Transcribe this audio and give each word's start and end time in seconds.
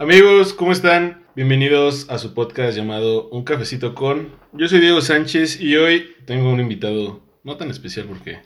Amigos, 0.00 0.54
¿cómo 0.54 0.70
están? 0.70 1.24
Bienvenidos 1.34 2.08
a 2.08 2.18
su 2.18 2.32
podcast 2.32 2.76
llamado 2.76 3.28
Un 3.30 3.42
Cafecito 3.42 3.96
con. 3.96 4.28
Yo 4.52 4.68
soy 4.68 4.78
Diego 4.78 5.00
Sánchez 5.00 5.60
y 5.60 5.74
hoy 5.74 6.14
tengo 6.24 6.52
un 6.52 6.60
invitado 6.60 7.20
no 7.42 7.56
tan 7.56 7.68
especial 7.68 8.06
porque 8.06 8.38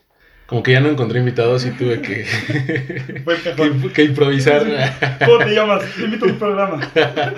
como 0.46 0.62
que 0.62 0.72
ya 0.72 0.80
no 0.80 0.88
encontré 0.88 1.18
invitados 1.18 1.66
y 1.66 1.72
tuve 1.72 2.00
que, 2.00 2.24
que, 3.26 3.92
que 3.92 4.02
improvisar. 4.02 4.64
¿Cómo 5.26 5.44
te 5.44 5.54
llamas? 5.54 5.84
Te 5.94 6.04
invito 6.04 6.24
a 6.24 6.28
un 6.28 6.38
programa. 6.38 6.90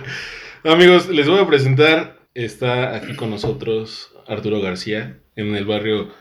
Amigos, 0.65 1.09
les 1.09 1.29
voy 1.29 1.41
a 1.41 1.47
presentar. 1.49 2.21
Está 2.35 2.95
aquí 2.95 3.17
con 3.17 3.31
nosotros 3.31 4.13
Arturo 4.29 4.61
García. 4.61 5.19
En 5.35 5.57
el 5.57 5.65
barrio, 5.65 6.15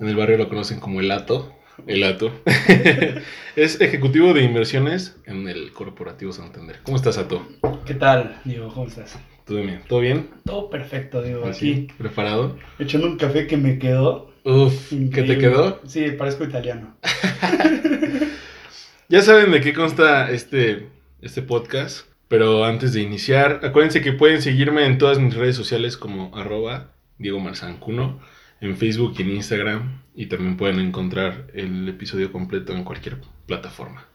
en 0.00 0.08
el 0.08 0.16
barrio 0.16 0.38
lo 0.38 0.48
conocen 0.48 0.80
como 0.80 1.00
El 1.00 1.10
Ato. 1.10 1.54
El 1.86 2.04
Ato. 2.04 2.32
es 3.56 3.80
ejecutivo 3.80 4.32
de 4.34 4.42
inversiones 4.42 5.16
en 5.26 5.48
el 5.48 5.72
Corporativo 5.72 6.32
Santander. 6.32 6.80
¿Cómo 6.84 6.96
estás, 6.96 7.18
Ato? 7.18 7.46
¿Qué 7.86 7.94
tal, 7.94 8.40
Diego? 8.44 8.72
¿Cómo 8.72 8.86
estás? 8.86 9.18
¿Todo 9.44 9.58
bien? 9.58 9.82
¿Todo 9.88 10.00
bien? 10.00 10.30
Todo 10.44 10.70
perfecto, 10.70 11.22
Diego. 11.22 11.46
Así, 11.46 11.72
Aquí, 11.72 11.88
¿Preparado? 11.98 12.56
echando 12.78 13.06
un 13.08 13.16
café 13.16 13.46
que 13.46 13.56
me 13.56 13.78
quedó. 13.78 14.32
Uf, 14.44 14.90
¿qué 14.90 14.96
te 14.96 15.02
increíble. 15.02 15.38
quedó? 15.38 15.80
Sí, 15.86 16.10
parezco 16.12 16.44
italiano. 16.44 16.96
Ya 19.08 19.20
saben 19.20 19.50
de 19.50 19.60
qué 19.60 19.74
consta 19.74 20.30
este, 20.30 20.88
este 21.20 21.42
podcast, 21.42 22.06
pero 22.28 22.64
antes 22.64 22.94
de 22.94 23.02
iniciar, 23.02 23.60
acuérdense 23.62 24.00
que 24.00 24.12
pueden 24.14 24.40
seguirme 24.40 24.86
en 24.86 24.96
todas 24.96 25.18
mis 25.18 25.34
redes 25.34 25.54
sociales 25.54 25.98
como 25.98 26.34
arroba 26.34 26.92
Diego 27.18 27.38
Marzancuno, 27.38 28.20
en 28.62 28.76
Facebook 28.78 29.14
y 29.18 29.22
en 29.22 29.30
Instagram, 29.32 30.00
y 30.14 30.26
también 30.26 30.56
pueden 30.56 30.78
encontrar 30.80 31.48
el 31.52 31.86
episodio 31.88 32.32
completo 32.32 32.72
en 32.72 32.84
cualquier 32.84 33.18
plataforma. 33.46 34.06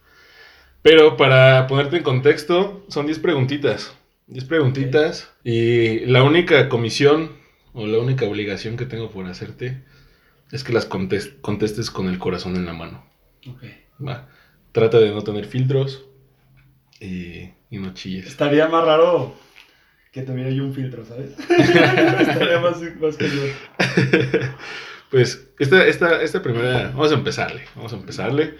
Pero 0.81 1.17
para 1.17 1.67
ponerte 1.67 1.97
en 1.97 2.03
contexto, 2.03 2.83
son 2.87 3.05
10 3.05 3.19
preguntitas. 3.19 3.95
10 4.27 4.45
preguntitas, 4.45 5.31
y 5.43 5.99
la 6.07 6.23
única 6.23 6.69
comisión 6.69 7.31
o 7.73 7.85
la 7.85 7.99
única 7.99 8.25
obligación 8.25 8.77
que 8.77 8.85
tengo 8.85 9.11
por 9.11 9.25
hacerte 9.27 9.83
es 10.51 10.63
que 10.63 10.73
las 10.73 10.89
contes- 10.89 11.33
contestes 11.41 11.91
con 11.91 12.07
el 12.07 12.17
corazón 12.19 12.55
en 12.55 12.65
la 12.65 12.73
mano. 12.73 13.03
Ok. 13.47 13.63
Va. 14.05 14.29
Trata 14.71 14.99
de 14.99 15.11
no 15.11 15.23
tener 15.23 15.45
filtros 15.45 16.05
y, 16.99 17.51
y 17.69 17.77
no 17.79 17.93
chilles. 17.93 18.27
Estaría 18.27 18.67
más 18.67 18.85
raro 18.85 19.35
que 20.11 20.23
tuviera 20.23 20.49
yo 20.49 20.63
un 20.63 20.73
filtro, 20.73 21.05
¿sabes? 21.05 21.31
Estaría 21.49 22.59
más, 22.59 22.81
más 22.99 23.17
que 23.17 23.27
yo. 23.27 24.47
Pues 25.09 25.49
esta, 25.57 25.85
esta, 25.87 26.21
esta 26.21 26.41
primera, 26.41 26.89
vamos 26.89 27.13
a 27.13 27.15
empezarle, 27.15 27.63
vamos 27.75 27.93
a 27.93 27.95
empezarle. 27.95 28.55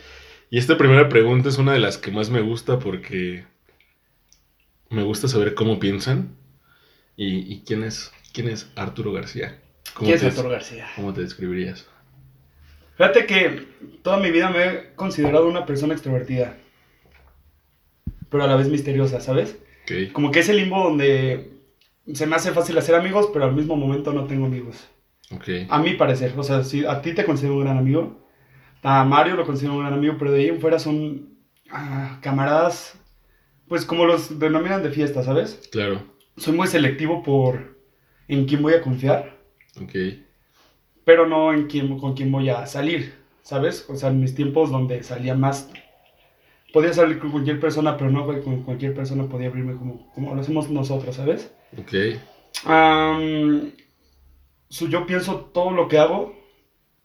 Y 0.49 0.57
esta 0.57 0.77
primera 0.77 1.09
pregunta 1.09 1.49
es 1.49 1.57
una 1.57 1.73
de 1.73 1.79
las 1.79 1.97
que 1.97 2.09
más 2.09 2.29
me 2.29 2.39
gusta 2.39 2.79
porque 2.79 3.43
me 4.89 5.03
gusta 5.03 5.27
saber 5.27 5.55
cómo 5.55 5.77
piensan 5.77 6.37
y, 7.17 7.53
y 7.53 7.63
quién, 7.65 7.83
es, 7.83 8.13
quién 8.33 8.47
es 8.47 8.71
Arturo 8.77 9.11
García. 9.11 9.59
¿Cómo 9.93 10.07
¿Quién 10.07 10.19
es 10.19 10.23
Arturo 10.23 10.49
García? 10.49 10.87
¿Cómo 10.95 11.13
te 11.13 11.19
describirías? 11.19 11.85
Fíjate 12.95 13.25
que 13.25 13.67
toda 14.01 14.17
mi 14.17 14.31
vida 14.31 14.49
me 14.49 14.65
he 14.65 14.95
considerado 14.95 15.47
una 15.47 15.65
persona 15.65 15.93
extrovertida. 15.93 16.55
Pero 18.29 18.43
a 18.43 18.47
la 18.47 18.55
vez 18.55 18.69
misteriosa, 18.69 19.19
¿sabes? 19.19 19.57
Como 20.13 20.31
que 20.31 20.39
ese 20.39 20.53
limbo 20.53 20.83
donde 20.83 21.51
se 22.13 22.25
me 22.25 22.35
hace 22.35 22.51
fácil 22.51 22.77
hacer 22.77 22.95
amigos, 22.95 23.29
pero 23.33 23.45
al 23.45 23.53
mismo 23.53 23.75
momento 23.75 24.13
no 24.13 24.25
tengo 24.25 24.45
amigos. 24.45 24.87
A 25.69 25.79
mi 25.79 25.93
parecer, 25.93 26.33
o 26.37 26.43
sea, 26.43 26.63
si 26.63 26.85
a 26.85 27.01
ti 27.01 27.13
te 27.13 27.25
considero 27.25 27.55
un 27.55 27.63
gran 27.63 27.77
amigo, 27.77 28.25
a 28.81 29.03
Mario 29.03 29.35
lo 29.35 29.45
considero 29.45 29.73
un 29.73 29.81
gran 29.81 29.93
amigo, 29.93 30.15
pero 30.17 30.31
de 30.31 30.39
ahí 30.39 30.47
en 30.47 30.61
fuera 30.61 30.79
son 30.79 31.37
ah, 31.69 32.19
camaradas, 32.21 32.97
pues 33.67 33.85
como 33.85 34.05
los 34.05 34.39
denominan 34.39 34.83
de 34.83 34.91
fiesta, 34.91 35.23
¿sabes? 35.23 35.67
claro, 35.71 36.01
Soy 36.37 36.55
muy 36.55 36.67
selectivo 36.67 37.23
por 37.23 37.77
en 38.29 38.45
quién 38.45 38.61
voy 38.61 38.73
a 38.73 38.81
confiar, 38.81 39.37
ok, 39.81 39.93
pero 41.03 41.27
no 41.27 41.53
en 41.53 41.67
quién, 41.67 41.97
con 41.97 42.13
quién 42.13 42.31
voy 42.31 42.49
a 42.49 42.65
salir, 42.65 43.13
¿sabes? 43.41 43.85
O 43.89 43.95
sea, 43.95 44.09
en 44.09 44.21
mis 44.21 44.35
tiempos 44.35 44.71
donde 44.71 45.03
salía 45.03 45.35
más, 45.35 45.69
podía 46.73 46.93
salir 46.93 47.19
con 47.19 47.31
cualquier 47.31 47.59
persona, 47.59 47.97
pero 47.97 48.11
no 48.11 48.25
con 48.43 48.63
cualquier 48.63 48.93
persona 48.95 49.27
podía 49.27 49.47
abrirme 49.49 49.75
como, 49.75 50.11
como 50.13 50.35
lo 50.35 50.41
hacemos 50.41 50.69
nosotros, 50.69 51.15
¿sabes? 51.15 51.51
ok, 51.77 51.93
Am, 52.65 53.71
su- 54.69 54.89
yo 54.89 55.05
pienso 55.07 55.37
todo 55.53 55.71
lo 55.71 55.87
que 55.89 55.99
hago 55.99 56.35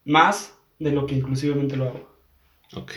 más 0.04 0.58
de 0.78 0.92
lo 0.92 1.06
que 1.06 1.16
inclusivamente 1.16 1.76
lo 1.76 1.86
hago. 1.88 2.08
ok. 2.76 2.92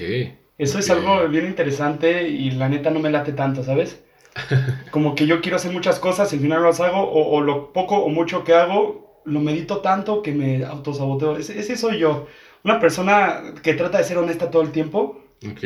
Eso 0.58 0.80
es 0.80 0.90
Ok. 0.90 0.90
algo 0.90 1.28
bien 1.28 1.46
interesante 1.46 2.30
y 2.30 2.52
la 2.52 2.70
neta 2.70 2.90
no 2.90 3.00
me 3.00 3.10
late 3.10 3.34
tanto, 3.34 3.64
¿sabes? 3.64 4.04
Como 4.92 5.16
que 5.16 5.28
yo 5.28 5.42
quiero 5.42 5.58
hacer 5.58 5.72
muchas 5.74 6.00
cosas 6.00 6.32
y 6.34 6.38
al 6.38 6.44
final 6.44 6.62
no 6.62 6.68
las 6.68 6.82
hago, 6.82 7.02
o, 7.02 7.36
o 7.38 7.42
lo 7.42 7.74
poco 7.74 7.98
o 7.98 8.10
mucho 8.10 8.44
que 8.46 8.54
hago, 8.56 9.22
lo 9.26 9.42
medito 9.42 9.82
tanto 9.82 10.22
que 10.24 10.34
me 10.34 10.66
autosaboteo. 10.66 11.38
Ese, 11.38 11.60
ese 11.60 11.78
soy 11.78 12.00
yo. 12.00 12.28
Una 12.64 12.80
persona 12.80 13.56
que 13.64 13.74
trata 13.76 14.00
de 14.00 14.06
ser 14.06 14.18
honesta 14.20 14.52
todo 14.52 14.64
el 14.64 14.72
tiempo, 14.72 15.22
Ok, 15.46 15.64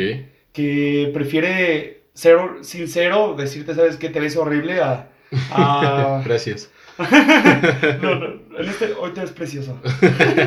que 0.60 1.12
prefiere 1.14 2.04
ser 2.14 2.38
sincero, 2.62 3.36
decirte, 3.38 3.76
¿sabes 3.76 3.98
qué? 3.98 4.10
Te 4.10 4.20
ves 4.20 4.36
horrible 4.38 4.82
a... 4.82 5.10
a- 5.52 6.22
gracias. 6.26 6.70
No, 8.02 8.16
no, 8.16 8.26
en 8.60 8.70
este 8.70 8.92
hoy 8.94 9.12
te 9.14 9.22
ves 9.22 9.32
precioso. 9.32 9.80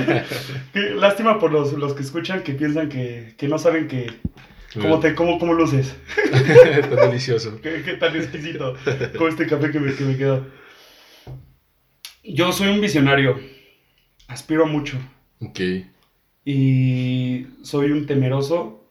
Lástima 0.97 1.39
por 1.39 1.51
los, 1.51 1.73
los 1.73 1.95
que 1.95 2.03
escuchan 2.03 2.43
que 2.43 2.53
piensan 2.53 2.89
que, 2.91 3.35
que 3.39 3.49
no 3.49 3.59
saben 3.59 3.89
que 3.89 4.07
cómo, 4.75 5.01
te, 5.01 5.15
cómo, 5.15 5.39
cómo 5.39 5.55
luces. 5.55 5.95
Tan 6.91 7.11
delicioso. 7.11 7.59
Qué, 7.63 7.83
qué 7.83 7.95
tan 7.95 8.15
exquisito. 8.17 8.75
Como 9.17 9.29
este 9.29 9.47
café 9.47 9.71
que 9.71 9.81
me, 9.81 9.95
que 9.95 10.05
me 10.05 10.17
queda. 10.19 10.45
Yo 12.25 12.53
soy 12.53 12.69
un 12.69 12.81
visionario. 12.81 13.41
Aspiro 14.29 14.67
mucho. 14.67 14.99
Ok, 15.41 15.61
Y 16.45 17.47
soy 17.63 17.93
un 17.93 18.07
temeroso 18.07 18.82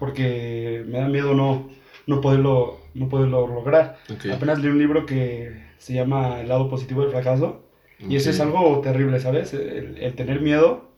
porque 0.00 0.84
me 0.88 0.98
da 1.00 1.08
miedo 1.08 1.34
no, 1.34 1.70
no, 2.08 2.20
poderlo, 2.22 2.78
no 2.94 3.08
poderlo 3.10 3.46
lograr. 3.48 3.98
ok. 4.10 4.24
Apenas 4.32 4.60
leí 4.60 4.70
un 4.72 4.78
libro 4.80 5.06
que 5.06 5.64
se 5.78 5.94
llama 5.94 6.40
El 6.42 6.48
lado 6.48 6.70
positivo 6.70 7.02
del 7.02 7.12
fracaso. 7.12 7.62
Y 8.00 8.16
eso 8.16 8.30
es 8.30 8.40
algo 8.40 8.80
terrible, 8.80 9.20
¿sabes? 9.20 9.54
El, 9.54 9.98
el 9.98 10.14
tener 10.16 10.40
miedo 10.40 10.90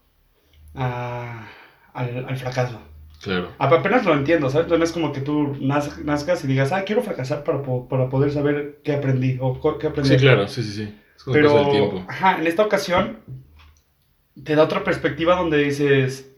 a- 0.75 1.49
al, 1.95 2.27
al 2.29 2.37
fracaso. 2.37 2.81
Claro, 3.23 3.49
Apenas 3.59 4.05
lo 4.05 4.15
entiendo, 4.15 4.51
¿sabes? 4.51 4.69
No 4.69 4.83
es 4.83 4.93
como 4.93 5.13
que 5.13 5.21
tú 5.21 5.55
naz- 5.61 5.99
nazcas 6.05 6.45
y 6.45 6.49
digas, 6.49 6.73
ah, 6.73 6.85
quiero 6.85 7.03
fracasar 7.03 7.45
para, 7.45 7.63
para 7.89 8.09
poder 8.09 8.33
saber 8.33 8.81
qué 8.85 8.95
aprendí 8.95 9.39
o 9.41 9.61
qué 9.79 9.87
aprendí. 9.89 10.11
sí, 10.11 10.17
claro, 10.21 10.49
sí, 10.49 10.63
sí, 10.63 10.73
sí. 10.73 10.95
Es 11.17 11.23
como 11.25 11.35
pasa 11.41 11.61
el 11.61 11.69
Pero, 11.69 11.71
tiempo. 11.71 12.05
ajá, 12.09 12.39
en 12.39 12.47
esta 12.47 12.65
ocasión 12.65 13.19
te 14.45 14.55
da 14.57 14.65
otra 14.65 14.85
perspectiva 14.85 15.37
donde 15.37 15.59
dices, 15.59 16.32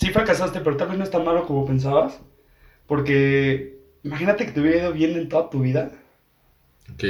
sí 0.00 0.10
fracasaste, 0.12 0.60
pero 0.60 0.76
tal 0.76 0.88
vez 0.88 0.98
no 0.98 1.04
es 1.04 1.10
tan 1.10 1.24
malo 1.24 1.46
como 1.46 1.66
pensabas. 1.66 2.20
Porque 2.86 3.78
imagínate 4.04 4.46
que 4.46 4.52
te 4.52 4.60
hubiera 4.62 4.78
ido 4.78 4.92
bien 4.94 5.16
en 5.16 5.28
toda 5.30 5.50
tu 5.50 5.60
vida. 5.60 5.92
Ok, 6.92 7.04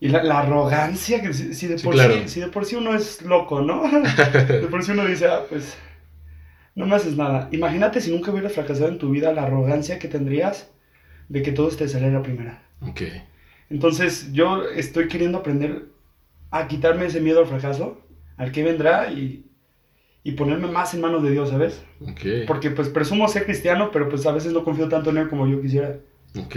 Y 0.00 0.08
la, 0.08 0.22
la 0.22 0.40
arrogancia, 0.40 1.20
que 1.22 1.32
si, 1.32 1.54
si 1.54 1.66
de 1.66 1.76
Sí, 1.76 1.78
por 1.78 1.96
claro. 1.96 2.16
sí, 2.24 2.28
si 2.28 2.40
de 2.40 2.48
por 2.48 2.64
sí 2.66 2.76
uno 2.76 2.94
es 2.94 3.22
loco, 3.22 3.62
¿no? 3.62 3.82
De 4.60 4.68
por 4.68 4.82
sí 4.84 4.92
uno 4.92 5.06
dice, 5.06 5.26
ah, 5.28 5.46
pues 5.48 5.78
no 6.74 6.86
me 6.86 6.96
haces 6.96 7.16
nada. 7.16 7.48
Imagínate 7.52 8.00
si 8.00 8.10
nunca 8.12 8.32
hubieras 8.32 8.54
fracasado 8.54 8.88
en 8.88 8.98
tu 8.98 9.10
vida, 9.10 9.32
la 9.32 9.44
arrogancia 9.44 9.98
que 9.98 10.08
tendrías 10.08 10.70
de 11.28 11.42
que 11.42 11.52
todo 11.52 11.68
te 11.70 11.88
saliera 11.88 12.22
primera. 12.22 12.62
ok, 12.80 13.02
Entonces 13.70 14.32
yo 14.32 14.64
estoy 14.68 15.08
queriendo 15.08 15.38
aprender 15.38 15.86
a 16.50 16.68
quitarme 16.68 17.06
ese 17.06 17.20
miedo 17.20 17.40
al 17.40 17.46
fracaso, 17.46 18.00
al 18.36 18.52
que 18.52 18.62
vendrá 18.64 19.12
y, 19.12 19.46
y 20.24 20.32
ponerme 20.32 20.68
más 20.68 20.94
en 20.94 21.02
manos 21.02 21.22
de 21.22 21.30
Dios, 21.30 21.50
¿sabes? 21.50 21.84
ok, 22.00 22.20
Porque 22.46 22.70
pues 22.72 22.88
presumo 22.88 23.28
ser 23.28 23.44
cristiano, 23.44 23.90
pero 23.92 24.08
pues 24.08 24.26
a 24.26 24.32
veces 24.32 24.52
no 24.52 24.64
confío 24.64 24.88
tanto 24.88 25.10
en 25.10 25.18
Él 25.18 25.28
como 25.28 25.46
yo 25.46 25.62
quisiera. 25.62 26.00
ok. 26.36 26.56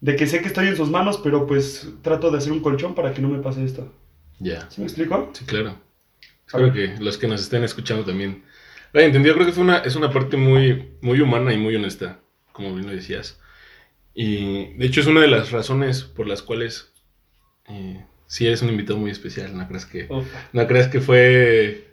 De 0.00 0.16
que 0.16 0.26
sé 0.26 0.40
que 0.40 0.48
estoy 0.48 0.66
en 0.68 0.76
sus 0.76 0.90
manos, 0.90 1.20
pero 1.22 1.46
pues 1.46 1.88
trato 2.02 2.30
de 2.32 2.38
hacer 2.38 2.52
un 2.52 2.60
colchón 2.60 2.94
para 2.96 3.14
que 3.14 3.22
no 3.22 3.28
me 3.28 3.38
pase 3.40 3.64
esto. 3.64 3.92
Ya, 4.40 4.68
¿Sí 4.70 4.80
me 4.80 4.86
explico? 4.88 5.30
sí, 5.32 5.44
claro. 5.44 5.80
Espero 6.46 6.72
que 6.72 6.96
los 6.98 7.18
que 7.18 7.28
nos 7.28 7.40
estén 7.42 7.64
escuchando 7.64 8.04
también 8.04 8.44
entendido. 8.92 9.34
Creo 9.34 9.46
que 9.46 9.52
fue 9.52 9.62
una, 9.64 9.78
es 9.78 9.96
una 9.96 10.10
parte 10.10 10.36
muy, 10.36 10.96
muy 11.00 11.20
humana 11.20 11.52
y 11.52 11.58
muy 11.58 11.76
honesta, 11.76 12.20
como 12.52 12.74
bien 12.74 12.86
lo 12.88 12.92
decías. 12.92 13.40
Y 14.14 14.74
de 14.74 14.86
hecho 14.86 15.00
es 15.00 15.06
una 15.06 15.20
de 15.22 15.28
las 15.28 15.52
razones 15.52 16.02
por 16.02 16.26
las 16.28 16.42
cuales 16.42 16.92
eh, 17.68 18.04
sí 18.26 18.46
eres 18.46 18.62
un 18.62 18.70
invitado 18.70 18.98
muy 18.98 19.10
especial. 19.10 19.56
No 19.56 19.66
creas 19.68 19.86
que, 19.86 20.08
no 20.52 20.66
creas 20.66 20.88
que 20.88 21.00
fue, 21.00 21.91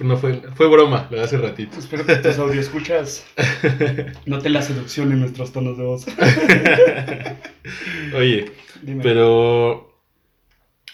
no 0.00 0.16
fue, 0.16 0.40
fue 0.54 0.68
broma, 0.68 1.08
lo 1.10 1.18
de 1.18 1.24
hace 1.24 1.38
ratito. 1.38 1.78
Espero 1.78 2.04
que 2.06 2.16
tus 2.16 2.38
audio 2.38 2.60
escuchas 2.60 3.26
noten 4.26 4.52
la 4.52 4.62
seducción 4.62 5.12
en 5.12 5.20
nuestros 5.20 5.52
tonos 5.52 5.76
de 5.78 5.84
voz. 5.84 6.06
Oye, 8.16 8.52
Dime. 8.82 9.02
Pero 9.02 9.92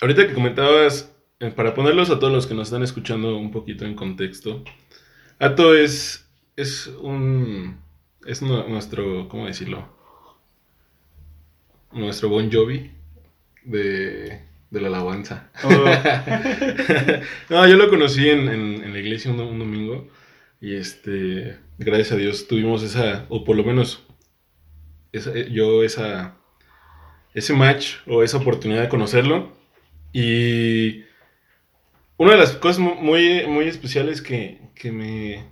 ahorita 0.01 0.27
que 0.27 0.35
comentabas, 0.35 1.13
eh, 1.41 1.51
para 1.51 1.75
ponerlos 1.75 2.11
a 2.11 2.19
todos 2.19 2.33
los 2.33 2.47
que 2.47 2.55
nos 2.55 2.69
están 2.69 2.83
escuchando 2.83 3.37
un 3.37 3.51
poquito 3.51 3.85
en 3.85 3.95
contexto, 3.95 4.63
Ato 5.39 5.75
es, 5.75 6.29
es 6.57 6.87
un, 7.01 7.79
es 8.27 8.43
nu- 8.43 8.69
nuestro, 8.69 9.29
¿cómo 9.29 9.47
decirlo? 9.47 9.99
nuestro 11.93 12.29
Bon 12.29 12.49
Jovi 12.53 12.89
de, 13.65 14.45
de 14.71 14.81
la 14.81 14.89
alabanza. 14.89 15.51
Oh. 15.65 15.69
no, 17.51 17.67
yo 17.69 17.77
lo 17.77 17.89
conocí 17.91 18.29
en, 18.29 18.49
en- 18.49 18.85
en 18.85 18.93
la 18.93 18.99
iglesia 18.99 19.31
un, 19.31 19.41
un 19.41 19.59
domingo 19.59 20.09
y 20.61 20.75
este, 20.77 21.57
gracias 21.79 22.13
a 22.13 22.17
Dios 22.17 22.47
tuvimos 22.49 22.83
esa, 22.83 23.27
o 23.29 23.45
por 23.45 23.57
lo 23.57 23.65
menos 23.65 24.05
esa- 25.13 25.33
eh, 25.35 25.49
yo 25.51 25.83
esa, 25.83 26.37
ese 27.35 27.53
match 27.55 27.95
o 28.07 28.23
esa 28.23 28.37
oportunidad 28.39 28.83
de 28.83 28.89
conocerlo 28.89 29.53
y 30.13 31.05
una 32.17 32.33
de 32.33 32.39
las 32.39 32.53
cosas 32.53 32.79
mu- 32.79 32.95
muy, 32.97 33.47
muy 33.47 33.67
especiales 33.67 34.21
que, 34.23 34.61
que 34.75 34.93
me, 34.93 35.47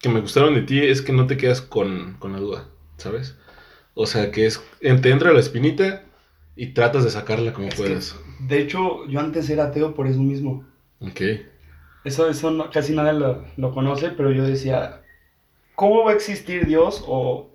que 0.00 0.08
me 0.08 0.20
gustaron 0.20 0.54
de 0.54 0.62
ti 0.62 0.80
es 0.80 1.02
que 1.02 1.12
no 1.12 1.26
te 1.26 1.36
quedas 1.36 1.60
con, 1.60 2.14
con 2.18 2.32
la 2.32 2.38
duda, 2.38 2.68
¿sabes? 2.96 3.36
O 3.94 4.06
sea, 4.06 4.30
que 4.32 4.46
es, 4.46 4.60
te 4.80 5.10
entra 5.10 5.32
la 5.32 5.40
espinita 5.40 6.04
y 6.56 6.68
tratas 6.68 7.04
de 7.04 7.10
sacarla 7.10 7.52
como 7.52 7.68
Es 7.68 7.74
puedas. 7.74 8.16
De 8.48 8.60
hecho, 8.60 9.06
yo 9.08 9.20
antes 9.20 9.48
era 9.50 9.64
ateo 9.66 9.94
por 9.94 10.06
eso 10.08 10.20
mismo. 10.22 10.66
Ok, 11.00 11.20
Eso, 12.04 12.28
eso 12.28 12.50
no- 12.50 12.70
casi 12.70 12.94
nadie 12.94 13.12
lo, 13.12 13.44
lo 13.56 13.72
conoce, 13.72 14.10
pero 14.10 14.32
yo 14.32 14.44
decía, 14.44 15.04
¿cómo 15.74 16.04
va 16.04 16.12
a 16.12 16.14
existir 16.14 16.66
Dios? 16.66 17.04
O, 17.06 17.50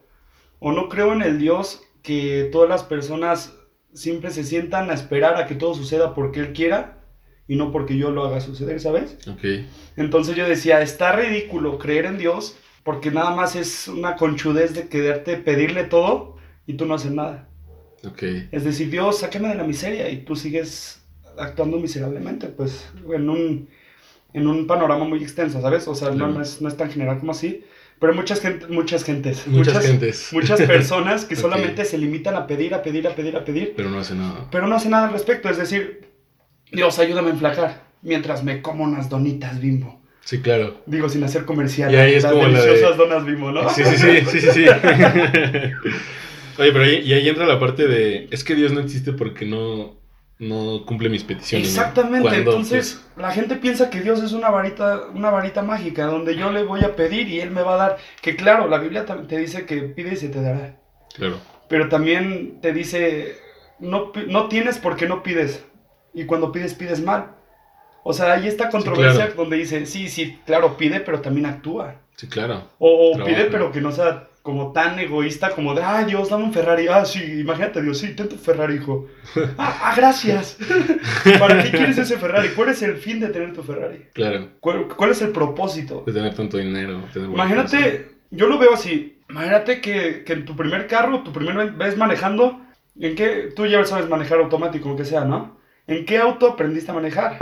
o 0.59 0.71
no 0.73 0.89
creo 0.89 1.13
en 1.13 1.21
el 1.23 1.39
Dios 1.39 1.83
que 2.03 2.49
todas 2.51 2.69
las 2.69 2.83
personas 2.83 3.55
siempre 3.93 4.31
se 4.31 4.43
sientan 4.43 4.89
a 4.91 4.93
esperar 4.95 5.37
a 5.37 5.47
que 5.47 5.55
todo 5.55 5.75
suceda 5.75 6.13
porque 6.15 6.41
Él 6.41 6.53
quiera 6.53 7.05
y 7.47 7.55
no 7.57 7.71
porque 7.71 7.97
yo 7.97 8.11
lo 8.11 8.25
haga 8.25 8.41
suceder, 8.41 8.79
¿sabes? 8.81 9.19
ok, 9.27 9.43
Entonces 9.97 10.35
yo 10.35 10.47
decía, 10.47 10.81
está 10.81 11.13
ridículo 11.13 11.79
creer 11.79 12.05
en 12.05 12.17
Dios 12.19 12.57
porque 12.83 13.11
nada 13.11 13.31
más 13.35 13.55
es 13.55 13.87
una 13.89 14.15
conchudez 14.17 14.73
de 14.75 14.89
quererte 14.89 15.37
pedirle 15.37 15.85
todo 15.85 16.37
y 16.67 16.75
tú 16.75 16.85
no 16.85 16.95
haces 16.95 17.11
nada. 17.13 17.46
Ok. 18.05 18.23
Es 18.51 18.63
decir, 18.63 18.89
Dios, 18.89 19.19
sáqueme 19.19 19.49
de 19.49 19.55
la 19.55 19.63
miseria 19.63 20.09
y 20.09 20.17
tú 20.17 20.35
sigues 20.35 21.01
actuando 21.37 21.77
miserablemente, 21.77 22.47
pues 22.47 22.87
en 23.13 23.29
un, 23.29 23.69
en 24.33 24.47
un 24.47 24.67
panorama 24.67 25.05
muy 25.05 25.21
extenso, 25.21 25.61
¿sabes? 25.61 25.87
O 25.87 25.95
sea, 25.95 26.09
no, 26.09 26.15
Claro. 26.15 26.31
no 26.33 26.41
es, 26.41 26.61
no 26.61 26.67
es 26.69 26.75
tan 26.77 26.89
general 26.91 27.19
como 27.19 27.31
así, 27.31 27.63
pero 27.99 28.13
muchas, 28.13 28.41
gente, 28.41 28.67
muchas 28.67 29.03
gentes, 29.03 29.47
Muchas 29.47 29.85
gentes. 29.85 30.29
muchas 30.31 30.61
personas 30.61 31.25
que 31.25 31.33
Ok. 31.35 31.41
solamente 31.41 31.85
se 31.85 31.97
limitan 31.97 32.35
a 32.35 32.45
pedir, 32.47 32.73
a 32.73 32.81
pedir, 32.83 33.07
a 33.07 33.15
pedir, 33.15 33.35
a 33.37 33.43
pedir, 33.45 33.73
Pero 33.75 33.89
no 33.89 33.99
hace 33.99 34.15
nada. 34.15 34.47
pero 34.51 34.67
no 34.67 34.75
hacen 34.75 34.91
nada 34.91 35.07
al 35.07 35.13
respecto. 35.13 35.49
Es 35.49 35.57
decir, 35.57 36.07
Dios, 36.71 36.99
ayúdame 36.99 37.29
a 37.29 37.33
enflacar 37.33 37.83
mientras 38.01 38.43
me 38.43 38.61
como 38.61 38.83
unas 38.83 39.09
donitas 39.09 39.59
bimbo. 39.59 40.01
Sí, 40.23 40.41
claro. 40.41 40.81
Digo, 40.85 41.07
sin 41.09 41.23
hacer 41.23 41.45
comercial. 41.45 41.91
Y 41.91 41.95
ahí 41.95 42.13
es 42.15 42.23
las 42.23 42.33
como 42.33 42.47
la 42.47 42.59
de- 42.61 42.65
deliciosas 42.67 42.97
donas 42.97 43.25
bimbo, 43.25 43.51
¿no? 43.51 43.69
Sí, 43.69 43.83
sí, 43.85 43.95
sí, 43.97 44.21
sí, 44.29 44.41
sí, 44.41 44.51
sí. 44.51 44.65
Oye, 46.57 46.71
pero 46.71 46.83
ahí, 46.83 47.01
y 47.01 47.13
ahí 47.13 47.29
entra 47.29 47.45
la 47.45 47.59
parte 47.59 47.87
de, 47.87 48.27
es 48.31 48.43
que 48.43 48.55
Dios 48.55 48.71
no 48.71 48.79
existe 48.79 49.13
porque 49.13 49.45
no, 49.45 49.97
no 50.39 50.85
cumple 50.85 51.09
mis 51.09 51.23
peticiones. 51.23 51.67
Exactamente, 51.67 52.35
entonces 52.35 53.03
la 53.15 53.31
gente 53.31 53.55
piensa 53.55 53.89
que 53.89 54.01
Dios 54.01 54.21
es 54.21 54.33
una 54.33 54.49
varita, 54.49 55.07
una 55.13 55.31
varita 55.31 55.63
mágica 55.63 56.05
donde 56.05 56.35
yo 56.35 56.51
le 56.51 56.63
voy 56.63 56.83
a 56.83 56.95
pedir 56.95 57.27
y 57.27 57.39
Él 57.39 57.51
me 57.51 57.63
va 57.63 57.73
a 57.73 57.77
dar. 57.77 57.97
Que 58.21 58.35
claro, 58.35 58.67
la 58.67 58.77
Biblia 58.77 59.05
te 59.05 59.37
dice 59.37 59.65
que 59.65 59.81
pide 59.81 60.13
y 60.13 60.17
se 60.17 60.29
te 60.29 60.41
dará. 60.41 60.79
claro, 61.15 61.39
Pero 61.69 61.89
también 61.89 62.59
te 62.61 62.71
dice, 62.71 63.37
no, 63.79 64.11
no 64.27 64.47
tienes 64.47 64.77
porque 64.77 65.07
no 65.07 65.23
pides. 65.23 65.63
Y 66.13 66.25
cuando 66.25 66.51
pides, 66.51 66.73
pides 66.73 67.01
mal. 67.01 67.31
O 68.03 68.13
sea, 68.13 68.33
hay 68.33 68.47
esta 68.47 68.69
controversia 68.69 69.25
claro. 69.25 69.41
donde 69.41 69.57
dice, 69.57 69.85
sí, 69.85 70.07
sí, 70.07 70.39
claro, 70.45 70.77
pide, 70.77 70.99
pero 70.99 71.19
también 71.19 71.45
actúa. 71.45 71.95
sí, 72.15 72.27
claro. 72.27 72.69
O, 72.79 73.11
o 73.11 73.23
pide, 73.25 73.45
pero 73.45 73.71
que 73.71 73.81
no 73.81 73.91
sea 73.91 74.29
como 74.47 74.71
tan 74.71 74.97
egoísta 74.97 75.49
como 75.49 75.73
de, 75.73 75.83
ah, 75.83 76.05
Dios, 76.05 76.29
dame 76.29 76.45
un 76.45 76.53
Ferrari. 76.53 76.87
Ah, 76.87 77.03
sí, 77.03 77.21
imagínate, 77.41 77.81
Dios, 77.81 77.97
sí, 77.97 78.15
ten 78.15 78.29
tu 78.29 78.37
Ferrari, 78.37 78.75
hijo. 78.75 79.05
ah, 79.57 79.77
ah, 79.83 79.93
gracias. 79.93 80.57
¿Para 81.37 81.61
qué 81.61 81.69
quieres 81.69 81.97
ese 81.97 82.15
Ferrari? 82.15 82.47
¿Cuál 82.55 82.69
es 82.69 82.81
el 82.81 82.95
fin 82.95 83.19
de 83.19 83.27
tener 83.27 83.51
tu 83.51 83.61
Ferrari? 83.61 84.05
Claro, 84.13 84.51
¿Cuál, 84.61 84.87
cuál 84.87 85.11
es 85.11 85.21
el 85.21 85.31
propósito? 85.31 86.01
de 86.05 86.13
tener 86.13 86.33
tanto 86.33 86.59
dinero. 86.59 87.01
tener 87.11 87.27
buena 87.27 87.43
casa. 87.43 87.77
Imagínate, 87.77 88.11
yo 88.31 88.47
lo 88.47 88.57
veo 88.57 88.73
así. 88.73 89.19
Imagínate 89.29 89.81
que, 89.81 90.23
que 90.23 90.31
en 90.31 90.45
tu 90.45 90.55
primer 90.55 90.87
carro, 90.87 91.23
tu 91.23 91.33
primer 91.33 91.71
vez 91.73 91.97
manejando, 91.97 92.61
¿en 92.97 93.15
qué? 93.15 93.49
Tú 93.53 93.65
ya 93.65 93.83
sabes 93.83 94.07
manejar 94.07 94.39
automático, 94.39 94.87
aunque 94.87 95.03
sea, 95.03 95.25
¿no? 95.25 95.59
¿En 95.87 96.05
qué 96.05 96.19
auto 96.19 96.47
aprendiste 96.47 96.89
a 96.91 96.93
manejar? 96.93 97.37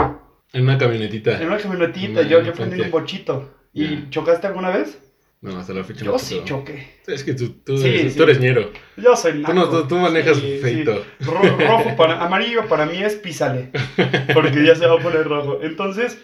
En 0.52 0.64
una 0.64 0.76
camionetita. 0.76 1.40
En 1.40 1.46
una 1.46 1.58
camionetita, 1.58 2.22
Una 2.22 2.28
yo, 2.28 2.42
yo 2.42 2.50
aprendí 2.50 2.80
en 2.80 2.86
un 2.86 2.90
bochito. 2.90 3.52
¿Y 3.72 4.10
chocaste 4.10 4.48
alguna 4.48 4.70
vez? 4.70 5.05
No, 5.46 5.58
hasta 5.58 5.72
la 5.72 5.84
fecha 5.84 6.04
Yo 6.04 6.12
no 6.12 6.18
sí 6.18 6.42
choqué. 6.44 7.00
Es 7.06 7.22
que 7.24 7.34
tú, 7.34 7.50
tú, 7.64 7.78
Sí, 7.78 7.88
eres, 7.88 8.12
sí. 8.12 8.18
tú 8.18 8.24
eres 8.24 8.40
ñero. 8.40 8.70
Yo 8.96 9.14
soy 9.16 9.32
Tú, 9.32 9.38
naco. 9.40 9.52
no, 9.54 9.68
tú, 9.68 9.86
tú 9.88 9.96
manejas 9.96 10.40
feito. 10.40 11.04
Ro- 11.20 11.40
rojo 11.58 11.96
para, 11.96 12.20
amarillo 12.24 12.66
para 12.66 12.84
mí 12.86 13.02
es 13.02 13.14
písale. 13.14 13.70
Porque 14.34 14.64
ya 14.64 14.74
se 14.74 14.86
va 14.86 14.94
a 14.94 15.02
poner 15.02 15.24
rojo. 15.28 15.60
Entonces, 15.62 16.18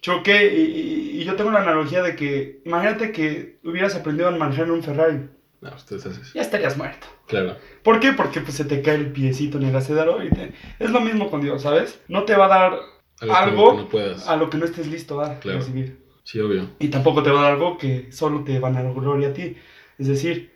choqué 0.00 0.52
y, 0.54 0.60
y- 0.62 1.20
y 1.20 1.24
yo 1.24 1.36
tengo 1.36 1.50
la 1.50 1.60
analogía 1.62 2.02
de 2.02 2.16
que, 2.16 2.60
imagínate 2.64 3.12
que 3.12 3.58
hubieras 3.64 3.94
aprendido 3.94 4.28
a 4.28 4.32
manejar 4.32 4.64
en 4.66 4.70
un 4.72 4.82
Ferrari. 4.82 5.28
No, 5.60 5.70
ustedes 5.74 6.06
haces. 6.06 6.32
Ya 6.32 6.40
estarías 6.42 6.76
muerto. 6.78 7.06
Claro. 7.28 7.56
¿Por 7.82 8.00
qué? 8.00 8.12
Porque 8.12 8.40
pues, 8.40 8.56
se 8.56 8.64
te 8.64 8.80
cae 8.82 8.94
el 8.96 9.12
piecito 9.12 9.58
en 9.58 9.64
el 9.66 9.76
acelerador 9.76 10.24
y 10.24 10.30
te- 10.30 10.52
es 10.78 10.90
lo 10.90 11.00
mismo 11.00 11.30
con 11.30 11.42
Dios, 11.42 11.62
¿sabes? 11.62 12.00
No 12.08 12.24
te 12.24 12.34
va 12.34 12.46
a 12.46 12.48
dar 12.48 12.78
Algo, 13.20 13.36
Algo 13.36 13.88
no 13.92 14.26
a 14.26 14.36
lo 14.36 14.48
que 14.48 14.56
no 14.56 14.64
estés 14.64 14.86
listo 14.86 15.20
a 15.20 15.38
Claro. 15.38 15.58
recibir. 15.58 15.98
Sí, 16.24 16.40
obvio. 16.40 16.68
Y 16.78 16.88
tampoco 16.88 17.22
te 17.22 17.30
va 17.30 17.40
a 17.40 17.42
dar 17.44 17.52
algo 17.52 17.78
que 17.78 18.10
solo 18.12 18.44
te 18.44 18.58
van 18.58 18.76
a 18.76 18.82
dar 18.82 18.94
gloria 18.94 19.28
a 19.28 19.32
ti. 19.32 19.56
Es 19.98 20.06
decir, 20.06 20.52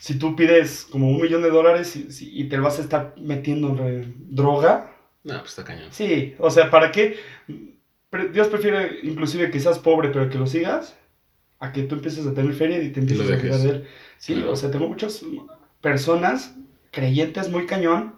si 0.00 0.18
tú 0.18 0.36
pides 0.36 0.86
como 0.90 1.10
un 1.10 1.20
millón 1.20 1.42
de 1.42 1.50
dólares 1.50 1.96
y, 1.96 2.10
si- 2.12 2.30
y 2.38 2.44
te 2.48 2.58
vas 2.58 2.78
a 2.78 2.82
estar 2.82 3.14
metiendo 3.18 3.74
re- 3.74 4.06
droga, 4.18 4.92
No, 5.24 5.38
pues 5.40 5.50
está 5.50 5.64
cañón. 5.64 5.88
sí, 5.92 6.34
o 6.38 6.50
sea, 6.50 6.70
¿para 6.70 6.92
qué? 6.92 7.16
Dios 8.32 8.48
prefiere 8.48 9.00
inclusive 9.02 9.50
que 9.50 9.60
seas 9.60 9.78
pobre 9.78 10.08
pero 10.10 10.30
que 10.30 10.38
lo 10.38 10.46
sigas, 10.46 10.96
a 11.60 11.72
que 11.72 11.82
tú 11.84 11.96
empieces 11.96 12.26
a 12.26 12.34
tener 12.34 12.54
feria 12.54 12.82
y 12.82 12.90
te 12.92 13.00
empieces 13.00 13.26
a 13.28 13.36
dejes. 13.36 13.62
de 13.64 13.70
él. 13.70 13.88
Sí, 14.18 14.34
Claro. 14.34 14.52
o 14.52 14.56
sea, 14.56 14.70
tengo 14.70 14.88
muchas 14.88 15.22
personas, 15.80 16.54
creyentes 16.92 17.50
muy 17.50 17.66
cañón, 17.66 18.16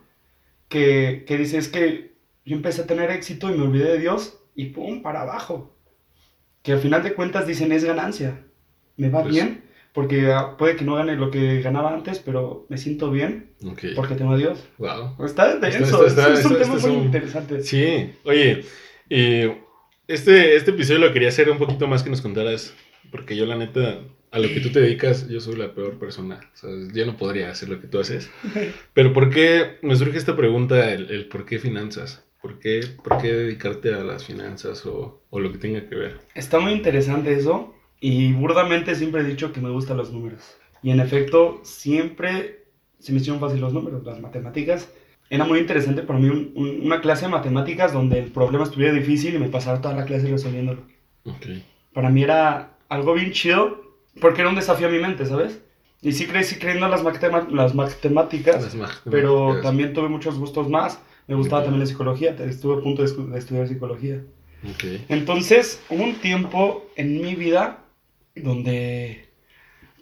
que, 0.68 1.24
que 1.26 1.38
dicen, 1.38 1.60
es 1.60 1.68
que 1.68 2.14
yo 2.44 2.56
empecé 2.56 2.82
a 2.82 2.86
tener 2.86 3.10
éxito 3.10 3.50
y 3.50 3.58
me 3.58 3.64
olvidé 3.64 3.92
de 3.92 3.98
Dios 3.98 4.40
y 4.54 4.66
pum, 4.66 5.02
para 5.02 5.22
abajo. 5.22 5.76
Que 6.68 6.74
al 6.74 6.80
final 6.80 7.02
de 7.02 7.14
cuentas 7.14 7.46
dicen, 7.46 7.72
es 7.72 7.82
ganancia. 7.82 8.42
Me 8.98 9.08
va 9.08 9.22
Pues- 9.22 9.32
bien, 9.34 9.62
porque 9.94 10.30
ah, 10.32 10.58
puede 10.58 10.76
que 10.76 10.84
no 10.84 10.96
gane 10.96 11.16
lo 11.16 11.30
que 11.30 11.62
ganaba 11.62 11.94
antes, 11.94 12.18
pero 12.18 12.66
me 12.68 12.76
siento 12.76 13.10
bien 13.10 13.52
Ok. 13.64 13.84
porque 13.96 14.14
tengo 14.16 14.32
a 14.32 14.36
Dios. 14.36 14.62
Wow. 14.76 15.24
Está 15.24 15.56
denso, 15.56 16.04
es 16.04 16.12
un 16.44 16.52
tema 16.52 16.60
está- 16.60 16.72
muy 16.72 16.80
son- 16.80 17.04
interesante. 17.06 17.62
Sí, 17.62 18.10
oye, 18.24 18.66
y 19.08 19.44
este, 20.08 20.56
este 20.56 20.72
episodio 20.72 21.00
lo 21.00 21.10
quería 21.14 21.28
hacer 21.28 21.48
un 21.50 21.56
poquito 21.56 21.86
más 21.86 22.02
que 22.02 22.10
nos 22.10 22.20
contaras, 22.20 22.74
porque 23.10 23.34
yo 23.34 23.46
la 23.46 23.56
neta, 23.56 24.00
a 24.30 24.38
lo 24.38 24.48
que 24.48 24.60
tú 24.60 24.68
te 24.70 24.82
dedicas, 24.82 25.26
yo 25.26 25.40
soy 25.40 25.56
la 25.56 25.74
peor 25.74 25.98
persona, 25.98 26.38
o 26.52 26.56
sea, 26.58 26.68
yo 26.92 27.06
no 27.06 27.16
podría 27.16 27.48
hacer 27.50 27.70
lo 27.70 27.80
que 27.80 27.86
tú 27.86 27.98
haces. 27.98 28.30
Pero 28.92 29.14
¿por 29.14 29.30
qué, 29.30 29.78
me 29.80 29.96
surge 29.96 30.18
esta 30.18 30.36
pregunta, 30.36 30.92
el, 30.92 31.10
el 31.10 31.28
por 31.28 31.46
qué 31.46 31.58
finanzas? 31.58 32.26
¿Por 32.40 32.58
qué, 32.60 32.80
¿Por 33.02 33.18
qué 33.18 33.32
dedicarte 33.32 33.92
a 33.94 33.98
las 34.04 34.24
finanzas 34.24 34.86
o, 34.86 35.22
o 35.30 35.40
lo 35.40 35.50
que 35.52 35.58
tenga 35.58 35.88
que 35.88 35.94
ver? 35.96 36.20
Está 36.34 36.60
muy 36.60 36.72
interesante 36.72 37.32
eso 37.34 37.74
y 38.00 38.32
burdamente 38.32 38.94
siempre 38.94 39.22
he 39.22 39.24
dicho 39.24 39.52
que 39.52 39.60
me 39.60 39.70
gustan 39.70 39.96
los 39.96 40.12
números. 40.12 40.56
Y 40.82 40.90
en 40.90 41.00
efecto, 41.00 41.60
siempre 41.64 42.64
se 43.00 43.12
me 43.12 43.18
hicieron 43.18 43.40
fácil 43.40 43.60
los 43.60 43.72
números, 43.72 44.04
las 44.04 44.20
matemáticas. 44.20 44.88
Era 45.30 45.44
muy 45.44 45.58
interesante 45.58 46.02
para 46.02 46.18
mí 46.18 46.28
un- 46.28 46.52
un- 46.54 46.80
una 46.86 47.00
clase 47.00 47.26
de 47.26 47.32
matemáticas 47.32 47.92
donde 47.92 48.18
el 48.18 48.30
problema 48.30 48.64
estuviera 48.64 48.92
difícil 48.92 49.34
y 49.34 49.38
me 49.38 49.48
pasara 49.48 49.80
toda 49.80 49.94
la 49.94 50.04
clase 50.04 50.28
resolviéndolo. 50.28 50.82
Ok, 51.24 51.46
Para 51.92 52.10
mí 52.10 52.22
era 52.22 52.76
algo 52.88 53.14
bien 53.14 53.32
chido 53.32 53.82
porque 54.20 54.40
era 54.40 54.50
un 54.50 54.56
desafío 54.56 54.86
a 54.86 54.90
mi 54.90 54.98
mente, 54.98 55.26
¿sabes? 55.26 55.60
Y 56.00 56.12
sí 56.12 56.26
crecí 56.26 56.56
creyendo 56.56 56.86
en 56.86 56.92
las, 56.92 57.02
matemáticas, 57.74 58.62
Las 58.62 58.76
mag- 58.76 58.98
pero 59.10 59.32
matemáticas. 59.32 59.62
también 59.62 59.92
tuve 59.92 60.08
muchos 60.08 60.38
gustos 60.38 60.68
más. 60.68 61.00
Me 61.28 61.36
gustaba 61.36 61.62
también 61.64 61.80
la 61.80 61.86
psicología, 61.86 62.32
estuve 62.40 62.76
a 62.76 62.82
punto 62.82 63.02
de 63.04 63.38
estudiar 63.38 63.68
psicología. 63.68 64.24
Entonces, 65.08 65.84
hubo 65.90 66.04
un 66.04 66.20
tiempo 66.20 66.92
en 66.96 67.20
mi 67.22 67.34
vida 67.34 67.84
donde, 68.34 69.28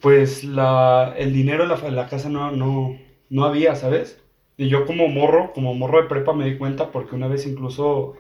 pues, 0.01 0.45
la, 0.45 1.15
el 1.19 1.33
dinero 1.33 1.65
en 1.65 1.71
la, 1.71 1.91
la 1.91 2.09
casa 2.09 2.29
no, 2.31 2.53
no, 2.53 2.99
no 3.31 3.45
había, 3.45 3.77
¿sabes? 3.77 4.23
Y 4.57 4.69
yo 4.69 4.87
como 4.87 5.09
morro, 5.09 5.53
como 5.55 5.75
morro 5.75 6.03
de 6.03 6.09
prepa 6.09 6.35
me 6.35 6.47
di 6.47 6.59
cuenta 6.59 6.93
porque 6.93 7.15
una 7.17 7.29
vez 7.29 7.47
incluso, 7.47 8.17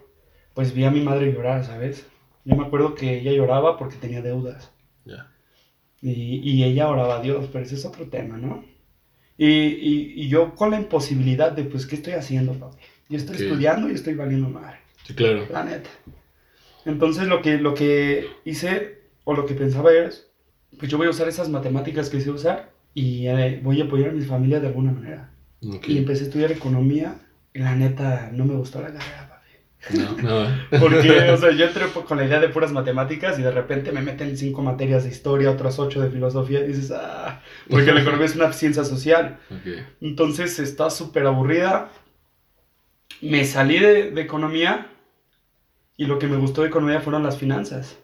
pues, 0.54 0.74
vi 0.74 0.84
a 0.84 0.90
mi 0.92 1.02
madre 1.02 1.32
llorar, 1.32 1.64
¿sabes? 1.64 2.08
Yo 2.44 2.56
me 2.56 2.64
acuerdo 2.66 2.94
que 2.94 3.18
ella 3.20 3.32
lloraba 3.32 3.78
porque 3.78 3.96
tenía 3.96 4.22
deudas. 4.22 4.72
ya. 5.04 5.32
Y, 6.00 6.40
y 6.50 6.64
ella 6.64 6.88
oraba 6.88 7.16
a 7.18 7.22
Dios, 7.22 7.48
pero 7.52 7.64
ese 7.64 7.74
es 7.76 7.84
otro 7.84 8.08
tema, 8.08 8.38
¿no? 8.38 8.64
Y, 9.38 9.46
y, 9.48 10.14
y 10.16 10.28
yo 10.28 10.54
con 10.56 10.70
la 10.72 10.78
imposibilidad 10.80 11.52
de, 11.52 11.64
pues, 11.64 11.86
¿qué 11.86 11.96
estoy 11.96 12.14
haciendo, 12.14 12.54
papi? 12.54 12.78
Yo 13.08 13.18
estoy 13.18 13.36
estudiando 13.36 13.88
y 13.88 13.92
estoy 13.92 14.14
valiendo 14.14 14.48
madre. 14.48 14.78
Sí, 15.04 15.14
claro. 15.14 15.46
La 15.52 15.64
neta. 15.64 15.90
Entonces 16.84 17.26
lo 17.26 17.42
que, 17.42 17.58
lo 17.58 17.74
que 17.74 18.28
hice, 18.44 19.00
o 19.24 19.34
lo 19.34 19.46
que 19.46 19.54
pensaba 19.54 19.92
es, 19.92 20.28
pues 20.78 20.90
yo 20.90 20.98
voy 20.98 21.06
a 21.06 21.10
usar 21.10 21.28
esas 21.28 21.48
matemáticas 21.48 22.10
que 22.10 22.20
sé 22.20 22.30
usar 22.30 22.70
y 22.94 23.26
eh, 23.26 23.60
voy 23.62 23.80
a 23.80 23.84
apoyar 23.84 24.10
a 24.10 24.12
mi 24.12 24.24
familia 24.24 24.60
de 24.60 24.68
alguna 24.68 24.92
manera. 24.92 25.30
Ok. 25.66 25.88
y 25.88 25.98
empecé 25.98 26.24
a 26.24 26.26
estudiar 26.26 26.52
economía. 26.52 27.20
Y 27.54 27.60
la 27.60 27.74
neta, 27.74 28.30
no 28.32 28.44
me 28.44 28.54
gustó 28.54 28.82
la 28.82 28.92
carrera, 28.92 29.28
papi. 29.30 29.98
No, 29.98 30.44
no. 30.44 30.48
Porque, 30.80 31.30
o 31.30 31.36
sea, 31.38 31.50
yo 31.52 31.66
entré 31.66 31.86
con 31.86 32.18
la 32.18 32.26
idea 32.26 32.38
de 32.38 32.50
puras 32.50 32.70
matemáticas 32.70 33.38
y 33.38 33.42
de 33.42 33.50
repente 33.50 33.92
me 33.92 34.02
meten 34.02 34.36
cinco 34.36 34.62
materias 34.62 35.04
de 35.04 35.10
historia, 35.10 35.50
otras 35.50 35.78
ocho 35.78 36.02
de 36.02 36.10
filosofía 36.10 36.60
y 36.60 36.68
dices, 36.68 36.92
ah, 36.94 37.40
porque 37.70 37.92
la 37.92 38.00
economía 38.02 38.26
es 38.26 38.36
una 38.36 38.52
ciencia 38.52 38.84
social. 38.84 39.38
Ok. 39.50 39.84
Entonces 40.02 40.58
está 40.58 40.90
súper 40.90 41.26
aburrida. 41.26 41.90
Me 43.22 43.44
salí 43.44 43.78
de, 43.78 44.10
de 44.10 44.20
economía 44.22 44.88
y 45.96 46.06
lo 46.06 46.18
que 46.18 46.26
me 46.26 46.36
gustó 46.36 46.62
de 46.62 46.68
economía 46.68 47.00
fueron 47.00 47.22
las 47.22 47.38
finanzas. 47.38 47.98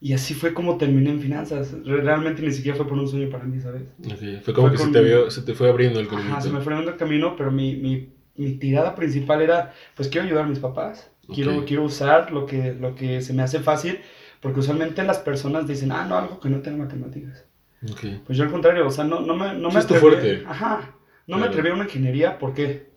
Y 0.00 0.14
así 0.14 0.34
fue 0.34 0.52
como 0.52 0.78
terminé 0.78 1.10
en 1.10 1.20
finanzas. 1.20 1.72
Re- 1.84 2.00
Realmente 2.02 2.42
ni 2.42 2.52
siquiera 2.52 2.76
fue 2.76 2.88
por 2.88 2.98
un 2.98 3.06
sueño 3.08 3.30
para 3.30 3.44
mí, 3.44 3.60
¿sabes? 3.60 3.82
Ok. 4.04 4.42
Fue 4.44 4.52
como 4.54 4.68
Fue 4.68 4.76
que 4.76 4.82
se, 4.84 4.90
te 4.90 5.00
vio- 5.02 5.30
se 5.30 5.42
te 5.42 5.54
fue 5.54 5.68
abriendo 5.68 6.00
el 6.00 6.08
camino. 6.08 6.40
Se 6.40 6.50
me 6.50 6.60
fue 6.60 6.74
dando 6.74 6.90
el 6.90 6.96
camino, 6.96 7.36
pero 7.36 7.52
mi, 7.52 7.76
mi, 7.76 8.12
mi 8.36 8.52
tirada 8.56 8.94
principal 8.96 9.42
era, 9.42 9.72
pues 9.94 10.08
quiero 10.08 10.26
ayudar 10.26 10.44
a 10.44 10.48
mis 10.48 10.58
papás. 10.58 11.08
Quiero, 11.32 11.58
Ok. 11.58 11.66
quiero 11.66 11.84
usar 11.84 12.32
lo 12.32 12.46
que, 12.46 12.74
lo 12.74 12.96
que 12.96 13.22
se 13.22 13.32
me 13.32 13.42
hace 13.42 13.60
fácil, 13.60 14.00
porque 14.40 14.58
usualmente 14.58 15.04
las 15.04 15.18
personas 15.18 15.68
dicen, 15.68 15.92
ah, 15.92 16.04
no, 16.04 16.18
algo 16.18 16.40
que 16.40 16.48
no 16.48 16.60
tenga 16.62 16.78
matemáticas. 16.84 17.44
Ok. 17.88 18.00
Pues 18.26 18.36
yo 18.36 18.42
al 18.44 18.50
contrario, 18.50 18.84
o 18.86 18.90
sea, 18.90 19.04
no, 19.04 19.20
no 19.20 19.36
me, 19.36 19.54
no 19.54 19.70
me 19.70 19.78
es 19.78 19.86
tu 19.86 19.94
atreví- 19.94 20.00
fuerte. 20.00 20.42
Ajá, 20.48 20.96
no 21.28 21.36
me 21.36 21.42
Claro. 21.42 21.52
atreví 21.52 21.68
a 21.68 21.74
una 21.74 21.84
ingeniería, 21.84 22.38
¿por 22.40 22.54
qué? 22.54 22.90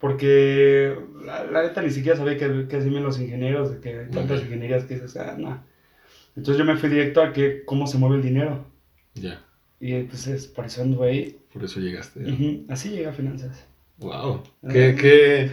Porque 0.00 0.96
la, 1.24 1.44
la 1.44 1.62
neta 1.62 1.82
ni 1.82 1.90
siquiera 1.90 2.18
sabía 2.18 2.38
que, 2.38 2.66
que 2.68 2.76
hacían 2.78 3.02
los 3.04 3.20
ingenieros, 3.20 3.72
de 3.72 3.80
que 3.80 4.00
hay 4.00 4.10
tantas 4.10 4.42
ingenierías 4.42 4.84
que 4.84 4.94
dices, 4.94 5.16
ah, 5.18 5.36
no. 5.38 5.62
Entonces 6.36 6.58
yo 6.58 6.64
me 6.64 6.76
fui 6.76 6.88
directo 6.88 7.22
a 7.22 7.32
que, 7.32 7.64
cómo 7.66 7.86
se 7.86 7.98
mueve 7.98 8.16
el 8.16 8.22
dinero. 8.22 8.66
Ya. 9.14 9.42
Y 9.80 9.94
entonces 9.94 10.46
por 10.46 10.66
eso 10.66 10.82
ando 10.82 11.02
ahí. 11.04 11.38
Por 11.52 11.64
eso 11.64 11.80
llegaste. 11.80 12.20
Ujú, 12.20 12.66
Así 12.68 12.90
llega 12.90 13.10
a 13.10 13.12
finanzas. 13.12 13.66
Wow. 13.98 14.42
Qué, 14.70 14.94
qué, 14.98 15.50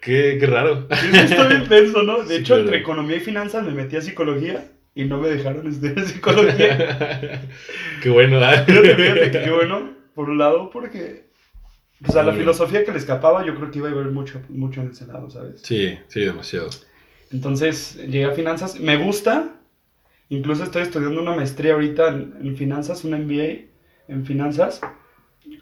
qué, 0.00 0.36
qué 0.40 0.46
raro. 0.46 0.86
Está 0.90 1.48
bien 1.48 1.68
denso, 1.68 2.02
¿no? 2.02 2.24
De 2.24 2.36
Sí, 2.36 2.42
hecho, 2.42 2.54
claro. 2.54 2.62
entre 2.62 2.78
economía 2.78 3.16
y 3.16 3.20
finanzas 3.20 3.64
me 3.64 3.72
metí 3.72 3.96
a 3.96 4.00
psicología 4.02 4.72
y 4.94 5.04
no 5.04 5.20
me 5.20 5.28
dejaron 5.28 5.66
estudiar 5.68 6.00
psicología. 6.06 6.84
qué 8.02 8.10
bueno. 8.10 8.38
¿ah? 8.42 8.64
Fíjate, 8.66 8.94
fíjate 8.96 9.30
qué 9.42 9.50
bueno, 9.50 9.96
por 10.14 10.30
un 10.30 10.38
lado, 10.38 10.70
porque 10.70 11.29
pues 12.02 12.16
a 12.16 12.22
la 12.22 12.32
Sí. 12.32 12.38
filosofía 12.38 12.84
que 12.84 12.92
le 12.92 12.98
escapaba, 12.98 13.44
yo 13.44 13.54
creo 13.54 13.70
que 13.70 13.78
iba 13.78 13.88
a 13.88 13.92
haber 13.92 14.06
mucho, 14.06 14.40
mucho 14.48 14.80
en 14.80 14.90
ese 14.90 15.06
lado, 15.06 15.30
¿sabes? 15.30 15.60
Sí, 15.62 15.98
sí, 16.08 16.20
demasiado. 16.20 16.70
Entonces 17.30 17.96
llegué 17.96 18.24
a 18.24 18.32
finanzas, 18.32 18.80
me 18.80 18.96
gusta, 18.96 19.54
incluso 20.28 20.64
estoy 20.64 20.82
estudiando 20.82 21.20
una 21.20 21.34
maestría 21.36 21.74
ahorita 21.74 22.08
en, 22.08 22.34
en 22.42 22.56
finanzas, 22.56 23.04
un 23.04 23.12
MBA 23.14 23.68
en 24.12 24.26
finanzas, 24.26 24.80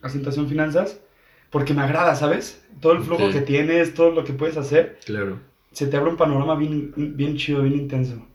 asentación 0.03 0.49
finanzas, 0.49 1.01
porque 1.51 1.75
me 1.75 1.83
agrada, 1.83 2.15
¿sabes? 2.15 2.65
Todo 2.81 2.93
el 2.93 3.03
flujo 3.03 3.25
Ok. 3.27 3.33
que 3.33 3.41
tienes, 3.41 3.95
todo 3.95 4.11
lo 4.11 4.25
que 4.25 4.33
puedes 4.33 4.57
hacer, 4.57 4.99
Claro. 5.05 5.41
se 5.73 5.87
te 5.87 5.97
abre 5.97 6.11
un 6.11 6.17
panorama 6.17 6.55
bien, 6.55 6.93
bien 6.97 7.37
chido, 7.37 7.63
bien 7.63 7.75
intenso. 7.77 8.27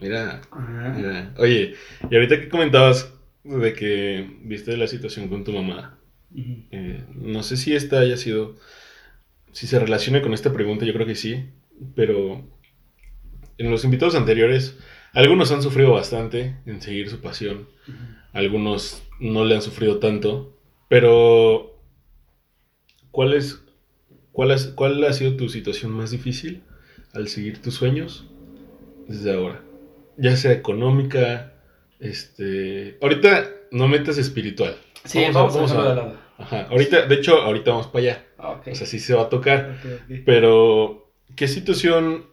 Mira, 0.00 0.40
Ajá. 0.50 0.94
mira. 0.96 1.34
Oye, 1.38 1.74
y 2.10 2.14
ahorita 2.14 2.40
que 2.40 2.48
comentabas 2.48 3.12
de 3.44 3.72
que 3.72 4.38
viste 4.42 4.76
la 4.76 4.86
situación 4.86 5.28
con 5.28 5.44
tu 5.44 5.52
mamá, 5.52 5.98
Eh, 6.34 7.04
no 7.14 7.42
sé 7.42 7.56
si 7.56 7.74
esta 7.74 8.00
haya 8.00 8.16
sido, 8.16 8.56
si 9.52 9.66
se 9.66 9.78
relaciona 9.78 10.22
con 10.22 10.34
esta 10.34 10.52
pregunta, 10.52 10.84
yo 10.84 10.92
creo 10.94 11.06
que 11.06 11.14
sí, 11.14 11.44
pero 11.94 12.44
en 13.58 13.70
los 13.70 13.84
invitados 13.84 14.14
anteriores, 14.14 14.76
algunos 15.12 15.52
han 15.52 15.62
sufrido 15.62 15.92
bastante 15.92 16.56
en 16.66 16.80
seguir 16.80 17.08
su 17.10 17.20
pasión, 17.20 17.68
algunos 18.32 19.02
no 19.20 19.44
le 19.44 19.54
han 19.54 19.62
sufrido 19.62 19.98
tanto, 19.98 20.56
pero 20.88 21.78
¿cuál 23.10 23.34
es, 23.34 23.62
cuál, 24.32 24.56
¿cuál 24.74 25.04
ha 25.04 25.12
sido 25.12 25.36
tu 25.36 25.48
situación 25.48 25.92
más 25.92 26.10
difícil 26.10 26.62
al 27.12 27.28
seguir 27.28 27.60
tus 27.60 27.74
sueños 27.74 28.26
desde 29.06 29.34
ahora? 29.34 29.62
Ya 30.16 30.36
sea 30.36 30.52
económica, 30.52 31.54
este... 32.00 32.98
Ahorita 33.00 33.50
no 33.70 33.88
metas 33.88 34.18
espiritual. 34.18 34.76
Sí, 35.04 35.20
Vamos 35.32 35.54
vamos, 35.54 35.72
a- 35.72 35.94
vamos. 35.94 36.14
Ajá, 36.42 36.66
ahorita, 36.70 37.06
de 37.06 37.14
hecho, 37.14 37.36
ahorita 37.40 37.70
vamos 37.70 37.86
para 37.86 37.98
allá. 38.04 38.26
Ah. 38.38 38.60
O 38.66 38.74
sea, 38.74 38.86
sí 38.86 38.98
se 38.98 39.14
va 39.14 39.22
a 39.22 39.28
tocar. 39.28 39.78
Pero, 40.24 41.12
¿qué 41.36 41.46
situación 41.48 42.26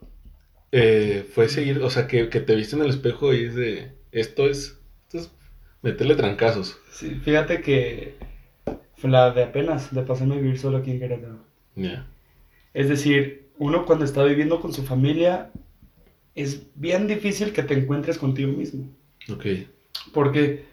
eh, 0.71 1.27
fue 1.33 1.47
seguir? 1.49 1.79
O 1.83 1.89
sea, 1.89 2.07
que, 2.07 2.29
que 2.29 2.39
te 2.39 2.55
viste 2.55 2.75
en 2.75 2.81
el 2.83 2.89
espejo 2.89 3.33
y 3.33 3.45
es 3.45 3.55
de, 3.55 3.91
esto 4.11 4.47
es, 4.49 4.79
esto 5.05 5.17
es 5.19 5.31
meterle 5.81 6.15
trancazos. 6.15 6.77
Sí, 6.91 7.19
fíjate 7.23 7.61
que 7.61 8.15
fue 8.95 9.09
la 9.09 9.31
de 9.31 9.43
apenas, 9.43 9.93
de 9.93 10.01
pasarme 10.01 10.35
a 10.35 10.39
vivir 10.39 10.57
solo 10.59 10.77
aquí 10.77 10.91
en 10.91 10.99
Querétaro. 10.99 11.39
Ya, 11.75 12.07
Es 12.73 12.89
decir, 12.89 13.49
uno 13.57 13.85
cuando 13.85 14.05
está 14.05 14.23
viviendo 14.23 14.59
con 14.59 14.73
su 14.73 14.83
familia, 14.83 15.51
es 16.35 16.63
bien 16.75 17.07
difícil 17.07 17.53
que 17.53 17.63
te 17.63 17.75
encuentres 17.75 18.17
contigo 18.17 18.51
mismo. 18.51 18.89
ok. 19.31 19.45
Porque, 20.13 20.65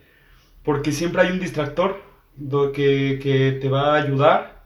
porque 0.62 0.92
siempre 0.92 1.22
hay 1.22 1.32
un 1.32 1.40
distractor 1.40 2.00
que, 2.72 3.18
que 3.22 3.52
te 3.60 3.68
va 3.68 3.94
a 3.94 4.02
ayudar 4.02 4.64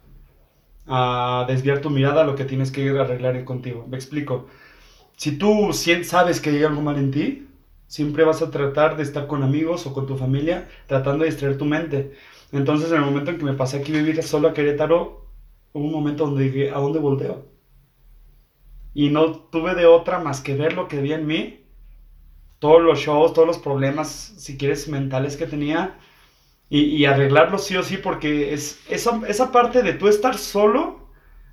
a 0.87 1.45
desviar 1.49 1.81
tu 1.81 1.91
mirada 1.91 2.23
a 2.23 2.25
lo 2.25 2.35
que 2.35 2.45
tienes 2.45 2.71
que 2.71 2.89
arreglar 2.91 3.45
contigo. 3.45 3.87
Me 3.89 3.97
explico. 3.97 4.49
Si 5.17 5.39
tú 5.39 5.73
sabes 5.73 6.41
que 6.41 6.51
hay 6.51 6.65
algo 6.65 6.81
mal 6.83 6.97
en 6.97 7.11
ti, 7.11 7.49
siempre 7.87 8.25
vas 8.25 8.43
a 8.43 8.51
tratar 8.51 8.97
de 8.97 9.03
estar 9.03 9.27
con 9.27 9.43
amigos 9.43 9.87
o 9.87 9.93
con 9.93 10.07
tu 10.07 10.17
familia 10.17 10.69
tratando 10.87 11.25
de 11.25 11.31
distraer 11.31 11.59
tu 11.59 11.65
mente. 11.65 12.13
Entonces, 12.53 12.91
en 12.91 12.99
el 12.99 13.05
momento 13.05 13.31
en 13.31 13.39
que 13.39 13.45
me 13.45 13.55
pasé 13.55 13.79
aquí 13.79 13.93
a 13.93 13.99
vivir 13.99 14.23
solo 14.23 14.49
a 14.49 14.55
Querétaro, 14.55 15.27
hubo 15.73 15.85
un 15.85 15.93
momento 15.93 16.27
donde 16.27 16.45
dije, 16.45 16.71
¿a 16.71 16.79
dónde 16.79 16.99
volteo? 16.99 17.47
Y 18.95 19.11
no 19.11 19.33
tuve 19.33 19.75
de 19.75 19.87
otra 19.87 20.19
más 20.19 20.41
que 20.41 20.57
ver 20.57 20.73
lo 20.73 20.89
que 20.89 20.99
había 20.99 21.17
en 21.17 21.27
mí 21.27 21.61
todos 22.59 22.83
los 22.83 22.99
shows, 23.01 23.33
todos 23.33 23.49
los 23.49 23.59
problemas, 23.59 24.09
si 24.09 24.57
quieres, 24.59 24.89
mentales 24.89 25.37
que 25.37 25.47
tenía 25.47 25.99
y, 26.71 26.83
y 26.85 27.07
arreglarlos 27.07 27.67
sí 27.67 27.77
o 27.77 27.85
sí, 27.85 27.99
porque 27.99 28.55
es 28.55 28.81
esa, 28.91 29.23
esa 29.29 29.53
parte 29.53 29.83
de 29.83 29.95
tú 29.95 30.09
estar 30.09 30.39
solo 30.39 31.01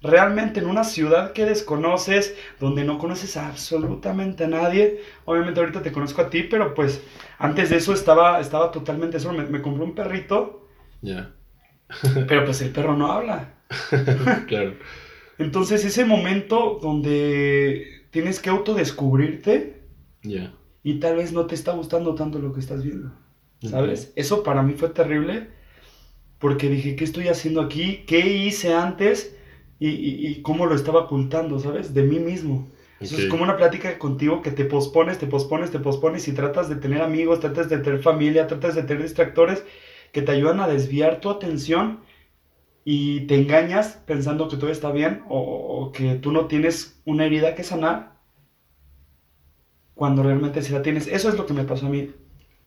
realmente 0.02 0.60
en 0.62 0.68
una 0.68 0.86
ciudad 0.86 1.34
que 1.34 1.46
desconoces, 1.46 2.36
donde 2.60 2.86
no 2.86 3.00
conoces 3.00 3.38
a 3.38 3.48
absolutamente 3.50 4.46
a 4.46 4.50
nadie. 4.50 5.02
Obviamente 5.26 5.60
ahorita 5.62 5.84
te 5.84 5.92
conozco 5.94 6.22
a 6.24 6.30
ti, 6.32 6.44
pero 6.44 6.74
pues 6.76 7.04
antes 7.40 7.70
de 7.72 7.78
eso 7.78 7.94
estaba, 7.94 8.40
estaba 8.42 8.72
totalmente 8.72 9.20
solo. 9.20 9.40
Me, 9.40 9.46
me 9.50 9.62
compré 9.64 9.84
un 9.86 9.96
perrito, 9.96 10.68
Ya, 11.02 11.36
pero 12.28 12.46
pues 12.46 12.62
el 12.62 12.72
perro 12.72 12.96
no 12.96 13.12
habla. 13.12 13.54
claro. 14.48 14.78
Entonces 15.38 15.86
ese 15.86 16.06
momento 16.06 16.80
donde 16.82 18.08
tienes 18.12 18.40
que 18.40 18.50
autodescubrirte 18.50 19.84
Ya, 20.24 20.54
y 20.84 21.00
tal 21.00 21.18
vez 21.18 21.34
no 21.34 21.46
te 21.48 21.56
está 21.56 21.74
gustando 21.74 22.16
tanto 22.16 22.40
lo 22.40 22.54
que 22.54 22.60
estás 22.62 22.84
viendo. 22.84 23.12
¿Sabes? 23.64 24.14
Eso 24.16 24.44
para 24.44 24.64
mí 24.64 24.74
fue 24.74 24.90
terrible 24.90 25.50
porque 26.40 26.70
dije, 26.70 26.96
¿qué 26.96 27.04
estoy 27.04 27.28
haciendo 27.30 27.62
aquí? 27.62 28.06
¿Qué 28.08 28.20
hice 28.20 28.74
antes? 28.74 29.36
Y, 29.80 29.90
y- 29.90 30.28
y 30.28 30.42
cómo 30.42 30.66
lo 30.66 30.76
estaba 30.76 31.02
ocultando, 31.02 31.60
¿sabes? 31.60 31.94
De 31.94 32.04
mí 32.04 32.20
mismo. 32.20 32.70
Eso 33.00 33.16
Ok. 33.16 33.20
es 33.20 33.26
como 33.26 33.44
una 33.44 33.58
plática 33.58 34.00
contigo 34.00 34.42
que 34.42 34.52
te 34.52 34.66
pospones, 34.66 35.20
te 35.20 35.28
pospones, 35.28 35.72
te 35.72 35.80
pospones 35.80 36.28
y 36.28 36.34
tratas 36.34 36.70
de 36.70 36.78
tener 36.78 37.02
amigos, 37.02 37.40
tratas 37.40 37.70
de 37.70 37.80
tener 37.80 38.02
familia, 38.02 38.48
tratas 38.48 38.76
de 38.76 38.84
tener 38.84 39.04
distractores 39.04 39.64
que 40.14 40.22
te 40.24 40.32
ayudan 40.32 40.60
a 40.62 40.68
desviar 40.68 41.20
tu 41.22 41.30
atención 41.30 42.02
y 42.86 43.28
te 43.28 43.36
engañas 43.36 44.02
pensando 44.08 44.50
que 44.50 44.58
todo 44.58 44.72
está 44.72 44.92
bien 44.92 45.24
o, 45.30 45.40
o 45.42 45.92
que 45.92 46.16
tú 46.16 46.32
no 46.32 46.48
tienes 46.48 47.02
una 47.06 47.26
herida 47.26 47.56
que 47.56 47.64
sanar 47.64 48.18
cuando 49.96 50.24
realmente 50.24 50.62
sí 50.62 50.72
la 50.72 50.82
tienes. 50.82 51.08
Eso 51.08 51.28
es 51.30 51.36
lo 51.36 51.46
que 51.46 51.54
me 51.54 51.66
pasó 51.66 51.88
a 51.88 51.90
mí. 51.90 52.14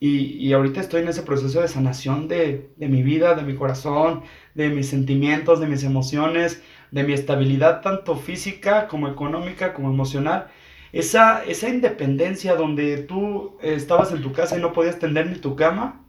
Y, 0.01 0.35
y 0.39 0.53
ahorita 0.55 0.81
estoy 0.81 1.03
en 1.03 1.09
ese 1.09 1.23
proceso 1.23 1.61
de 1.63 1.69
sanación 1.69 2.29
de, 2.29 2.73
de 2.77 2.89
mi 2.89 3.03
vida, 3.03 3.35
de 3.35 3.43
mi 3.43 3.55
corazón, 3.57 4.23
de 4.55 4.71
mis 4.71 4.89
sentimientos, 4.89 5.61
de 5.61 5.67
mis 5.69 5.85
emociones, 5.85 6.63
de 6.91 7.05
mi 7.05 7.13
estabilidad 7.13 7.83
tanto 7.83 8.17
física 8.17 8.89
como 8.89 9.09
económica 9.09 9.75
como 9.75 9.91
emocional. 9.91 10.49
Esa, 10.93 11.45
esa 11.45 11.69
independencia 11.69 12.57
donde 12.57 12.99
tú 12.99 13.59
eh, 13.63 13.75
estabas 13.75 14.13
en 14.13 14.23
tu 14.23 14.33
casa 14.33 14.59
y 14.59 14.61
no 14.63 14.73
podías 14.73 14.99
tender 14.99 15.27
ni 15.29 15.37
tu 15.37 15.55
cama. 15.57 16.05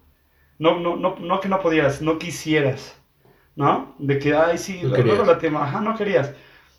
No, 0.60 0.80
no, 0.80 0.96
no, 0.98 1.18
no 1.20 1.40
que 1.42 1.50
no 1.50 1.60
podías, 1.62 2.02
no 2.02 2.20
quisieras. 2.20 2.98
¿No? 3.56 3.96
De 4.00 4.20
que, 4.20 4.34
ay, 4.34 4.58
sí, 4.58 4.82
No 4.84 4.98
luego 4.98 5.26
la 5.26 5.38
tema, 5.38 5.64
ajá, 5.64 5.82
no 5.82 5.96
querías. 5.96 6.34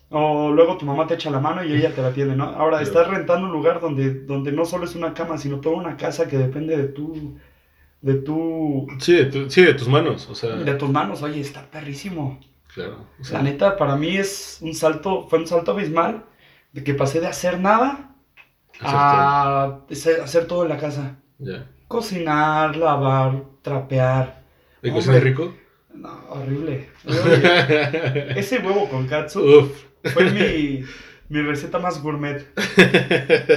O 0.09 0.51
luego 0.51 0.77
tu 0.77 0.85
mamá 0.85 1.07
te 1.07 1.15
echa 1.15 1.29
la 1.31 1.39
mano 1.39 1.63
y 1.63 1.73
ella 1.73 1.93
te 1.93 2.01
la 2.01 2.09
atiende, 2.09 2.35
¿no? 2.35 2.45
Ahora 2.45 2.81
estás 2.81 3.07
rentando 3.07 3.47
un 3.47 3.53
lugar 3.53 3.81
donde, 3.81 4.13
donde 4.25 4.51
no 4.51 4.65
solo 4.65 4.85
es 4.85 4.95
una 4.95 5.13
cama, 5.13 5.37
sino 5.39 5.59
toda 5.59 5.75
una 5.77 5.97
casa 5.97 6.27
que 6.27 6.37
depende 6.37 6.77
de 6.77 6.83
tu, 6.89 7.35
de 8.01 8.15
tu, 8.15 8.87
Sí, 8.99 9.13
de, 9.15 9.25
tu- 9.25 9.49
sí, 9.49 9.63
de 9.63 9.73
tus 9.75 9.87
manos, 9.87 10.29
o 10.29 10.35
sea, 10.35 10.55
de 10.55 10.75
tus 10.75 10.89
manos. 10.89 11.23
Oye, 11.23 11.39
está 11.41 11.63
perrísimo. 11.71 12.39
claro. 12.73 13.07
o 13.19 13.23
sea, 13.23 13.39
La 13.39 13.43
neta, 13.45 13.77
para 13.77 13.95
mí 13.95 14.17
es 14.17 14.59
un 14.61 14.73
salto, 14.75 15.27
fue 15.27 15.39
un 15.39 15.47
salto 15.47 15.71
abismal 15.71 16.25
de 16.73 16.83
que 16.83 16.93
pasé 16.93 17.19
de 17.19 17.27
hacer 17.27 17.59
nada 17.59 18.15
a 18.81 19.79
hacer, 19.89 20.21
hacer 20.21 20.47
todo 20.47 20.63
en 20.63 20.69
la 20.69 20.77
casa. 20.77 21.15
ya. 21.39 21.65
Cocinar, 21.87 22.75
lavar, 22.75 23.43
trapear. 23.61 24.43
¿Y 24.81 24.89
rico? 25.19 25.53
No, 25.93 26.09
horrible. 26.29 26.89
Ese 28.35 28.59
huevo 28.59 28.89
con 28.89 29.07
katsu 29.07 29.41
Uf. 29.41 29.83
fue 30.13 30.29
mi, 30.31 30.83
mi 31.29 31.41
receta 31.41 31.79
más 31.79 32.01
gourmet. 32.01 32.45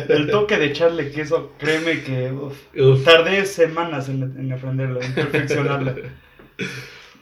El 0.08 0.30
toque 0.30 0.56
de 0.58 0.66
echarle 0.66 1.10
queso, 1.10 1.52
créeme 1.58 2.02
que 2.02 2.32
uf, 2.32 2.56
Uf. 2.78 3.04
tardé 3.04 3.44
semanas 3.46 4.08
en, 4.08 4.22
en 4.22 4.52
aprenderlo, 4.52 5.00
en 5.00 5.14
perfeccionarlo. 5.14 5.94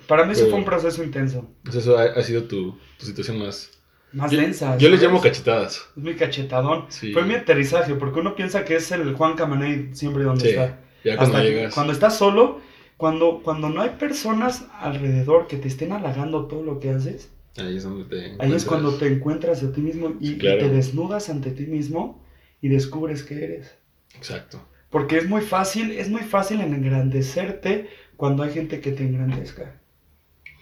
Para 0.09 0.25
mí 0.25 0.33
eso 0.33 0.41
Pero- 0.43 0.51
fue 0.51 0.59
un 0.59 0.65
proceso 0.65 1.03
intenso. 1.03 1.49
Pues 1.63 1.77
eso 1.77 1.97
ha, 1.97 2.05
ha 2.05 2.23
sido 2.23 2.45
tu, 2.45 2.79
tu 2.99 3.07
situación 3.07 3.39
más... 3.39 3.71
Más 4.13 4.31
Yo- 4.31 4.39
densa. 4.41 4.77
Yo 4.79 4.91
les 4.91 5.03
llamo 5.03 5.21
cachetadas. 5.21 5.89
Es 5.97 6.03
mi 6.03 6.15
cachetadón. 6.15 6.87
Sí. 6.89 7.13
Fue 7.13 7.25
mi 7.25 7.35
aterrizaje, 7.35 7.95
porque 7.95 8.21
uno 8.21 8.37
piensa 8.37 8.65
que 8.65 8.77
es 8.77 8.93
el 8.93 9.13
Juan 9.15 9.35
Camaney 9.35 9.91
siempre 9.95 10.23
donde 10.25 10.43
Sí. 10.43 10.49
está. 10.51 10.79
Ya 11.05 11.17
cuando 11.17 11.37
Hasta 11.37 11.43
que- 11.49 11.55
llegas... 11.55 11.75
cuando 11.75 11.93
estás 11.93 12.17
solo, 12.19 12.61
cuando, 12.97 13.43
cuando 13.43 13.69
no 13.69 13.81
hay 13.81 13.91
personas 13.91 14.67
alrededor 14.79 15.47
que 15.47 15.57
te 15.57 15.69
estén 15.69 15.93
halagando 15.93 16.47
todo 16.47 16.63
lo 16.63 16.81
que 16.81 16.91
haces, 16.91 17.31
Ahí 17.57 17.77
es 17.77 17.85
donde 17.85 18.05
te 18.05 18.17
ahí 18.17 18.25
es 18.27 18.33
encuentras. 18.35 18.65
cuando 18.65 18.95
te 18.95 19.07
encuentras 19.07 19.63
a 19.63 19.73
ti 19.73 19.81
mismo 19.81 20.15
y, 20.19 20.35
te 20.35 20.69
desnudas 20.69 21.31
ante 21.31 21.53
ti 21.53 21.67
mismo 21.67 22.25
y 22.61 22.69
descubres 22.69 23.23
que 23.23 23.45
eres. 23.45 23.77
Exacto. 24.17 24.61
Porque 24.91 25.19
es 25.19 25.29
muy 25.29 25.41
fácil, 25.41 25.93
es 25.93 26.09
muy 26.11 26.23
fácil 26.23 26.61
en 26.61 26.75
engrandecerte 26.75 27.89
cuando 28.17 28.43
hay 28.43 28.53
gente 28.53 28.81
que 28.81 28.91
te 28.93 29.05
engrandezca. 29.05 29.81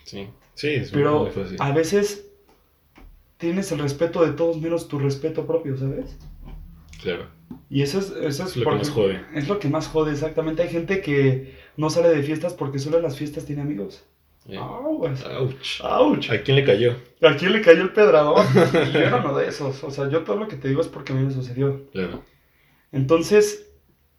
Sí. 0.05 0.29
Sí, 0.55 0.69
es 0.69 0.91
Pero 0.91 1.23
muy 1.23 1.31
fácil. 1.31 1.57
a 1.61 1.73
veces 1.73 2.27
tienes 3.39 3.73
el 3.73 3.79
respeto 3.79 4.25
de 4.25 4.33
todos 4.33 4.61
menos 4.61 4.87
tu 4.89 4.99
respeto 4.99 5.47
propio, 5.47 5.77
¿sabes? 5.79 6.19
Claro. 7.03 7.27
Y 7.71 7.83
eso 7.83 7.99
es, 7.99 8.11
eso 8.11 8.45
es, 8.45 8.51
Es 8.51 8.57
lo 8.57 8.65
que 8.71 8.77
más 8.77 8.91
jode. 8.91 9.21
Es 9.35 9.49
lo 9.49 9.59
que 9.59 9.69
más 9.69 9.89
jode, 9.89 10.13
exactamente. 10.13 10.63
Hay 10.63 10.69
gente 10.69 11.01
que 11.01 11.55
no 11.77 11.91
sale 11.91 12.09
de 12.11 12.23
fiestas 12.23 12.55
porque 12.55 12.79
solo 12.79 12.99
en 12.99 13.03
las 13.05 13.17
fiestas 13.17 13.45
tiene 13.45 13.63
amigos. 13.63 14.05
Aguas. 14.49 15.25
Ouch. 15.25 15.81
¡Auch! 15.83 16.31
¿A 16.31 16.43
quién 16.43 16.57
le 16.57 16.65
cayó? 16.65 16.97
¿A 17.23 17.37
quién 17.37 17.53
le 17.53 17.61
cayó 17.63 17.83
el 17.83 17.93
pedrador? 17.93 18.45
Y 18.89 18.93
yo 18.93 19.01
era 19.01 19.17
uno 19.19 19.37
de 19.37 19.49
esos. 19.49 19.83
O 19.85 19.91
sea, 19.91 20.09
yo 20.09 20.25
todo 20.25 20.37
lo 20.37 20.49
que 20.49 20.57
te 20.57 20.69
digo 20.69 20.81
es 20.81 20.89
porque 20.89 21.13
a 21.13 21.17
mí 21.17 21.23
me 21.25 21.33
sucedió. 21.33 21.89
Claro. 21.93 22.23
Entonces, 22.93 23.71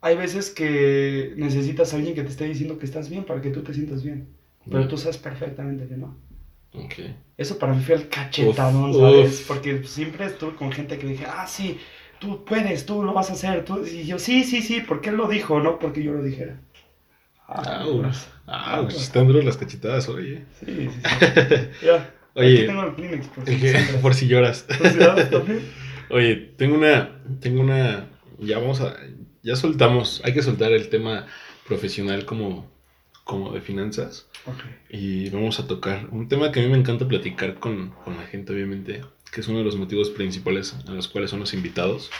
hay 0.01 0.17
veces 0.17 0.49
que 0.51 1.33
necesitas 1.37 1.93
a 1.93 1.97
alguien 1.97 2.15
que 2.15 2.23
te 2.23 2.29
esté 2.29 2.45
diciendo 2.45 2.77
que 2.79 2.85
estás 2.85 3.09
bien 3.09 3.25
para 3.25 3.41
que 3.41 3.49
tú 3.51 3.63
te 3.63 3.73
sientas 3.73 4.03
bien. 4.03 4.29
Pero 4.69 4.83
Bien. 4.83 4.89
tú 4.89 4.97
sabes 4.97 5.17
perfectamente 5.17 5.87
que 5.87 5.97
no. 5.97 6.17
Ok. 6.73 6.93
Eso 7.37 7.59
para 7.59 7.73
mí 7.73 7.83
fue 7.83 7.95
el 7.95 8.09
cachetadón, 8.09 8.91
Uf, 8.91 8.97
¿sabes? 8.97 9.41
uf. 9.41 9.47
Porque 9.47 9.83
siempre 9.83 10.25
estuve 10.25 10.55
con 10.55 10.71
gente 10.71 10.97
que 10.97 11.07
dije, 11.07 11.25
ah, 11.27 11.45
sí, 11.47 11.79
tú 12.19 12.43
puedes, 12.45 12.85
tú 12.85 13.03
lo 13.03 13.13
vas 13.13 13.29
a 13.29 13.33
hacer. 13.33 13.65
Tú... 13.65 13.85
Y 13.85 14.05
yo, 14.05 14.19
sí, 14.19 14.43
sí, 14.43 14.61
sí, 14.61 14.81
porque 14.87 15.09
él 15.09 15.17
lo 15.17 15.27
dijo, 15.27 15.59
no 15.59 15.79
porque 15.79 16.03
yo 16.03 16.13
lo 16.13 16.23
dijera. 16.23 16.61
Ah, 17.47 17.85
pues, 17.85 18.27
Ouch. 18.47 18.93
Están 18.93 19.27
duras 19.27 19.45
las 19.45 19.57
cachetadas, 19.57 20.07
oye. 20.09 20.45
Sí, 20.59 20.65
sí, 20.65 20.89
sí. 20.89 20.99
Ya. 21.85 22.13
Oye, 22.35 22.57
Aquí 22.57 22.65
tengo 22.65 22.83
el 22.83 22.95
Kleenex, 22.95 23.27
por 23.27 23.45
si 24.15 24.25
por 24.25 24.31
lloras. 24.31 24.63
Por 24.63 24.89
si 24.89 24.97
también. 25.29 25.61
Oye, 26.09 26.35
tengo 26.57 26.75
una, 26.75 27.21
tengo 27.39 27.61
una, 27.61 28.07
ya 28.39 28.59
vamos 28.59 28.81
a, 28.81 28.95
ya 29.41 29.55
soltamos, 29.55 30.21
hay 30.23 30.33
que 30.33 30.41
soltar 30.41 30.71
el 30.71 30.89
tema 30.89 31.27
profesional 31.67 32.25
como, 32.25 32.69
como 33.23 33.51
de 33.51 33.61
finanzas 33.61 34.27
Ok. 34.45 34.59
y 34.89 35.29
vamos 35.29 35.59
a 35.59 35.67
tocar 35.67 36.07
un 36.11 36.27
tema 36.27 36.51
que 36.51 36.59
a 36.59 36.63
mí 36.63 36.69
me 36.69 36.77
encanta 36.77 37.07
platicar 37.07 37.55
con, 37.55 37.91
con 38.03 38.17
la 38.17 38.23
gente, 38.23 38.53
obviamente, 38.53 39.01
que 39.31 39.41
es 39.41 39.47
uno 39.47 39.59
de 39.59 39.63
los 39.63 39.75
motivos 39.77 40.09
principales 40.09 40.75
a 40.87 40.91
los 40.91 41.07
cuales 41.07 41.29
son 41.31 41.39
los 41.39 41.53
invitados. 41.53 42.11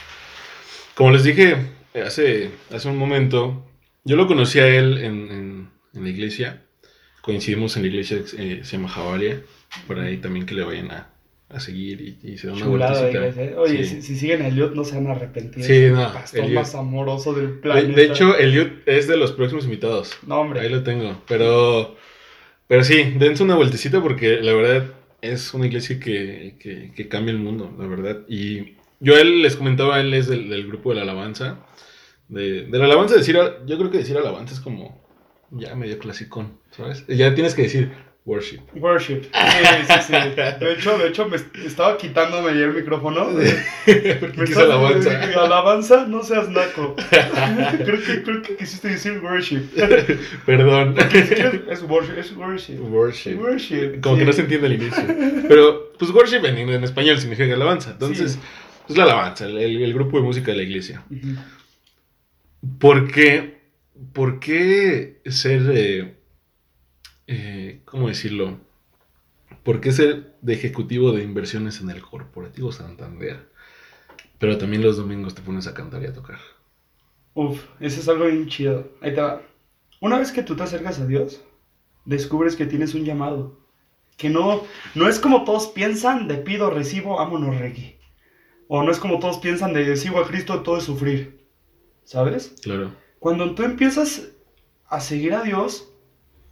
Como 0.94 1.10
les 1.10 1.24
dije 1.24 1.56
eh, 1.92 2.02
hace, 2.02 2.50
hace 2.72 2.88
un 2.88 2.96
momento, 2.96 3.64
yo 4.04 4.16
lo 4.16 4.26
conocí 4.26 4.58
a 4.58 4.68
él 4.68 4.98
en, 4.98 5.30
en, 5.30 5.68
en 5.94 6.02
la 6.04 6.08
iglesia, 6.10 6.62
coincidimos 7.22 7.76
en 7.76 7.82
la 7.82 7.88
iglesia, 7.88 8.18
eh, 8.38 8.60
se 8.62 8.76
llama 8.76 8.88
Javalia, 8.88 9.40
por 9.86 9.98
ahí 9.98 10.18
también 10.18 10.46
que 10.46 10.54
le 10.54 10.62
vayan 10.64 10.90
a, 10.90 11.10
a 11.48 11.60
seguir 11.60 12.00
y, 12.00 12.18
y 12.32 12.38
se 12.38 12.48
da 12.48 12.52
una 12.54 12.90
de 12.90 13.28
¿eh? 13.36 13.54
Oye, 13.56 13.84
Sí. 13.84 13.96
si, 13.96 14.02
si 14.02 14.16
siguen 14.16 14.42
a 14.42 14.48
Eliot 14.48 14.74
no 14.74 14.84
se 14.84 14.96
van 14.96 15.06
a 15.08 15.12
arrepentir. 15.12 15.64
Sí, 15.64 15.72
Es 15.72 15.82
el 15.84 15.94
no, 15.94 16.12
pastor 16.12 16.40
Eliot. 16.44 16.54
más 16.60 16.74
amoroso 16.74 17.32
del 17.32 17.46
De, 17.46 17.52
planeta. 17.54 17.92
de 18.00 18.04
hecho, 18.04 18.36
Eliud 18.36 18.68
es 18.86 19.06
de 19.08 19.16
los 19.16 19.32
próximos 19.32 19.64
invitados. 19.64 20.12
no, 20.26 20.40
hombre. 20.40 20.60
Ahí 20.60 20.68
lo 20.68 20.82
tengo. 20.82 21.22
Pero, 21.28 21.96
pero 22.66 22.84
sí, 22.84 23.14
dense 23.18 23.42
una 23.42 23.54
vueltecita 23.56 24.02
porque 24.02 24.40
la 24.42 24.52
verdad 24.52 24.86
es 25.22 25.54
una 25.54 25.66
iglesia 25.66 25.98
que, 25.98 26.56
que, 26.60 26.92
que 26.94 27.08
cambia 27.08 27.32
el 27.32 27.38
mundo, 27.38 27.74
la 27.78 27.86
verdad. 27.86 28.20
Y 28.28 28.74
yo 29.00 29.14
a 29.16 29.20
él 29.20 29.40
les 29.42 29.56
comentaba, 29.56 30.00
él 30.00 30.12
es 30.12 30.26
del, 30.26 30.48
del 30.50 30.66
grupo 30.66 30.90
de 30.90 30.96
la 30.96 31.02
alabanza. 31.02 31.58
De, 32.28 32.64
de 32.66 32.78
la 32.78 32.84
alabanza, 32.86 33.14
decir, 33.16 33.38
yo 33.66 33.78
creo 33.78 33.90
que 33.90 33.98
decir 33.98 34.16
alabanza 34.16 34.54
es 34.54 34.60
como 34.60 35.02
ya 35.50 35.74
medio 35.74 35.98
clasicón, 35.98 36.58
¿sabes? 36.70 37.04
Ya 37.06 37.34
tienes 37.34 37.54
que 37.54 37.62
decir 37.62 37.92
worship. 38.24 38.60
Worship. 38.74 39.20
Sí, 39.24 39.86
sí, 39.86 39.92
sí. 40.06 40.12
De 40.12 40.72
hecho, 40.72 40.96
de 40.96 41.08
hecho, 41.08 41.28
me 41.28 41.36
est- 41.36 41.54
estaba 41.56 41.98
quitándome 41.98 42.50
ayer 42.52 42.70
el 42.70 42.74
micrófono. 42.74 43.26
Me 43.86 44.14
Porque 44.14 44.44
estaba- 44.44 44.64
alabanza. 44.88 45.20
Alabanza, 45.44 46.06
no 46.06 46.22
seas 46.22 46.48
naco. 46.48 46.96
creo, 47.10 48.00
que, 48.02 48.22
creo 48.22 48.42
que 48.42 48.56
quisiste 48.56 48.88
decir 48.88 49.20
worship. 49.22 49.60
Perdón. 50.46 50.94
Es 51.68 51.82
worship, 51.82 52.18
es 52.18 52.34
worship. 52.34 52.78
worship. 52.80 53.34
Worship. 53.38 54.00
Como 54.00 54.16
sí. 54.16 54.20
que 54.20 54.26
no 54.26 54.32
se 54.32 54.40
entiende 54.40 54.66
al 54.68 54.72
inicio. 54.72 55.04
Pero, 55.46 55.92
pues 55.98 56.10
worship 56.10 56.44
en, 56.46 56.56
en 56.70 56.82
español 56.84 57.18
significa 57.18 57.52
alabanza. 57.54 57.90
Entonces, 57.90 58.32
Sí. 58.32 58.38
pues 58.86 58.96
la 58.98 59.04
alabanza, 59.04 59.46
el, 59.46 59.58
el 59.58 59.92
grupo 59.94 60.16
de 60.16 60.22
música 60.24 60.50
de 60.50 60.56
la 60.56 60.62
iglesia. 60.62 61.02
Ujú. 61.10 61.36
¿Por 62.78 63.10
qué, 63.10 63.60
por 64.12 64.40
qué 64.40 65.20
ser, 65.26 65.70
eh, 65.74 66.16
eh, 67.26 67.80
¿cómo 67.84 68.08
decirlo? 68.08 68.58
¿Por 69.62 69.80
qué 69.80 69.92
ser 69.92 70.34
de 70.40 70.54
ejecutivo 70.54 71.12
de 71.12 71.22
inversiones 71.22 71.80
en 71.80 71.90
el 71.90 72.00
Corporativo 72.00 72.72
Santander? 72.72 73.50
Pero 74.38 74.56
también 74.56 74.82
los 74.82 74.96
domingos 74.96 75.34
te 75.34 75.42
pones 75.42 75.66
a 75.66 75.74
cantar 75.74 76.02
y 76.02 76.06
a 76.06 76.12
tocar. 76.12 76.38
Uf, 77.34 77.64
eso 77.80 78.00
es 78.00 78.08
algo 78.08 78.26
bien 78.26 78.48
chido. 78.48 78.92
Ahí 79.00 79.14
te 79.14 79.20
va. 79.20 79.42
Una 80.00 80.18
vez 80.18 80.32
que 80.32 80.42
tú 80.42 80.56
te 80.56 80.62
acercas 80.62 81.00
a 81.00 81.06
Dios, 81.06 81.42
descubres 82.04 82.56
que 82.56 82.66
tienes 82.66 82.94
un 82.94 83.04
llamado. 83.04 83.58
Que 84.16 84.30
no, 84.30 84.62
no 84.94 85.08
es 85.08 85.18
como 85.18 85.44
todos 85.44 85.66
piensan 85.68 86.28
de 86.28 86.36
pido, 86.36 86.70
recibo, 86.70 87.16
vámonos, 87.16 87.58
reggae. 87.58 87.98
O 88.68 88.82
no 88.82 88.90
es 88.90 88.98
como 88.98 89.18
todos 89.18 89.38
piensan 89.38 89.72
de 89.72 89.96
sigo 89.96 90.20
a 90.20 90.26
Cristo, 90.26 90.62
todo 90.62 90.78
es 90.78 90.84
sufrir. 90.84 91.43
¿Sabes? 92.04 92.54
Claro. 92.62 92.92
Cuando 93.18 93.54
tú 93.54 93.62
empiezas 93.62 94.28
a 94.86 95.00
seguir 95.00 95.34
a 95.34 95.42
Dios, 95.42 95.88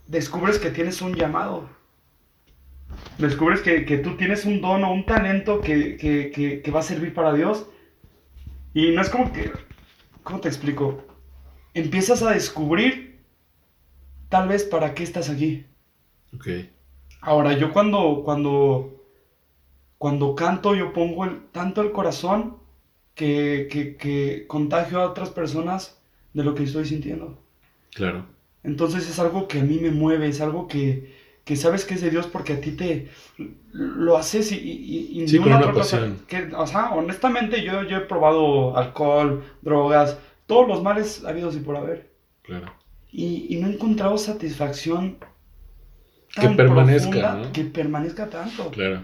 descubres 0.06 0.58
que 0.58 0.70
tienes 0.70 1.02
un 1.02 1.14
llamado. 1.14 1.68
Descubres 3.18 3.60
que, 3.60 3.84
que 3.84 3.98
tú 3.98 4.16
tienes 4.16 4.44
un 4.44 4.60
don 4.60 4.84
o 4.84 4.92
un 4.92 5.04
talento 5.06 5.60
que, 5.60 5.96
que- 5.96 6.30
que- 6.30 6.62
que 6.62 6.70
va 6.70 6.80
a 6.80 6.84
servir 6.84 7.14
para 7.14 7.32
Dios. 7.32 7.66
Y 8.74 8.90
no 8.92 9.02
es 9.02 9.10
como 9.10 9.32
que, 9.32 9.52
¿cómo 10.22 10.40
te 10.40 10.48
explico? 10.48 11.04
Empiezas 11.74 12.22
a 12.22 12.30
descubrir 12.32 13.20
tal 14.28 14.48
vez 14.48 14.64
para 14.64 14.94
qué 14.94 15.02
estás 15.02 15.28
aquí. 15.30 15.66
Ok. 16.34 16.48
Ahora, 17.20 17.52
yo 17.56 17.72
cuando, 17.72 18.22
cuando, 18.24 19.04
cuando 19.98 20.34
canto, 20.34 20.74
yo 20.74 20.92
pongo 20.92 21.24
el- 21.24 21.46
tanto 21.50 21.82
el 21.82 21.92
corazón 21.92 22.58
que, 23.14 23.68
que, 23.70 23.96
que 23.96 24.46
contagio 24.48 25.00
a 25.00 25.10
otras 25.10 25.30
personas 25.30 26.02
de 26.34 26.44
lo 26.44 26.54
que 26.54 26.64
estoy 26.64 26.86
sintiendo. 26.86 27.38
Claro. 27.94 28.26
Entonces 28.62 29.08
es 29.08 29.18
algo 29.18 29.48
que 29.48 29.60
a 29.60 29.64
mí 29.64 29.78
me 29.80 29.90
mueve, 29.90 30.28
es 30.28 30.40
algo 30.40 30.68
que, 30.68 31.12
que 31.44 31.56
sabes 31.56 31.84
que 31.84 31.94
es 31.94 32.00
de 32.00 32.10
Dios 32.10 32.26
porque 32.28 32.54
a 32.54 32.60
ti 32.60 32.72
te 32.72 33.08
lo 33.72 34.16
haces 34.16 34.52
y, 34.52 34.56
y, 34.58 35.22
y 35.22 35.28
Sí, 35.28 35.38
con 35.38 35.52
una 35.52 35.58
otra 35.58 35.72
cosa 35.72 35.98
pasión. 35.98 36.26
que, 36.26 36.50
o 36.54 36.66
sea, 36.66 36.90
honestamente 36.92 37.62
yo, 37.64 37.82
yo 37.84 37.98
he 37.98 38.00
probado 38.02 38.76
alcohol, 38.76 39.44
drogas, 39.62 40.18
todos 40.46 40.68
los 40.68 40.82
males 40.82 41.24
habidos 41.24 41.56
y 41.56 41.60
por 41.60 41.76
haber. 41.76 42.12
Claro. 42.42 42.72
Y, 43.12 43.46
y 43.54 43.60
no 43.60 43.68
he 43.68 43.72
encontrado 43.74 44.18
satisfacción 44.18 45.18
Que 46.34 46.48
permanezca, 46.50 47.20
profunda, 47.20 47.34
¿no? 47.36 47.52
que 47.52 47.64
permanezca 47.64 48.28
tanto. 48.30 48.64
Claro. 48.70 49.02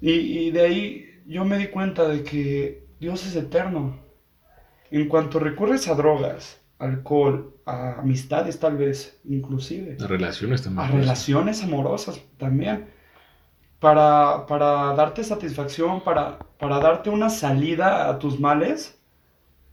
Y, 0.00 0.12
y 0.12 0.50
de 0.50 0.60
ahí 0.62 1.22
yo 1.26 1.44
me 1.44 1.58
di 1.58 1.68
cuenta 1.68 2.08
de 2.08 2.24
que 2.24 2.87
Dios 3.00 3.26
es 3.26 3.36
eterno. 3.36 3.96
En 4.90 5.08
cuanto 5.08 5.38
recurres 5.38 5.86
a 5.88 5.94
drogas, 5.94 6.60
alcohol, 6.78 7.54
a 7.66 8.00
amistades 8.00 8.58
tal 8.58 8.76
vez, 8.76 9.20
inclusive, 9.28 9.96
Las 9.98 10.08
relaciones 10.08 10.62
también. 10.62 10.86
a 10.86 10.90
relaciones 10.90 11.62
amorosas 11.62 12.20
también, 12.38 12.86
para, 13.80 14.46
para 14.46 14.94
darte 14.94 15.22
satisfacción, 15.22 16.02
para, 16.02 16.38
para 16.58 16.80
darte 16.80 17.10
una 17.10 17.30
salida 17.30 18.08
a 18.08 18.18
tus 18.18 18.40
males, 18.40 18.98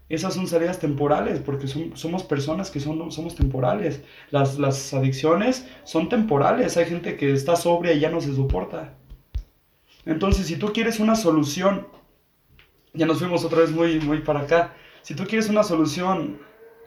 esas 0.09 0.35
son 0.35 0.45
salidas 0.47 0.77
temporales, 0.79 1.39
porque 1.39 1.67
son- 1.67 1.97
somos 1.97 2.23
personas 2.23 2.69
que 2.69 2.79
son, 2.79 3.11
somos 3.11 3.35
temporales. 3.35 4.03
Las, 4.29 4.59
las 4.59 4.93
adicciones 4.93 5.67
son 5.83 6.09
temporales. 6.09 6.77
Hay 6.77 6.85
gente 6.85 7.17
que 7.17 7.33
está 7.33 7.55
sobria 7.55 7.93
y 7.93 7.99
ya 8.01 8.11
no 8.11 8.21
se 8.21 8.35
soporta. 8.35 8.93
Entonces, 10.05 10.45
si 10.45 10.57
tú 10.57 10.71
quieres 10.73 10.99
una 10.99 11.15
solución, 11.15 11.87
ya 12.95 13.05
nos 13.05 13.19
fuimos 13.19 13.43
otra 13.45 13.59
vez 13.59 13.71
muy, 13.71 13.99
muy 13.99 14.19
para 14.21 14.41
acá. 14.41 14.73
Si 15.01 15.15
tú 15.15 15.23
quieres 15.25 15.49
una 15.49 15.63
solución 15.63 16.39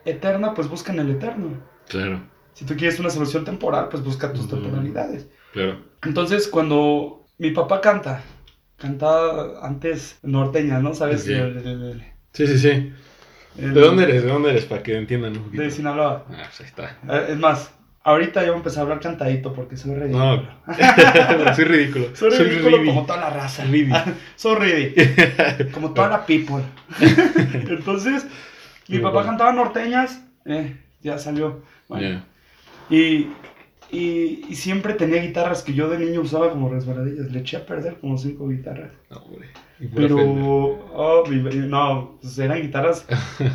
eterna, 0.05 0.53
pues 0.53 0.67
busca 0.67 0.91
en 0.91 0.99
el 0.99 1.11
eterno. 1.11 1.61
Claro. 1.87 2.21
Si 2.53 2.65
tú 2.65 2.75
quieres 2.75 2.99
una 2.99 3.09
solución 3.09 3.45
temporal, 3.45 3.87
pues 3.89 4.03
busca 4.03 4.33
tus 4.33 4.49
temporalidades. 4.49 5.27
Claro. 5.53 5.79
Entonces, 6.03 6.47
cuando 6.47 7.25
mi 7.37 7.51
papá 7.51 7.79
canta, 7.81 8.21
cantaba 8.77 9.65
antes 9.65 10.19
norteña, 10.23 10.79
¿no? 10.79 10.93
¿Sabes? 10.93 11.23
Sí. 11.23 11.33
El- 11.33 11.57
el- 11.65 12.03
Sí, 12.33 12.45
sí, 12.59 12.93
¿De 13.55 13.67
dónde 13.81 14.03
eres? 14.03 14.23
¿De 14.23 14.29
dónde 14.29 14.51
eres? 14.51 14.65
Para 14.65 14.83
que 14.83 14.95
entiendan 14.97 15.35
un 15.35 15.43
poquito. 15.45 15.63
De 15.63 15.71
Sinaloa. 15.71 16.25
Ah, 16.29 16.43
pues 16.47 16.61
ahí 16.61 16.65
está. 16.67 16.97
Eh, 17.09 17.25
Es 17.31 17.37
más, 17.39 17.73
ahorita 18.03 18.41
yo 18.41 18.47
voy 18.47 18.55
a 18.55 18.57
empezar 18.57 18.79
a 18.79 18.83
hablar 18.83 18.99
cantadito 18.99 19.53
porque 19.53 19.77
soy 19.77 19.95
ridículo. 19.95 20.43
No, 20.67 21.55
soy 21.55 21.65
ridículo. 21.65 22.05
Soy 22.15 22.29
ridículo 22.31 22.77
como 22.85 23.05
toda 23.05 23.19
la 23.19 23.29
raza. 23.29 23.63
Ridi. 23.65 23.91
soy 24.35 24.55
ridículo. 24.55 25.71
Como 25.73 25.91
toda 25.93 26.09
la 26.09 26.25
people. 26.25 26.63
Entonces, 27.69 28.25
mi 28.87 28.99
papá 28.99 29.23
cantaba 29.25 29.51
norteñas. 29.53 30.23
eh, 30.45 30.77
ya 31.01 31.17
salió. 31.17 31.61
Bueno, 31.87 32.07
Ya. 32.09 32.95
y, 32.95 33.27
y, 33.91 34.45
y 34.49 34.55
siempre 34.55 34.93
tenía 34.93 35.21
guitarras 35.21 35.63
que 35.63 35.73
yo 35.73 35.89
de 35.89 35.97
niño 35.99 36.21
usaba 36.21 36.49
como 36.51 36.69
resbaladillas. 36.69 37.31
Le 37.31 37.39
eché 37.39 37.57
a 37.57 37.65
perder 37.65 37.95
como 37.99 38.17
cinco 38.17 38.47
guitarras. 38.49 38.91
No, 39.09 39.23
Pero, 39.95 40.17
oh, 40.19 41.23
mi- 41.29 41.41
no, 41.67 42.17
pues 42.21 42.37
eran 42.39 42.61
guitarras. 42.61 43.05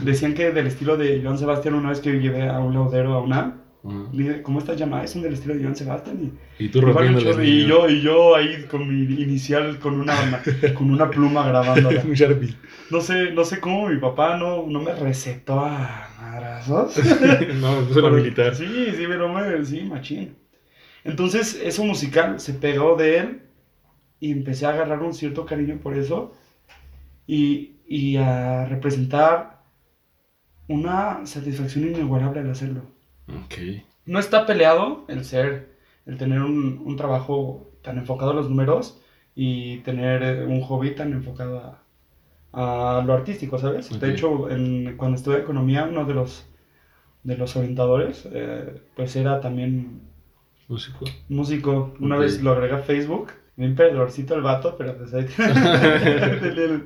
Decían 0.02 0.34
que 0.34 0.50
del 0.52 0.66
estilo 0.66 0.96
de 0.96 1.20
Joan 1.22 1.38
Sebastián, 1.38 1.74
una 1.74 1.90
vez 1.90 2.00
que 2.00 2.12
llevé 2.20 2.48
a 2.48 2.58
un 2.60 2.74
laudero 2.74 3.14
a 3.14 3.20
una. 3.22 3.56
Dije, 4.12 4.40
¿Cómo 4.40 4.60
estas 4.60 4.78
llamadas? 4.78 5.10
Son 5.10 5.20
del 5.20 5.34
estilo 5.34 5.54
de 5.54 5.62
Joan 5.62 5.76
Sebastián. 5.76 6.32
Y, 6.58 6.64
Y 6.64 6.68
tú 6.70 6.78
y 6.78 7.48
y 7.50 7.66
yo, 7.66 7.88
y 7.88 8.00
yo 8.00 8.34
ahí 8.34 8.64
con 8.70 8.88
mi 8.88 9.14
inicial, 9.20 9.78
con 9.78 10.00
una, 10.00 10.14
con 10.74 10.90
una 10.90 11.10
pluma 11.10 11.46
grabándola. 11.46 12.02
Un 12.04 12.14
Sharpie. 12.14 12.54
No 12.90 13.02
sé, 13.02 13.32
no 13.32 13.44
sé 13.44 13.60
cómo 13.60 13.88
mi 13.88 13.98
papá 13.98 14.38
no, 14.38 14.66
no 14.66 14.80
me 14.80 14.94
recetó 14.94 15.60
a 15.60 16.08
madrazos. 16.18 16.96
no, 17.60 17.82
la 17.82 17.88
Pero- 17.94 18.10
militar. 18.12 18.54
Sí, 18.54 18.66
sí, 18.66 19.04
pero 19.06 19.28
me, 19.28 19.62
sí, 19.66 19.82
machín. 19.82 20.34
Entonces, 21.04 21.60
eso 21.62 21.84
musical 21.84 22.40
se 22.40 22.54
pegó 22.54 22.96
de 22.96 23.18
él 23.18 23.42
y 24.18 24.32
empecé 24.32 24.64
a 24.64 24.70
agarrar 24.70 25.02
un 25.02 25.12
cierto 25.12 25.44
cariño 25.44 25.78
por 25.82 25.94
eso 25.98 26.32
y, 27.26 27.72
y 27.86 28.16
a 28.16 28.64
representar 28.64 29.62
una 30.68 31.26
satisfacción 31.26 31.84
inigualable 31.88 32.40
al 32.40 32.50
hacerlo. 32.50 32.93
No 34.06 34.18
está 34.18 34.46
peleado 34.46 35.04
el 35.08 35.24
ser, 35.24 35.76
el 36.06 36.18
tener 36.18 36.40
un, 36.40 36.82
un 36.84 36.96
trabajo 36.96 37.70
tan 37.82 37.98
enfocado 37.98 38.32
a 38.32 38.34
los 38.34 38.48
números 38.50 39.00
y 39.34 39.78
tener 39.78 40.22
eh, 40.22 40.44
un 40.44 40.60
hobby 40.62 40.94
tan 40.94 41.12
enfocado 41.12 41.80
a, 42.52 42.98
a 42.98 43.02
lo 43.04 43.12
artístico, 43.14 43.58
¿sabes? 43.58 43.90
Ok. 43.92 43.98
De 43.98 44.10
hecho, 44.12 44.50
en- 44.50 44.96
cuando 44.96 45.16
estudié 45.16 45.38
economía, 45.40 45.84
uno 45.84 46.04
de 46.04 46.14
los, 46.14 46.46
de 47.22 47.36
los 47.36 47.56
orientadores, 47.56 48.28
eh, 48.32 48.82
pues 48.96 49.16
era 49.16 49.40
también 49.40 50.02
Músico. 50.68 51.04
músico. 51.28 51.94
Una 52.00 52.16
vez 52.16 52.42
lo 52.42 52.52
agregué 52.52 52.74
a 52.74 52.78
Facebook, 52.78 53.32
bien 53.56 53.74
perdedorcito 53.74 54.34
el 54.34 54.42
vato, 54.42 54.76
pero 54.78 54.96
pues 54.96 55.12
ahí 55.14 55.26
tenía 55.36 56.64
el, 56.64 56.84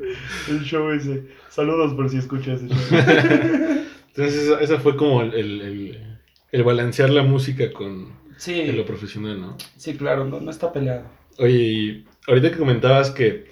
el 0.51 0.61
show 0.65 0.91
ese. 0.91 1.29
Saludos 1.49 1.95
por 1.95 2.09
si 2.09 2.19
escuchas 2.19 2.63
ese 2.63 2.75
show. 2.75 2.99
Entonces, 4.09 4.35
esa, 4.49 4.61
esa 4.61 4.79
fue 4.81 4.97
como 4.97 5.23
el, 5.23 5.33
el, 5.35 6.08
el- 6.53 6.63
balancear 6.65 7.11
la 7.11 7.23
música 7.23 7.73
con 7.73 8.13
Sí, 8.37 8.71
lo 8.73 8.85
profesional, 8.87 9.41
¿no? 9.41 9.57
sí, 9.77 9.97
claro, 9.97 10.25
no, 10.25 10.41
no 10.41 10.51
está 10.51 10.73
peleado. 10.73 11.05
Oye, 11.39 11.55
y 11.59 12.05
ahorita 12.27 12.51
que 12.51 12.57
comentabas 12.59 13.11
que, 13.11 13.47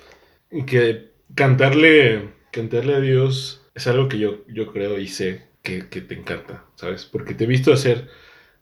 que 0.66 1.10
cantarle, 1.34 2.30
cantarle 2.52 2.94
a 2.94 3.00
Dios 3.00 3.62
es 3.74 3.86
algo 3.86 4.08
que 4.08 4.18
yo, 4.18 4.44
yo 4.48 4.72
creo 4.72 4.98
y 4.98 5.08
sé 5.08 5.42
que, 5.62 5.88
que 5.88 6.00
te 6.00 6.14
encanta, 6.14 6.64
¿sabes? 6.76 7.04
Porque 7.04 7.34
te 7.34 7.44
he 7.44 7.46
visto 7.46 7.72
hacer, 7.72 8.08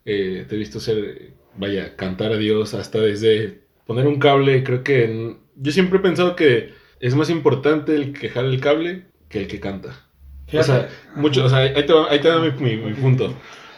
eh, 0.05 0.45
te 0.49 0.55
he 0.55 0.59
visto 0.59 0.79
hacer, 0.79 1.33
vaya, 1.57 1.97
cantar 1.97 2.33
a 2.33 2.37
Dios 2.37 2.75
hasta 2.75 2.99
desde 3.01 3.61
poner 3.87 4.07
un 4.07 4.19
cable, 4.19 4.65
creo 4.65 4.83
que 4.83 5.05
en- 5.05 5.39
yo 5.57 5.73
siempre 5.73 5.99
he 5.99 6.03
pensado 6.03 6.37
que 6.37 6.73
es 7.01 7.15
más 7.15 7.31
importante 7.31 7.95
el 7.95 8.13
que 8.13 8.29
jala 8.31 8.49
el 8.49 8.61
cable 8.61 9.05
que 9.29 9.41
el 9.41 9.47
que 9.49 9.61
canta. 9.61 10.07
O 10.53 10.63
sea, 10.63 10.89
mucho, 11.17 11.45
o 11.45 11.49
sea, 11.49 11.59
ahí 11.59 11.87
te 11.87 11.93
va, 11.93 12.11
ahí 12.11 12.21
te 12.21 12.29
va 12.29 12.41
mi, 12.41 12.51
mi- 12.53 12.77
mi 12.77 12.93
punto. 12.95 13.35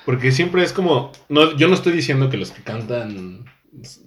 Porque 0.07 0.33
siempre 0.33 0.63
es 0.63 0.73
como, 0.73 1.13
no, 1.29 1.55
yo 1.57 1.69
no 1.69 1.75
estoy 1.75 1.93
diciendo 1.93 2.31
que 2.31 2.39
los 2.39 2.51
que 2.53 2.63
cantan 2.63 3.45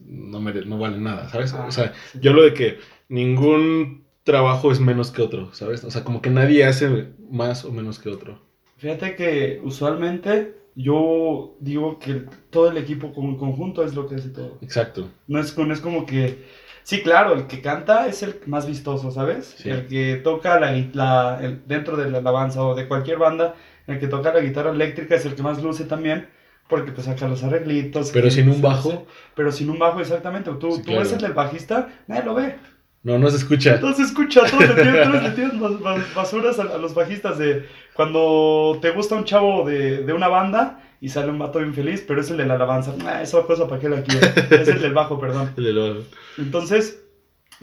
no, 0.08 0.40
mere- 0.42 0.66
no 0.66 0.80
valen 0.80 1.04
nada, 1.04 1.30
¿sabes? 1.30 1.54
Ah, 1.54 1.66
O 1.68 1.72
sea, 1.72 1.94
sí. 2.12 2.20
yo 2.22 2.32
hablo 2.32 2.44
de 2.44 2.54
que 2.56 2.80
ningún 3.10 4.06
trabajo 4.24 4.72
es 4.72 4.80
menos 4.80 5.12
que 5.12 5.22
otro, 5.22 5.54
¿sabes? 5.54 5.84
O 5.84 5.92
sea, 5.92 6.04
como 6.04 6.22
que 6.22 6.30
nadie 6.32 6.64
hace 6.66 7.10
más 7.30 7.66
o 7.66 7.72
menos 7.72 8.00
que 8.00 8.10
otro. 8.10 8.40
Fíjate 8.78 9.16
que 9.16 9.62
usualmente 9.64 10.56
yo 10.76 11.58
digo 11.60 12.00
que 12.00 12.24
todo 12.50 12.72
el 12.72 12.78
equipo 12.78 13.14
como 13.14 13.38
conjunto 13.38 13.84
es 13.84 13.94
lo 13.94 14.08
que 14.08 14.16
hace 14.16 14.30
todo. 14.30 14.58
Exacto. 14.62 15.10
No 15.28 15.40
es, 15.40 15.58
no 15.58 15.74
es 15.74 15.82
como 15.82 16.06
que... 16.06 16.46
Sí, 16.84 17.02
claro, 17.04 17.34
el 17.34 17.48
que 17.48 17.62
canta 17.62 18.08
es 18.08 18.24
el 18.24 18.39
más 18.48 18.65
vistoso, 18.68 19.12
¿sabes? 19.12 19.56
Sí. 19.58 19.70
El 19.70 19.88
que 19.88 20.15
toca 20.24 20.60
la, 20.60 20.72
la- 20.94 21.39
el- 21.42 21.62
dentro 21.68 21.98
de 21.98 22.10
la 22.10 22.18
alabanza 22.20 22.63
o 22.63 22.76
de 22.76 22.88
cualquier 22.88 23.18
banda, 23.18 23.56
el 23.88 24.00
que 24.00 24.08
toca 24.08 24.34
la 24.34 24.39
guitarra 24.39 24.72
eléctrica 24.72 25.15
es 25.15 25.26
el 25.26 25.36
que 25.36 25.44
más 25.44 25.62
luce 25.62 25.86
también, 25.86 26.28
porque 26.68 26.92
pues 26.92 27.06
saca 27.06 27.28
los 27.28 27.44
arreglitos. 27.44 28.12
Pero 28.12 28.30
sin 28.32 28.50
un 28.50 28.62
bajo, 28.62 29.06
Pero 29.36 29.52
sin 29.52 29.70
un 29.70 29.80
bajo, 29.80 30.00
exactamente. 30.00 30.52
Tú, 30.60 30.72
Sí, 30.72 30.82
tú 30.84 30.92
ves 30.92 31.10
claro. 31.10 31.15
el 31.15 31.22
del 31.22 31.34
bajista, 31.34 31.89
nadie 32.08 32.24
lo 32.24 32.34
ve. 32.36 32.56
no, 33.04 33.18
no 33.20 33.30
se 33.30 33.38
escucha. 33.38 33.76
Entonces 33.76 34.08
escucha, 34.08 34.42
todos 34.50 34.68
le 34.76 34.84
tiran, 34.84 36.06
basuras 36.15 36.60
a, 36.60 36.63
a 36.63 36.78
los 36.78 36.94
bajistas 36.94 37.38
de 37.38 37.65
cuando 37.94 38.78
te 38.82 38.92
gusta 38.92 39.15
un 39.15 39.26
chavo 39.26 39.63
de, 39.68 40.04
de 40.04 40.13
una 40.13 40.28
banda 40.28 40.82
y 41.02 41.10
sale 41.10 41.32
un 41.32 41.40
vato 41.40 41.60
bien 41.60 41.74
feliz, 41.74 42.04
pero 42.08 42.22
es 42.22 42.30
el 42.30 42.38
de 42.38 42.46
la 42.46 42.56
alabanza. 42.56 42.94
Ah, 43.06 43.22
esa 43.22 43.42
cosa 43.44 43.68
para 43.68 43.80
qué 43.82 43.90
la 43.90 44.04
quiero. 44.04 44.28
Es 44.52 44.68
el 44.68 44.82
del 44.82 44.94
bajo, 44.94 45.20
perdón. 45.20 45.54
El 45.58 45.64
del 45.64 45.78
bajo. 45.80 46.04
Entonces, 46.38 47.02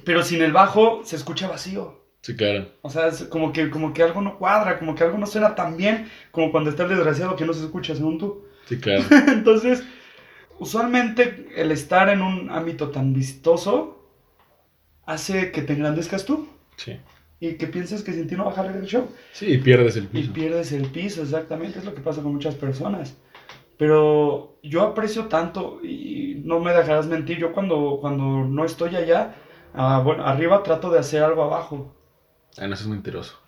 pero 0.04 0.22
sin 0.22 0.42
el 0.42 0.52
bajo 0.52 1.02
se 1.04 1.16
escucha 1.16 1.48
vacío. 1.48 2.04
Sí, 2.22 2.34
claro. 2.36 2.68
O 2.82 2.90
sea, 2.90 3.06
es 3.08 3.22
como 3.24 3.52
que, 3.52 3.70
como 3.70 3.92
que 3.94 4.02
algo 4.02 4.20
no 4.20 4.36
cuadra, 4.38 4.78
como 4.78 4.94
que 4.94 5.04
algo 5.04 5.16
no 5.18 5.26
suena 5.26 5.54
tan 5.54 5.76
bien 5.76 6.08
como 6.32 6.50
cuando 6.50 6.70
está 6.70 6.82
el 6.84 6.88
desgraciado 6.88 7.36
que 7.36 7.44
no 7.44 7.52
se 7.52 7.64
escucha 7.64 7.94
según 7.94 8.18
tú. 8.18 8.44
Sí, 8.68 8.78
claro. 8.80 9.04
Entonces, 9.28 9.84
usualmente 10.58 11.48
el 11.56 11.70
estar 11.70 12.08
en 12.08 12.22
un 12.22 12.50
ámbito 12.50 12.90
tan 12.90 13.12
vistoso 13.12 14.08
hace 15.04 15.52
que 15.52 15.62
te 15.62 15.74
engrandezcas 15.74 16.24
tú 16.24 16.48
Sí. 16.76 16.98
y 17.40 17.54
que 17.54 17.66
pienses 17.68 18.02
que 18.02 18.12
sin 18.12 18.26
ti 18.26 18.34
no 18.34 18.46
va 18.46 18.52
a 18.52 18.54
jalar 18.54 18.76
el 18.76 18.86
show. 18.86 19.08
Sí, 19.32 19.46
y 19.46 19.58
pierdes 19.58 19.96
el 19.96 20.04
Y 20.04 20.06
piso. 20.08 20.32
pierdes 20.32 20.72
el 20.72 20.86
piso, 20.88 21.22
exactamente, 21.22 21.78
es 21.78 21.84
lo 21.84 21.94
que 21.94 22.00
pasa 22.00 22.22
con 22.22 22.32
muchas 22.32 22.54
personas. 22.56 23.16
Pero 23.78 24.58
yo 24.62 24.82
aprecio 24.82 25.26
tanto 25.26 25.80
y 25.84 26.42
no 26.44 26.60
me 26.60 26.72
dejarás 26.72 27.06
mentir, 27.06 27.38
yo 27.38 27.52
cuando, 27.52 27.98
cuando 28.00 28.24
no 28.44 28.64
estoy 28.64 28.96
allá, 28.96 29.34
ah, 29.74 30.00
bueno, 30.04 30.24
arriba 30.26 30.62
trato 30.62 30.90
de 30.90 30.98
hacer 30.98 31.22
algo 31.22 31.42
abajo. 31.42 31.94
Ah, 32.58 32.66
no, 32.66 32.74
eso 32.74 32.84
es 32.84 32.88
mentiroso. 32.88 33.38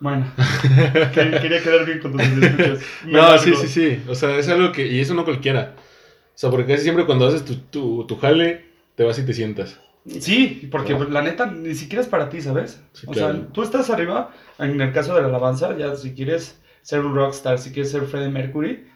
Bueno, 0.00 0.26
que- 1.14 1.38
quería 1.40 1.62
quedar 1.62 1.84
bien 1.84 1.98
con 2.00 2.12
tus 2.12 2.22
escuchas. 2.22 2.80
No, 3.06 3.36
sí, 3.38 3.54
sí, 3.56 3.68
sí. 3.68 4.02
O 4.08 4.14
sea, 4.14 4.36
es 4.38 4.48
algo 4.48 4.70
que. 4.72 4.86
Y 4.86 5.00
eso 5.00 5.14
no 5.14 5.24
cualquiera. 5.24 5.74
O 5.76 6.38
sea, 6.38 6.50
porque 6.50 6.66
casi 6.66 6.84
siempre 6.84 7.04
cuando 7.06 7.26
haces 7.26 7.44
tu, 7.44 7.56
tu, 7.56 8.06
tu 8.06 8.16
jale, 8.16 8.64
te 8.94 9.04
vas 9.04 9.18
y 9.18 9.26
te 9.26 9.32
sientas. 9.32 9.80
Sí, 10.20 10.68
porque 10.70 10.94
la 10.98 11.22
neta 11.22 11.46
ni 11.46 11.74
siquiera 11.74 12.00
es 12.02 12.08
para 12.08 12.30
ti, 12.30 12.40
¿sabes? 12.40 12.80
Sí, 12.92 13.06
o 13.06 13.12
claro. 13.12 13.34
sea, 13.34 13.46
tú 13.52 13.62
estás 13.62 13.90
arriba, 13.90 14.30
en 14.58 14.80
el 14.80 14.92
caso 14.92 15.14
de 15.14 15.20
la 15.22 15.28
alabanza, 15.28 15.76
ya 15.76 15.96
si 15.96 16.14
quieres 16.14 16.62
ser 16.82 17.00
un 17.00 17.14
rockstar, 17.14 17.58
si 17.58 17.72
quieres 17.72 17.90
ser 17.90 18.04
Freddie 18.06 18.30
Mercury, 18.30 18.86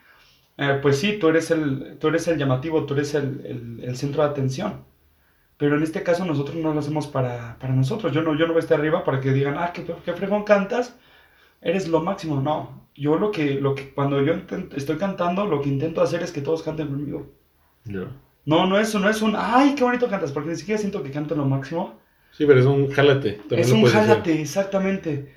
eh, 0.58 0.78
pues 0.82 0.98
sí, 0.98 1.18
tú 1.18 1.28
eres 1.28 1.50
el, 1.50 1.98
tú 1.98 2.08
eres 2.08 2.28
el 2.28 2.38
llamativo, 2.38 2.86
tú 2.86 2.94
eres 2.94 3.14
el, 3.14 3.44
el- 3.46 3.84
el 3.84 3.96
centro 3.96 4.22
de 4.22 4.30
atención. 4.30 4.84
Pero 5.58 5.76
en 5.76 5.82
este 5.84 6.02
caso 6.04 6.24
nosotros 6.26 6.56
no 6.56 6.74
lo 6.74 6.80
hacemos 6.80 7.06
para, 7.08 7.58
para 7.60 7.74
nosotros. 7.74 8.12
Yo 8.12 8.22
no, 8.22 8.36
yo 8.36 8.46
no 8.46 8.54
voy 8.54 8.60
a 8.60 8.64
estar 8.64 8.80
arriba 8.80 9.04
para 9.04 9.20
que 9.20 9.32
digan, 9.32 9.56
ah, 9.58 9.72
qué, 9.74 9.84
qué 10.04 10.12
fregón 10.14 10.44
cantas, 10.44 10.96
eres 11.62 11.88
lo 11.88 12.02
máximo. 12.02 12.40
No, 12.40 12.88
yo 12.96 13.18
lo 13.18 13.30
que, 13.32 13.56
lo 13.60 13.74
que 13.76 13.92
cuando 13.94 14.22
yo 14.22 14.34
estoy 14.76 14.98
cantando, 14.98 15.46
lo 15.46 15.60
que 15.62 15.70
intento 15.70 16.02
hacer 16.02 16.22
es 16.22 16.32
que 16.32 16.42
todos 16.42 16.62
canten 16.64 16.88
conmigo. 16.88 17.32
Ya. 17.86 18.08
No, 18.44 18.66
no 18.66 18.78
es, 18.78 18.94
no 18.94 19.08
es 19.08 19.22
un, 19.22 19.34
ay, 19.36 19.74
qué 19.74 19.84
bonito 19.84 20.08
cantas, 20.08 20.32
porque 20.32 20.50
ni 20.50 20.56
siquiera 20.56 20.78
siento 20.80 21.02
que 21.02 21.10
canto 21.10 21.34
lo 21.34 21.44
máximo. 21.44 22.00
Sí, 22.32 22.46
pero 22.46 22.60
es 22.60 22.66
un 22.66 22.90
jálate. 22.90 23.32
También 23.32 23.60
es 23.60 23.70
un 23.72 23.84
jálate, 23.84 24.40
exactamente. 24.40 25.36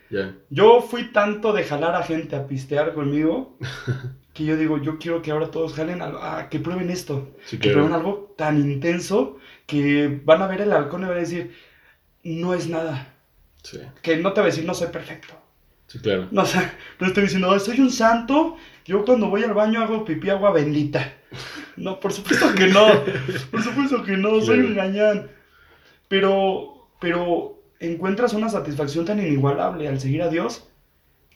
Yo 0.50 0.82
fui 0.82 1.12
tanto 1.12 1.52
de 1.54 1.64
jalar 1.64 1.94
a 1.96 2.04
gente 2.04 2.36
a 2.36 2.48
pistear 2.48 2.94
conmigo 2.94 3.58
que 4.34 4.46
yo 4.46 4.56
digo, 4.58 4.82
yo 4.82 4.98
quiero 4.98 5.22
que 5.22 5.32
ahora 5.32 5.52
todos 5.52 5.74
jalen 5.74 6.02
a, 6.02 6.38
a 6.40 6.50
que 6.50 6.60
prueben 6.60 6.90
esto, 6.90 7.36
Sí, 7.46 7.58
que 7.58 7.64
claro. 7.72 7.88
prueben 7.88 7.94
algo 7.96 8.34
tan 8.38 8.60
intenso 8.60 9.38
que 9.66 10.22
van 10.24 10.42
a 10.42 10.48
ver 10.48 10.62
el 10.62 10.72
halcón 10.74 11.02
y 11.04 11.06
van 11.06 11.18
a 11.18 11.20
decir, 11.20 11.54
no 12.24 12.54
es 12.54 12.68
nada. 12.70 13.14
Sí, 13.64 13.80
Que 14.02 14.18
no 14.18 14.32
te 14.34 14.42
va 14.42 14.48
a 14.48 14.50
decir, 14.50 14.64
no 14.66 14.74
soy 14.74 14.88
perfecto. 14.88 15.34
sí, 15.88 16.00
claro. 16.00 16.28
No, 16.32 16.42
o 16.44 16.46
sea, 16.46 16.78
no 17.00 17.08
estoy 17.08 17.24
diciendo, 17.24 17.52
"Ay, 17.52 17.60
soy 17.60 17.80
un 17.80 17.92
santo, 17.92 18.58
yo 18.86 19.04
cuando 19.06 19.30
voy 19.30 19.44
al 19.44 19.54
baño 19.54 19.82
hago 19.82 20.06
pipí 20.06 20.30
agua 20.30 20.52
bendita. 20.52 21.14
No, 21.76 22.00
por 22.00 22.14
supuesto 22.14 22.54
que 22.56 22.68
no, 22.68 22.86
por 23.52 23.62
supuesto 23.64 24.04
que 24.04 24.16
no, 24.18 24.40
soy 24.42 24.60
un 24.60 24.76
gañán. 24.76 25.30
Pero, 26.08 26.75
pero 27.00 27.62
encuentras 27.80 28.34
una 28.34 28.50
satisfacción 28.50 29.06
tan 29.06 29.20
inigualable 29.20 29.88
al 29.88 30.00
seguir 30.00 30.22
a 30.22 30.30
Dios 30.30 30.70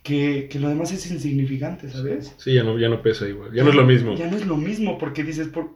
que, 0.04 0.48
que 0.50 0.60
lo 0.60 0.70
demás 0.70 0.92
es 0.92 1.10
insignificante, 1.12 1.90
¿sabes? 1.90 2.34
Sí, 2.38 2.54
ya 2.54 2.64
no, 2.64 2.80
ya 2.80 2.90
no 2.90 3.02
pesa 3.02 3.28
igual. 3.28 3.54
Ya 3.54 3.64
no 3.64 3.70
es 3.70 3.76
lo 3.76 3.84
mismo. 3.86 4.16
Ya 4.16 4.28
no 4.30 4.38
es 4.38 4.46
lo 4.46 4.56
mismo, 4.58 4.98
porque 4.98 5.24
dices, 5.24 5.50
por, 5.50 5.72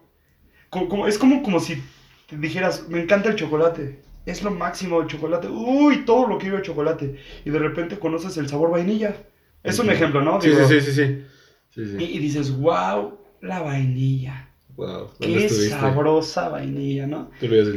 como, 0.70 0.88
como- 0.90 1.08
es 1.08 1.18
como, 1.18 1.44
como 1.44 1.60
si 1.60 1.82
te 2.30 2.38
dijeras, 2.38 2.88
me 2.90 3.02
encanta 3.02 3.30
el 3.30 3.36
chocolate, 3.36 4.00
es 4.26 4.42
lo 4.44 4.52
máximo 4.52 5.02
el 5.02 5.08
chocolate, 5.08 5.48
uy, 5.50 6.06
todo 6.06 6.28
lo 6.28 6.38
quiero 6.38 6.56
de 6.58 6.64
chocolate, 6.64 7.18
y 7.44 7.50
de 7.50 7.60
repente 7.60 8.00
conoces 8.00 8.38
el 8.38 8.48
sabor 8.48 8.72
vainilla. 8.72 9.16
Es 9.64 9.80
un 9.80 9.90
ejemplo, 9.90 10.22
¿no? 10.22 10.42
Sí, 10.42 10.50
sí, 10.52 10.66
sí, 10.68 10.82
sí, 10.82 10.92
sí. 10.94 11.26
Sí, 11.70 11.82
Y, 11.82 11.86
sí. 12.06 12.14
y 12.16 12.20
dices, 12.20 12.56
wow, 12.58 13.18
la 13.42 13.62
vainilla. 13.62 14.50
Wow, 14.76 15.12
¿dónde 15.20 15.38
Qué 15.38 15.40
estuviste? 15.40 16.00
sabrosa 16.00 16.50
vainilla, 16.50 17.08
¿no? 17.08 17.30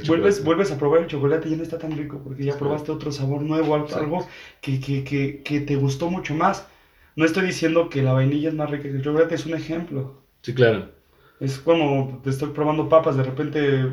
Vuelves, 0.02 0.70
a 0.72 0.78
probar 0.78 1.02
el 1.02 1.06
chocolate 1.08 1.48
y 1.48 1.52
ya 1.52 1.56
no 1.56 1.62
está 1.62 1.78
tan 1.78 1.96
rico 1.96 2.20
porque 2.22 2.44
ya 2.44 2.56
probaste 2.58 2.92
otro 2.92 3.12
sabor 3.12 3.42
nuevo, 3.42 3.74
algo, 3.74 4.26
que, 4.60 4.80
que, 4.80 5.04
que, 5.04 5.42
que 5.42 5.60
te 5.60 5.76
gustó 5.76 6.10
mucho 6.10 6.34
más. 6.34 6.68
No 7.16 7.24
estoy 7.24 7.46
diciendo 7.46 7.88
que 7.88 8.02
la 8.02 8.12
vainilla 8.12 8.48
es 8.50 8.54
más 8.54 8.70
rica 8.70 8.84
que 8.84 8.90
el 8.96 9.02
chocolate, 9.02 9.34
es 9.36 9.46
un 9.46 9.54
ejemplo. 9.54 10.22
Sí, 10.42 10.54
claro. 10.54 10.92
Es 11.38 11.58
como 11.58 12.20
te 12.22 12.30
estoy 12.30 12.50
probando 12.52 12.88
papas, 12.88 13.16
de 13.16 13.22
repente 13.22 13.92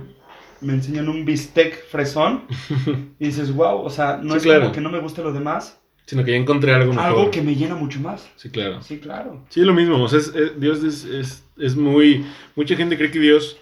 me 0.61 0.73
enseñan 0.73 1.09
un 1.09 1.25
bistec 1.25 1.85
fresón 1.87 2.45
y 3.19 3.25
dices, 3.25 3.53
wow, 3.53 3.81
o 3.81 3.89
sea, 3.89 4.17
no 4.17 4.35
Sí, 4.35 4.37
es 4.37 4.45
claro. 4.45 4.65
como 4.65 4.71
que 4.71 4.81
no 4.81 4.89
me 4.89 4.99
guste 4.99 5.21
lo 5.23 5.33
demás, 5.33 5.82
Sino 6.05 6.23
que 6.23 6.31
ya 6.31 6.37
encontré 6.37 6.73
algo 6.73 6.91
mejor. 6.93 7.05
algo 7.05 7.31
que 7.31 7.41
me 7.41 7.55
llena 7.55 7.75
mucho 7.75 7.99
más. 7.99 8.29
Sí, 8.35 8.49
claro. 8.49 8.81
Sí, 8.81 8.99
claro. 8.99 9.45
Sí, 9.49 9.61
lo 9.61 9.73
mismo. 9.73 10.03
O 10.03 10.07
sea, 10.09 10.19
es- 10.19 10.33
es- 10.35 10.59
Dios 10.59 10.83
es, 10.83 11.05
es, 11.05 11.43
es 11.57 11.75
muy. 11.75 12.25
Mucha 12.55 12.75
gente 12.75 12.97
cree 12.97 13.09
que 13.11 13.19
Dios, 13.19 13.57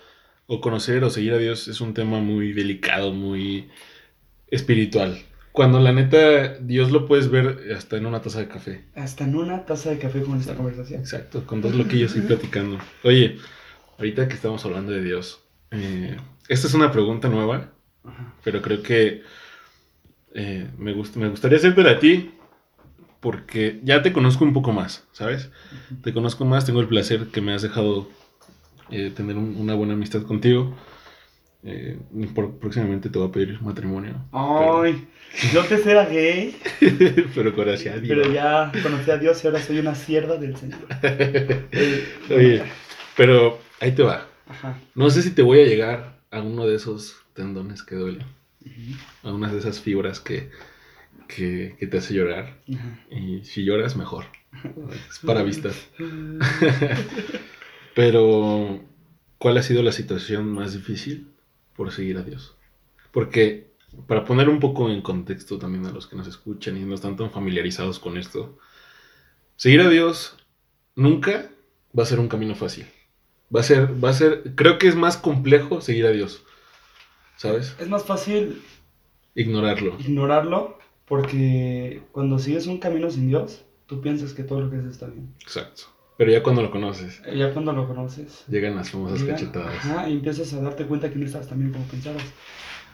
o 0.47 0.59
conocer 0.59 1.03
o 1.03 1.09
seguir 1.09 1.33
a 1.33 1.37
Dios, 1.37 1.67
es 1.67 1.79
un 1.81 1.93
tema 1.93 2.19
muy 2.19 2.51
delicado, 2.53 3.13
muy 3.13 3.69
espiritual. 4.49 5.21
Cuando 5.51 5.79
la 5.81 5.91
neta, 5.91 6.57
Dios 6.59 6.91
lo 6.91 7.05
puedes 7.07 7.29
ver 7.29 7.73
hasta 7.77 7.97
en 7.97 8.05
una 8.05 8.21
taza 8.21 8.39
de 8.39 8.47
café. 8.47 8.85
Hasta 8.95 9.25
en 9.25 9.35
una 9.35 9.65
taza 9.65 9.89
de 9.89 9.97
café 9.99 10.21
con 10.21 10.39
esta 10.39 10.55
conversación. 10.55 11.01
Exacto, 11.01 11.45
con 11.45 11.61
dos 11.61 11.75
loquillos 11.75 12.15
ahí 12.15 12.21
platicando. 12.21 12.77
Oye, 13.03 13.37
ahorita 13.97 14.27
que 14.29 14.35
estamos 14.35 14.63
hablando 14.65 14.93
de 14.93 15.03
Dios, 15.03 15.41
eh, 15.71 16.15
esta 16.47 16.67
es 16.67 16.73
una 16.73 16.91
pregunta 16.91 17.27
nueva, 17.27 17.71
Ajá. 18.05 18.33
pero 18.43 18.61
creo 18.61 18.81
que 18.81 19.23
eh, 20.33 20.69
me, 20.77 20.93
gust- 20.95 21.15
me 21.15 21.29
gustaría 21.29 21.57
hacértela 21.57 21.91
a 21.91 21.99
ti 21.99 22.31
porque 23.19 23.79
ya 23.83 24.01
te 24.01 24.13
conozco 24.13 24.43
un 24.43 24.53
poco 24.53 24.71
más, 24.71 25.07
¿sabes? 25.11 25.51
Te 26.03 26.13
conozco 26.13 26.43
más, 26.45 26.65
tengo 26.65 26.81
el 26.81 26.87
placer 26.87 27.27
que 27.27 27.41
me 27.41 27.53
has 27.53 27.61
dejado 27.61 28.09
eh, 28.89 29.11
tener 29.15 29.37
un- 29.37 29.55
una 29.57 29.73
buena 29.75 29.93
amistad 29.93 30.23
contigo. 30.23 30.75
Eh, 31.63 31.99
por- 32.33 32.57
próximamente 32.57 33.09
te 33.09 33.19
voy 33.19 33.27
a 33.27 33.31
pedir 33.31 33.61
matrimonio. 33.61 34.15
Ay, 34.31 35.07
yo 35.53 35.63
te 35.63 35.75
era 35.89 36.05
gay. 36.05 36.55
Pero, 36.79 37.27
pero 37.35 37.53
gracias 37.55 37.95
a 37.95 37.99
Dios. 37.99 38.17
Pero 38.17 38.33
ya 38.33 38.71
conocí 38.81 39.11
a 39.11 39.17
Dios 39.17 39.43
y 39.43 39.47
ahora 39.47 39.61
soy 39.61 39.77
una 39.79 39.93
sierva 39.93 40.37
del 40.37 40.57
Señor. 40.57 40.79
Eh, 41.03 42.05
Oye, 42.31 42.63
pero 43.15 43.59
ahí 43.79 43.91
te 43.91 44.01
va. 44.01 44.27
Ajá. 44.47 44.79
No 44.95 45.09
sé 45.11 45.21
si 45.21 45.29
te 45.31 45.43
voy 45.43 45.59
a 45.61 45.65
llegar 45.67 46.15
a 46.31 46.41
uno 46.41 46.65
de 46.65 46.75
esos 46.75 47.15
tendones 47.33 47.83
que 47.83 47.95
duelen, 47.95 48.25
a 49.23 49.31
una 49.31 49.51
de 49.51 49.59
esas 49.59 49.79
fibras 49.79 50.19
que, 50.19 50.49
que, 51.27 51.75
que 51.79 51.87
te 51.87 51.97
hace 51.97 52.13
llorar. 52.13 52.57
Ajá. 52.73 52.99
Y 53.09 53.43
si 53.43 53.63
lloras, 53.63 53.95
mejor. 53.95 54.25
Es 55.09 55.19
para 55.19 55.43
vistas. 55.43 55.89
Pero, 57.95 58.79
¿cuál 59.37 59.57
ha 59.57 59.63
sido 59.63 59.83
la 59.83 59.91
situación 59.91 60.51
más 60.51 60.73
difícil 60.73 61.27
por 61.75 61.91
seguir 61.91 62.17
a 62.17 62.23
Dios? 62.23 62.55
Porque, 63.11 63.71
para 64.07 64.25
poner 64.25 64.49
un 64.49 64.59
poco 64.59 64.89
en 64.89 65.01
contexto 65.01 65.57
también 65.57 65.85
a 65.85 65.91
los 65.91 66.07
que 66.07 66.15
nos 66.15 66.27
escuchan 66.27 66.77
y 66.77 66.81
no 66.81 66.95
están 66.95 67.17
tan 67.17 67.31
familiarizados 67.31 67.99
con 67.99 68.17
esto, 68.17 68.57
seguir 69.55 69.81
a 69.81 69.89
Dios 69.89 70.37
nunca 70.95 71.49
va 71.97 72.03
a 72.03 72.07
ser 72.07 72.19
un 72.19 72.27
camino 72.27 72.55
fácil. 72.55 72.85
Va 73.53 73.59
a 73.59 73.63
ser, 73.63 74.01
va 74.01 74.09
a 74.09 74.13
ser, 74.13 74.53
creo 74.55 74.77
que 74.77 74.87
es 74.87 74.95
más 74.95 75.17
complejo 75.17 75.81
seguir 75.81 76.05
a 76.05 76.11
Dios. 76.11 76.43
¿Sabes? 77.41 77.75
Es 77.79 77.89
más 77.89 78.03
fácil 78.03 78.61
Ignorarlo. 79.35 79.97
ignorarlo 79.99 80.77
porque 81.07 82.01
cuando 82.11 82.37
sigues 82.39 82.67
un 82.67 82.77
camino 82.77 83.09
sin 83.09 83.27
Dios, 83.29 83.65
tú 83.87 83.99
piensas 84.01 84.33
que 84.33 84.43
todo 84.43 84.61
lo 84.61 84.69
que 84.69 84.77
haces 84.77 84.91
está 84.91 85.07
bien. 85.07 85.33
Exacto. 85.41 85.83
Pero 86.17 86.31
ya 86.31 86.43
cuando 86.43 86.61
lo 86.61 86.69
conoces, 86.69 87.21
Eh, 87.25 87.37
Ya 87.37 87.51
cuando 87.51 87.73
lo 87.73 87.87
conoces, 87.87 88.45
llegan 88.47 88.75
las 88.75 88.91
famosas 88.91 89.23
cachetadas. 89.23 89.73
ajá, 89.75 90.07
y 90.09 90.13
empiezas 90.13 90.53
a 90.53 90.61
darte 90.61 90.85
cuenta 90.85 91.09
que 91.09 91.17
no 91.17 91.25
estabas 91.25 91.47
tan 91.49 91.59
bien 91.59 91.71
como 91.71 91.85
pensabas. 91.85 92.23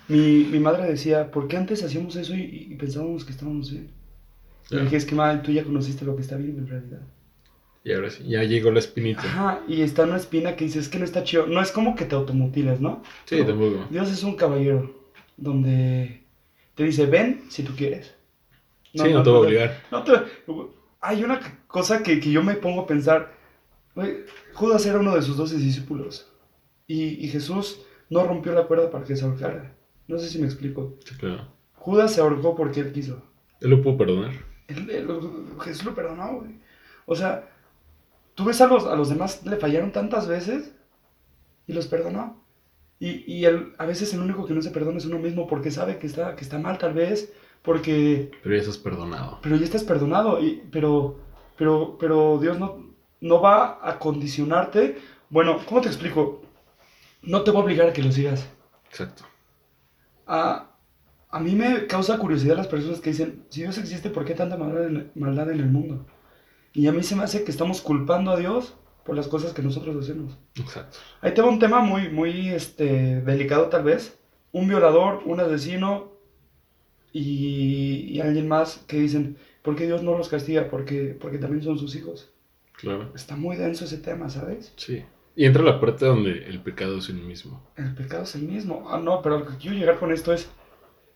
Mi, 0.08 0.46
mi 0.46 0.60
madre 0.60 0.88
decía, 0.88 1.30
¿por 1.32 1.48
qué 1.50 1.58
antes 1.58 1.84
hacíamos 1.84 2.16
eso 2.16 2.34
y, 2.34 2.68
y 2.72 2.76
pensábamos 2.76 3.26
que 3.26 3.32
estábamos 3.34 3.70
bien? 3.72 3.92
Y 4.72 4.76
le 4.76 4.84
dije, 4.84 4.96
es 4.98 5.06
que 5.06 5.16
madre, 5.16 5.42
tú 5.44 5.52
ya 5.52 5.64
conociste 5.66 6.06
lo 6.06 6.16
que 6.16 6.22
está 6.22 6.38
bien 6.38 6.58
en 6.58 6.68
realidad. 6.68 7.02
Y 7.88 7.93
ahora 7.93 8.10
sí, 8.10 8.23
ya 8.28 8.43
llegó 8.43 8.69
la 8.69 8.80
espinita. 8.80 9.21
Ajá, 9.21 9.62
y 9.65 9.82
está 9.82 10.04
una 10.04 10.17
espina 10.17 10.58
que 10.58 10.65
dices, 10.65 10.84
es 10.86 10.89
que 10.89 11.00
no 11.00 11.06
está 11.06 11.23
chido. 11.23 11.47
No 11.47 11.62
es 11.62 11.71
como 11.71 11.95
que 11.95 12.04
te 12.04 12.15
automutiles, 12.15 12.82
¿no? 12.82 13.02
Sí, 13.23 13.38
tampoco. 13.45 13.86
Dios 13.89 14.12
es 14.12 14.23
un 14.23 14.36
caballero 14.36 14.93
donde 15.38 16.23
te 16.76 16.84
dice, 16.84 17.06
ven 17.06 17.43
si 17.50 17.63
tú 17.63 17.73
quieres. 17.78 18.13
sí, 18.93 19.10
no 19.13 19.23
te 19.23 19.30
voy 19.30 19.38
a 19.38 19.41
obligar. 19.47 19.84
no 19.89 20.04
te- 20.04 20.21
hay 21.00 21.23
una 21.23 21.39
cosa 21.67 22.04
que, 22.04 22.19
que 22.19 22.30
yo 22.30 22.43
me 22.43 22.56
pongo 22.56 22.82
a 22.82 22.88
pensar. 22.88 23.32
Judas 24.54 24.86
era 24.86 25.00
uno 25.00 25.15
de 25.15 25.21
sus 25.21 25.38
doce 25.38 25.56
discípulos. 25.58 26.30
Y, 26.88 27.23
y 27.26 27.30
Jesús 27.30 27.82
no 28.10 28.26
rompió 28.26 28.54
la 28.54 28.63
cuerda 28.67 28.89
para 28.91 29.04
que 29.06 29.15
se 29.15 29.23
ahorcara. 29.26 29.76
No 30.08 30.17
sé 30.19 30.28
si 30.30 30.39
me 30.39 30.45
explico. 30.45 30.97
Sí, 31.06 31.15
claro. 31.15 31.47
Judas 31.73 32.13
se 32.13 32.21
ahorcó 32.21 32.56
porque 32.56 32.82
él 32.82 32.91
quiso. 32.91 33.21
Él 33.62 33.69
lo 33.69 33.82
puedo 33.82 33.97
perdonar. 33.97 34.32
Él- 34.67 34.89
él- 34.89 35.08
Jesús 35.62 35.86
lo 35.86 35.95
perdonó, 35.95 36.39
güey. 36.39 36.52
O 37.06 37.15
sea, 37.15 37.50
tú 38.38 38.45
ves 38.45 38.62
a 38.62 38.67
los, 38.67 38.86
a 38.86 38.95
los 38.95 39.10
demás, 39.10 39.43
le 39.45 39.58
fallaron 39.58 39.91
tantas 39.91 40.28
veces 40.28 40.71
y 41.65 41.73
los 41.73 41.88
perdonó. 41.88 42.45
Y, 43.00 43.23
y 43.32 43.45
él, 43.45 43.73
a 43.80 43.86
veces 43.88 44.13
el 44.13 44.21
único 44.21 44.45
que 44.45 44.54
no 44.54 44.62
se 44.62 44.69
perdona 44.69 45.00
es 45.00 45.06
uno 45.06 45.17
mismo 45.17 45.47
porque 45.47 45.71
sabe 45.71 45.97
que 45.97 46.06
está, 46.06 46.36
que 46.36 46.43
está 46.43 46.60
mal 46.60 46.78
tal 46.78 46.93
vez, 46.93 47.34
porque... 47.63 48.30
Pero 48.43 48.56
ya 48.56 48.62
estás 48.62 48.78
perdonado. 48.78 49.39
Pero 49.41 49.56
ya 49.56 49.63
estás 49.63 49.84
perdonado, 49.84 50.39
y, 50.39 50.63
pero, 50.71 51.19
pero, 51.58 51.97
pero 52.00 52.38
Dios 52.38 52.60
no, 52.60 52.93
no 53.21 53.41
va 53.41 53.80
a 53.82 53.97
condicionarte. 53.97 55.00
Bueno, 55.32 55.58
¿cómo 55.67 55.82
te 55.82 55.88
explico? 55.88 56.43
No 57.23 57.41
te 57.41 57.50
va 57.50 57.60
a 57.60 57.63
obligar 57.63 57.89
a 57.89 57.93
que 57.93 58.04
lo 58.04 58.12
sigas. 58.12 58.47
Exacto. 58.88 59.23
A, 60.28 60.69
a 61.32 61.39
mí 61.39 61.56
me 61.56 61.88
causa 61.88 62.19
curiosidad 62.19 62.56
las 62.56 62.67
personas 62.67 63.02
que 63.02 63.10
dicen, 63.10 63.45
si 63.50 63.62
Dios 63.62 63.80
existe, 63.80 64.12
¿por 64.12 64.26
qué 64.26 64.36
tanta 64.36 64.58
maldad 64.58 64.86
en, 64.86 65.12
maldad 65.15 65.50
en 65.50 65.60
el 65.60 65.69
mundo? 65.69 66.06
Y 66.73 66.88
a 66.88 66.91
mí 66.91 67.03
se 67.03 67.15
me 67.15 67.23
hace 67.23 67.43
que 67.43 67.51
estamos 67.51 67.82
culpando 67.82 68.32
a 68.32 68.38
Dios 68.38 68.75
por 69.03 69.15
las 69.15 69.27
cosas 69.27 69.53
que 69.53 69.62
nosotros 69.62 69.95
hacemos. 70.03 70.38
Exacto. 70.56 70.97
Ahí 71.21 71.34
te 71.34 71.41
va 71.41 71.49
un 71.49 71.60
tema 71.60 71.80
muy, 71.80 72.10
muy 72.10 72.49
este, 72.49 73.21
delicado 73.21 73.67
tal 73.67 73.84
vez. 73.84 74.19
Un 74.51 74.67
violador, 74.67 75.21
un 75.25 75.39
asesino 75.39 76.12
y, 77.13 78.10
y 78.10 78.19
alguien 78.19 78.47
más 78.47 78.84
que 78.88 78.97
dicen, 78.97 79.38
¿por 79.62 79.75
qué 79.75 79.86
Dios 79.86 80.03
no 80.03 80.17
los 80.17 80.30
castiga? 80.30 80.69
Porque, 80.69 81.17
porque 81.19 81.38
también 81.38 81.63
son 81.63 81.77
sus 81.80 81.95
hijos. 81.95 82.32
Claro. 82.73 83.12
Está 83.15 83.36
muy 83.36 83.56
denso 83.56 83.86
ese 83.86 83.97
tema, 83.97 84.30
¿sabes? 84.30 84.73
Sí. 84.75 85.03
Y 85.36 85.45
entra 85.45 85.63
la 85.63 85.80
parte 85.80 86.06
donde 86.06 86.32
el 86.47 86.62
pecado 86.62 86.97
es 86.97 87.10
el 87.10 87.17
mismo. 87.17 87.63
El 87.75 87.93
pecado 87.93 88.23
es 88.23 88.36
el 88.36 88.43
mismo. 88.43 88.88
Ah, 88.89 88.99
no, 88.99 89.21
pero 89.21 89.39
lo 89.39 89.45
que 89.45 89.58
quiero 89.58 89.77
llegar 89.77 89.99
con 89.99 90.12
esto 90.12 90.34
es, 90.34 90.49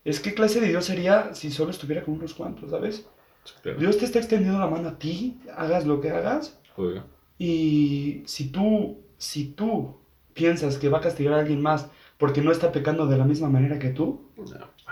es 0.05 0.19
qué 0.19 0.33
clase 0.33 0.61
de 0.61 0.69
Dios 0.69 0.85
sería 0.85 1.33
si 1.33 1.49
solo 1.51 1.71
estuviera 1.71 2.03
con 2.03 2.13
unos 2.13 2.35
cuantos, 2.35 2.69
¿sabes? 2.69 3.07
Sí, 3.43 3.53
claro. 3.61 3.79
Dios 3.79 3.97
te 3.97 4.05
está 4.05 4.19
extendiendo 4.19 4.59
la 4.59 4.67
mano 4.67 4.89
a 4.89 4.97
ti, 4.99 5.39
hagas 5.55 5.85
lo 5.85 5.99
que 6.01 6.11
hagas, 6.11 6.59
Obvio. 6.75 7.03
y 7.37 8.23
si 8.25 8.49
tú, 8.51 8.99
si 9.17 9.45
tú 9.45 9.97
piensas 10.33 10.77
que 10.77 10.89
va 10.89 10.99
a 10.99 11.01
castigar 11.01 11.33
a 11.33 11.39
alguien 11.39 11.61
más 11.61 11.87
porque 12.17 12.41
no 12.41 12.51
está 12.51 12.71
pecando 12.71 13.07
de 13.07 13.17
la 13.17 13.25
misma 13.25 13.49
manera 13.49 13.79
que 13.79 13.89
tú, 13.89 14.21
No, 14.37 14.45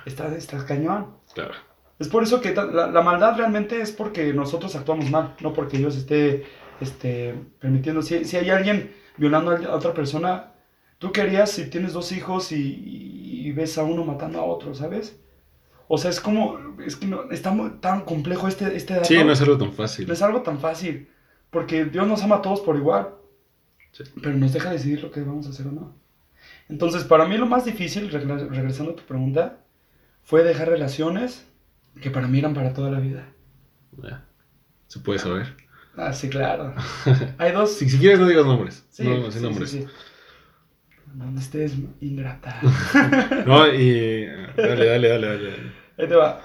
está, 0.06 0.36
está 0.36 0.66
cañón. 0.66 1.08
claro. 1.34 1.54
Es 2.00 2.08
por 2.08 2.24
eso 2.24 2.40
que 2.40 2.56
la, 2.56 2.88
la 2.88 3.02
maldad 3.02 3.36
realmente 3.36 3.82
es 3.82 3.92
porque 3.92 4.34
nosotros 4.34 4.74
actuamos 4.78 5.10
mal, 5.12 5.36
no 5.42 5.52
porque 5.52 5.78
Dios 5.78 5.98
esté 5.98 6.46
este, 6.80 7.36
permitiendo. 7.60 8.02
Si, 8.02 8.24
si 8.24 8.38
hay 8.38 8.50
alguien 8.50 8.94
violando 9.18 9.52
a 9.52 9.76
otra 9.76 9.94
persona, 9.94 10.54
¿tú 10.98 11.12
qué 11.12 11.22
harías 11.22 11.52
si 11.52 11.70
tienes 11.70 11.92
dos 11.92 12.14
hijos 12.14 12.54
y, 12.54 12.58
y 13.48 13.52
ves 13.52 13.78
a 13.78 13.84
uno 13.84 14.06
matando 14.06 14.40
a 14.40 14.44
otro, 14.46 14.74
sabes? 14.74 15.20
O 15.92 15.98
sea, 15.98 16.12
es 16.12 16.20
como, 16.22 16.58
es 16.86 16.96
que 16.96 17.08
no, 17.08 17.32
está 17.32 17.50
muy- 17.52 17.72
tan 17.82 18.02
complejo 18.02 18.48
este, 18.48 18.76
este 18.78 18.94
dato. 18.94 19.06
Sí, 19.08 19.22
no 19.24 19.32
es 19.32 19.42
algo 19.42 19.58
tan 19.58 19.74
fácil. 19.74 20.08
No 20.08 20.14
es 20.14 20.22
algo 20.22 20.42
tan 20.44 20.60
fácil, 20.60 21.10
porque 21.50 21.86
Dios 21.86 22.08
nos 22.08 22.22
ama 22.24 22.36
a 22.38 22.42
todos 22.44 22.62
por 22.62 22.76
igual, 22.76 23.10
Sí. 23.92 24.04
pero 24.22 24.38
nos 24.38 24.54
deja 24.54 24.70
decidir 24.70 25.02
lo 25.02 25.10
que 25.12 25.22
vamos 25.22 25.48
a 25.48 25.50
hacer 25.50 25.66
o 25.68 25.72
no. 25.72 25.96
Entonces, 26.70 27.04
para 27.06 27.26
mí 27.26 27.38
lo 27.40 27.48
más 27.48 27.66
difícil, 27.66 28.10
regresando 28.12 28.92
a 28.92 28.96
tu 28.96 29.02
pregunta, 29.04 29.58
fue 30.24 30.44
dejar 30.44 30.70
relaciones 30.70 31.44
que 32.00 32.12
para 32.12 32.28
mí 32.28 32.38
eran 32.38 32.54
para 32.54 32.72
toda 32.74 32.92
la 32.92 33.00
vida. 33.00 33.26
Ya. 34.04 34.24
Se 34.88 35.00
puede 35.00 35.18
saber. 35.18 35.56
Ah, 35.98 36.14
sí, 36.14 36.30
claro. 36.30 36.76
Hay 37.40 37.52
dos... 37.52 37.74
Si, 37.74 37.90
si 37.90 37.98
quieres, 37.98 38.20
no 38.20 38.28
digas 38.28 38.46
nombres. 38.46 38.86
Sí, 38.92 39.04
no, 39.04 39.24
sin 39.32 39.32
sí, 39.32 39.40
nombres. 39.42 39.72
sí. 39.72 39.86
Donde 41.14 41.42
estés, 41.42 41.74
ingrata. 42.02 42.60
No, 43.46 43.68
y. 43.68 44.26
Dale, 44.56 44.86
dale, 44.86 45.08
dale, 45.10 45.28
dale. 45.28 45.50
Ahí 45.98 46.08
te 46.08 46.16
va. 46.16 46.42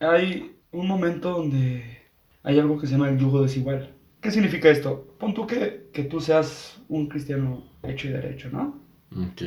Hay 0.00 0.56
un 0.72 0.86
momento 0.88 1.30
donde 1.30 2.02
hay 2.42 2.58
algo 2.58 2.78
que 2.78 2.86
se 2.86 2.92
llama 2.92 3.08
el 3.08 3.18
yugo 3.18 3.42
desigual. 3.42 3.90
¿Qué 4.20 4.30
significa 4.30 4.68
esto? 4.70 5.14
Pon 5.18 5.34
tú 5.34 5.46
que, 5.46 5.88
que 5.92 6.04
tú 6.04 6.20
seas 6.20 6.80
un 6.88 7.08
cristiano 7.08 7.64
hecho 7.82 8.08
y 8.08 8.12
derecho, 8.12 8.50
¿no? 8.50 8.80
Ok. 9.12 9.42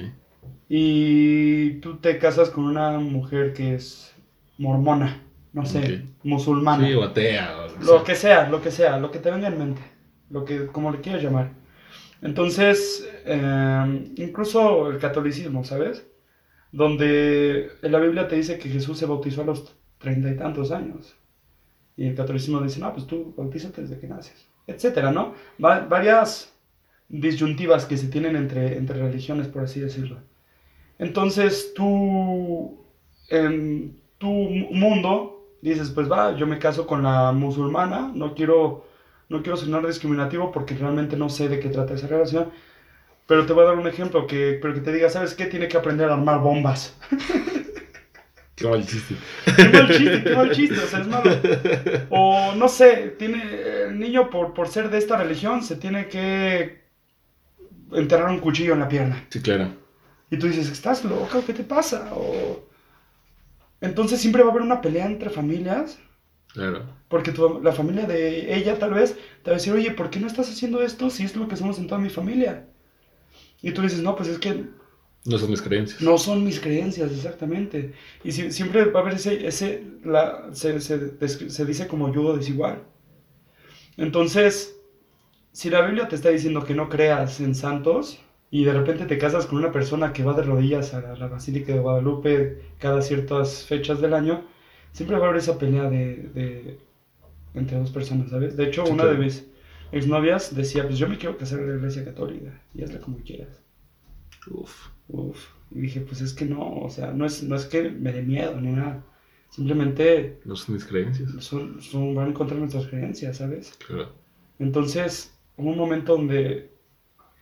Y 0.69 1.73
tú 1.79 1.97
te 1.97 2.17
casas 2.17 2.49
con 2.49 2.65
una 2.65 2.99
mujer 2.99 3.53
que 3.53 3.75
es 3.75 4.13
mormona, 4.57 5.21
no 5.53 5.65
sé, 5.65 6.05
musulmana. 6.23 6.85
Sí, 6.87 6.93
o 6.93 7.03
atea. 7.03 7.57
o 7.57 7.83
Lo 7.83 7.99
sea. 7.99 8.03
que 8.03 8.15
sea, 8.15 8.49
lo 8.49 8.61
que 8.61 8.71
sea, 8.71 8.97
lo 8.99 9.11
que 9.11 9.19
te 9.19 9.31
venga 9.31 9.47
en 9.47 9.57
mente, 9.57 9.81
lo 10.29 10.43
que, 10.45 10.67
como 10.67 10.91
le 10.91 10.99
quieras 11.01 11.23
llamar. 11.23 11.51
Entonces, 12.21 13.07
eh, 13.25 14.13
incluso 14.17 14.89
el 14.91 14.99
catolicismo, 14.99 15.63
¿sabes? 15.63 16.05
Donde 16.71 17.71
en 17.81 17.91
la 17.91 17.99
Biblia 17.99 18.27
te 18.27 18.35
dice 18.37 18.59
que 18.59 18.69
Jesús 18.69 18.97
se 18.99 19.05
bautizó 19.07 19.43
a 19.43 19.45
los 19.45 19.75
treinta 19.99 20.29
y 20.31 20.37
tantos 20.37 20.71
años. 20.71 21.15
Y 21.97 22.07
el 22.07 22.15
catolicismo 22.15 22.61
dice, 22.61 22.79
no, 22.79 22.93
pues 22.93 23.07
tú 23.07 23.33
bautízate 23.37 23.81
desde 23.81 23.99
que 23.99 24.07
naces, 24.07 24.47
etcétera, 24.67 25.11
¿no? 25.11 25.33
Va- 25.63 25.81
varias 25.87 26.53
disyuntivas 27.09 27.85
que 27.85 27.97
se 27.97 28.07
tienen 28.07 28.35
entre, 28.35 28.77
entre 28.77 28.99
religiones, 28.99 29.47
por 29.47 29.63
así 29.63 29.79
decirlo. 29.81 30.19
Entonces, 30.99 31.73
tú, 31.75 32.77
en 33.29 33.99
tu 34.17 34.27
mu- 34.27 34.71
mundo, 34.71 35.45
dices, 35.61 35.91
pues 35.91 36.11
va, 36.11 36.35
yo 36.35 36.47
me 36.47 36.59
caso 36.59 36.87
con 36.87 37.03
la 37.03 37.31
musulmana, 37.31 38.11
no 38.13 38.33
quiero, 38.35 38.85
no 39.29 39.41
quiero 39.41 39.57
sonar 39.57 39.85
discriminativo 39.85 40.51
porque 40.51 40.75
realmente 40.75 41.17
no 41.17 41.29
sé 41.29 41.49
de 41.49 41.59
qué 41.59 41.69
trata 41.69 41.93
esa 41.93 42.07
relación, 42.07 42.51
pero 43.25 43.45
te 43.45 43.53
voy 43.53 43.63
a 43.63 43.67
dar 43.67 43.77
un 43.77 43.87
ejemplo, 43.87 44.25
que, 44.25 44.57
pero 44.61 44.73
que 44.73 44.81
te 44.81 44.93
diga, 44.93 45.09
¿sabes 45.09 45.33
qué? 45.33 45.45
Tiene 45.45 45.67
que 45.67 45.77
aprender 45.77 46.09
a 46.09 46.13
armar 46.13 46.39
bombas. 46.41 46.97
Qué 48.57 48.67
mal 48.67 48.83
chiste. 48.87 49.15
qué 49.55 49.69
mal 49.69 49.87
chiste, 49.87 50.23
qué 50.23 50.35
mal 50.35 50.51
chiste, 50.51 50.79
o 50.79 50.87
sea, 50.87 51.01
es 51.01 51.07
malo. 51.07 51.29
O 52.09 52.55
no 52.55 52.67
sé, 52.67 53.15
tiene, 53.19 53.43
el 53.85 53.99
niño 53.99 54.31
por, 54.31 54.55
por 54.55 54.67
ser 54.67 54.89
de 54.89 54.97
esta 54.97 55.15
religión 55.15 55.61
se 55.61 55.75
tiene 55.75 56.07
que 56.07 56.81
enterrar 57.91 58.31
un 58.31 58.39
cuchillo 58.39 58.73
en 58.73 58.79
la 58.79 58.89
pierna. 58.89 59.25
Sí, 59.29 59.41
claro. 59.41 59.75
Y 60.31 60.39
tú 60.39 60.47
dices, 60.47 60.71
¿estás 60.71 61.05
loca? 61.05 61.41
¿Qué 61.45 61.53
te 61.53 61.63
pasa? 61.63 62.09
O... 62.13 62.67
Entonces 63.79 64.19
siempre 64.19 64.41
va 64.41 64.49
a 64.49 64.51
haber 64.51 64.63
una 64.63 64.81
pelea 64.81 65.05
entre 65.05 65.29
familias, 65.29 65.99
Claro. 66.53 66.85
porque 67.07 67.31
tu- 67.31 67.61
la 67.61 67.71
familia 67.71 68.05
de 68.05 68.55
ella 68.55 68.79
tal 68.79 68.93
vez 68.93 69.15
te 69.43 69.51
va 69.51 69.55
a 69.55 69.59
decir, 69.59 69.73
oye, 69.73 69.91
¿por 69.91 70.09
qué 70.09 70.19
no 70.19 70.27
estás 70.27 70.49
haciendo 70.49 70.81
esto 70.81 71.09
si 71.09 71.23
es 71.23 71.35
lo 71.35 71.47
que 71.47 71.53
hacemos 71.55 71.77
en 71.79 71.87
toda 71.87 72.01
mi 72.01 72.09
familia? 72.09 72.67
Y 73.61 73.71
tú 73.71 73.81
dices, 73.83 74.01
no, 74.01 74.15
pues 74.15 74.29
es 74.29 74.39
que 74.39 74.65
No 75.25 75.37
son 75.37 75.51
mis 75.51 75.61
creencias. 75.61 76.01
no 76.01 76.17
son 76.17 76.43
mis 76.43 76.59
creencias, 76.59 77.11
exactamente. 77.11 77.93
Y 78.23 78.31
si- 78.33 78.51
siempre 78.51 78.85
va 78.85 78.99
a 78.99 79.03
haber 79.03 79.15
ese, 79.15 79.47
ese 79.47 79.83
la, 80.03 80.49
se, 80.53 80.81
se 80.81 81.17
se 81.49 81.65
dice 81.65 81.87
como 81.87 82.13
yugo 82.13 82.35
desigual. 82.37 82.83
Entonces, 83.97 84.75
si 85.51 85.69
la 85.69 85.81
Biblia 85.81 86.07
te 86.07 86.15
está 86.15 86.29
diciendo 86.29 86.63
que 86.65 86.75
no 86.75 86.89
creas 86.89 87.39
en 87.39 87.55
santos 87.55 88.19
y 88.51 88.65
de 88.65 88.73
repente 88.73 89.05
te 89.05 89.17
casas 89.17 89.45
con 89.47 89.57
una 89.59 89.71
persona 89.71 90.13
que 90.13 90.23
va 90.23 90.33
de 90.33 90.43
rodillas 90.43 90.93
a 90.93 91.01
la 91.15 91.27
Basílica 91.27 91.73
de 91.73 91.79
Guadalupe 91.79 92.61
cada 92.79 93.01
ciertas 93.01 93.65
fechas 93.65 94.01
del 94.01 94.13
año, 94.13 94.45
siempre 94.97 95.17
va 95.17 95.25
a 95.25 95.29
haber 95.29 95.39
esa 95.41 95.57
pelea 95.59 95.89
de, 95.89 96.29
de- 96.33 96.79
entre 97.53 97.77
dos 97.79 97.91
personas, 97.91 98.29
¿sabes? 98.31 98.57
De 98.57 98.65
hecho, 98.67 98.83
Sí, 98.83 98.91
una 98.91 99.03
claro. 99.03 99.13
de 99.13 99.17
mis 99.17 99.47
exnovias 99.91 100.55
decía, 100.55 100.85
pues 100.87 100.97
yo 100.99 101.07
me 101.09 101.17
quiero 101.17 101.37
casar 101.37 101.59
en 101.59 101.69
la 101.71 101.75
iglesia 101.77 102.05
católica 102.05 102.61
y 102.73 102.83
hazla 102.83 102.99
como 103.01 103.17
quieras. 103.19 103.61
Uf. 104.51 104.89
Uf, 105.09 105.47
y 105.71 105.79
dije, 105.81 106.01
pues 106.01 106.21
es 106.21 106.33
que 106.33 106.45
no, 106.45 106.79
o 106.81 106.89
sea, 106.89 107.11
no 107.13 107.25
es, 107.25 107.43
no 107.43 107.55
es 107.55 107.65
que 107.65 107.89
me 107.89 108.11
dé 108.11 108.23
miedo 108.23 108.59
ni 108.59 108.71
nada. 108.73 109.03
Simplemente 109.49 110.39
No 110.45 110.55
son 110.55 110.75
mis 110.75 110.85
creencias. 110.85 111.29
son, 111.39 111.81
son, 111.81 112.15
van 112.15 112.33
contra 112.33 112.57
nuestras 112.57 112.87
creencias, 112.87 113.37
¿sabes? 113.37 113.79
Claro. 113.85 114.11
Entonces, 114.59 115.37
hubo 115.57 115.69
un 115.71 115.77
momento 115.77 116.13
donde 116.17 116.71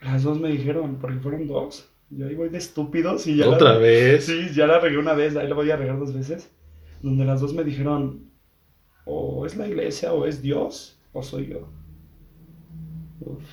las 0.02 0.24
dos 0.24 0.40
me 0.40 0.50
dijeron, 0.50 0.98
porque 1.00 1.20
fueron 1.20 1.48
dos, 1.48 1.92
yo 2.10 2.28
ahí 2.28 2.36
voy 2.36 2.50
de 2.50 2.58
estúpidos 2.60 3.28
y 3.28 3.38
ya 3.38 3.50
Otra 3.50 3.74
la, 3.74 3.78
vez. 3.80 4.26
Sí, 4.26 4.50
ya 4.54 4.68
la 4.68 4.80
regué 4.80 4.98
una 4.98 5.14
vez, 5.14 5.36
ahí 5.36 5.48
la 5.48 5.56
voy 5.56 5.72
a 5.72 5.78
regar 5.78 6.00
dos 6.00 6.14
veces, 6.14 6.52
donde 7.06 7.24
las 7.24 7.40
dos 7.40 7.54
me 7.54 7.64
dijeron, 7.64 8.32
o 9.06 9.46
es 9.46 9.56
la 9.56 9.68
iglesia, 9.68 10.12
o 10.12 10.26
es 10.26 10.42
Dios, 10.42 11.00
o 11.14 11.22
soy 11.22 11.50
yo. 11.50 11.70
Uf. 13.20 13.44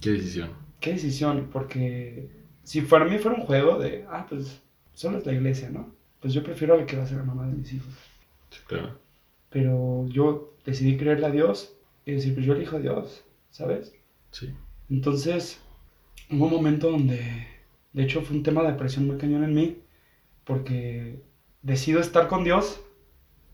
Qué 0.00 0.12
decisión. 0.12 0.50
¿Qué 0.80 0.92
decisión? 0.92 1.50
Porque 1.52 2.30
si 2.62 2.80
para 2.80 3.04
mí 3.04 3.18
fuera 3.18 3.36
un 3.36 3.44
juego 3.44 3.78
de, 3.78 4.06
ah, 4.08 4.24
pues 4.26 4.62
solo 4.94 5.18
es 5.18 5.26
la 5.26 5.34
iglesia, 5.34 5.68
¿no? 5.68 5.92
Pues 6.20 6.32
yo 6.32 6.42
prefiero 6.42 6.72
a 6.72 6.78
la 6.78 6.86
que 6.86 6.96
va 6.96 7.02
a 7.02 7.06
ser 7.06 7.18
la 7.18 7.24
mamá 7.24 7.46
de 7.46 7.52
mis 7.52 7.70
hijos. 7.74 7.92
Sí, 8.48 8.60
claro. 8.66 8.98
Pero 9.50 10.06
yo 10.08 10.54
decidí 10.64 10.96
creerle 10.96 11.26
a 11.26 11.30
Dios 11.30 11.76
y 12.06 12.12
decir, 12.12 12.32
pues 12.32 12.46
yo 12.46 12.54
elijo 12.54 12.76
a 12.76 12.80
Dios, 12.80 13.24
¿sabes? 13.50 13.92
Sí. 14.30 14.54
Entonces, 14.88 15.60
hubo 16.30 16.46
un 16.46 16.52
momento 16.52 16.90
donde, 16.90 17.46
de 17.92 18.02
hecho, 18.02 18.22
fue 18.22 18.36
un 18.36 18.42
tema 18.42 18.62
de 18.62 18.72
presión 18.72 19.06
muy 19.06 19.18
cañón 19.18 19.44
en 19.44 19.54
mí, 19.54 19.82
porque 20.44 21.20
decido 21.64 22.00
estar 22.00 22.28
con 22.28 22.44
Dios 22.44 22.80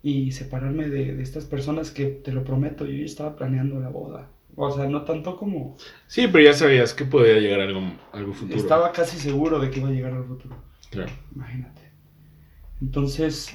y 0.02 0.32
separarme 0.32 0.88
de, 0.88 1.14
de 1.14 1.22
estas 1.22 1.46
personas 1.46 1.90
que, 1.90 2.06
te 2.06 2.32
lo 2.32 2.44
prometo, 2.44 2.84
yo 2.84 2.92
ya 2.92 3.04
estaba 3.04 3.36
planeando 3.36 3.80
la 3.80 3.88
boda. 3.88 4.28
O 4.56 4.70
sea, 4.70 4.86
no 4.88 5.04
tanto 5.04 5.36
como... 5.36 5.76
Sí, 6.06 6.26
pero 6.26 6.44
ya 6.44 6.52
sabías 6.52 6.92
que 6.92 7.04
podía 7.06 7.38
llegar 7.38 7.60
algo, 7.60 7.80
algo 8.12 8.34
futuro. 8.34 8.58
Estaba 8.58 8.92
casi 8.92 9.16
seguro 9.16 9.58
de 9.60 9.70
que 9.70 9.80
iba 9.80 9.88
a 9.88 9.92
llegar 9.92 10.12
al 10.12 10.24
futuro. 10.24 10.56
Claro. 10.90 11.10
Imagínate. 11.34 11.80
Entonces, 12.82 13.54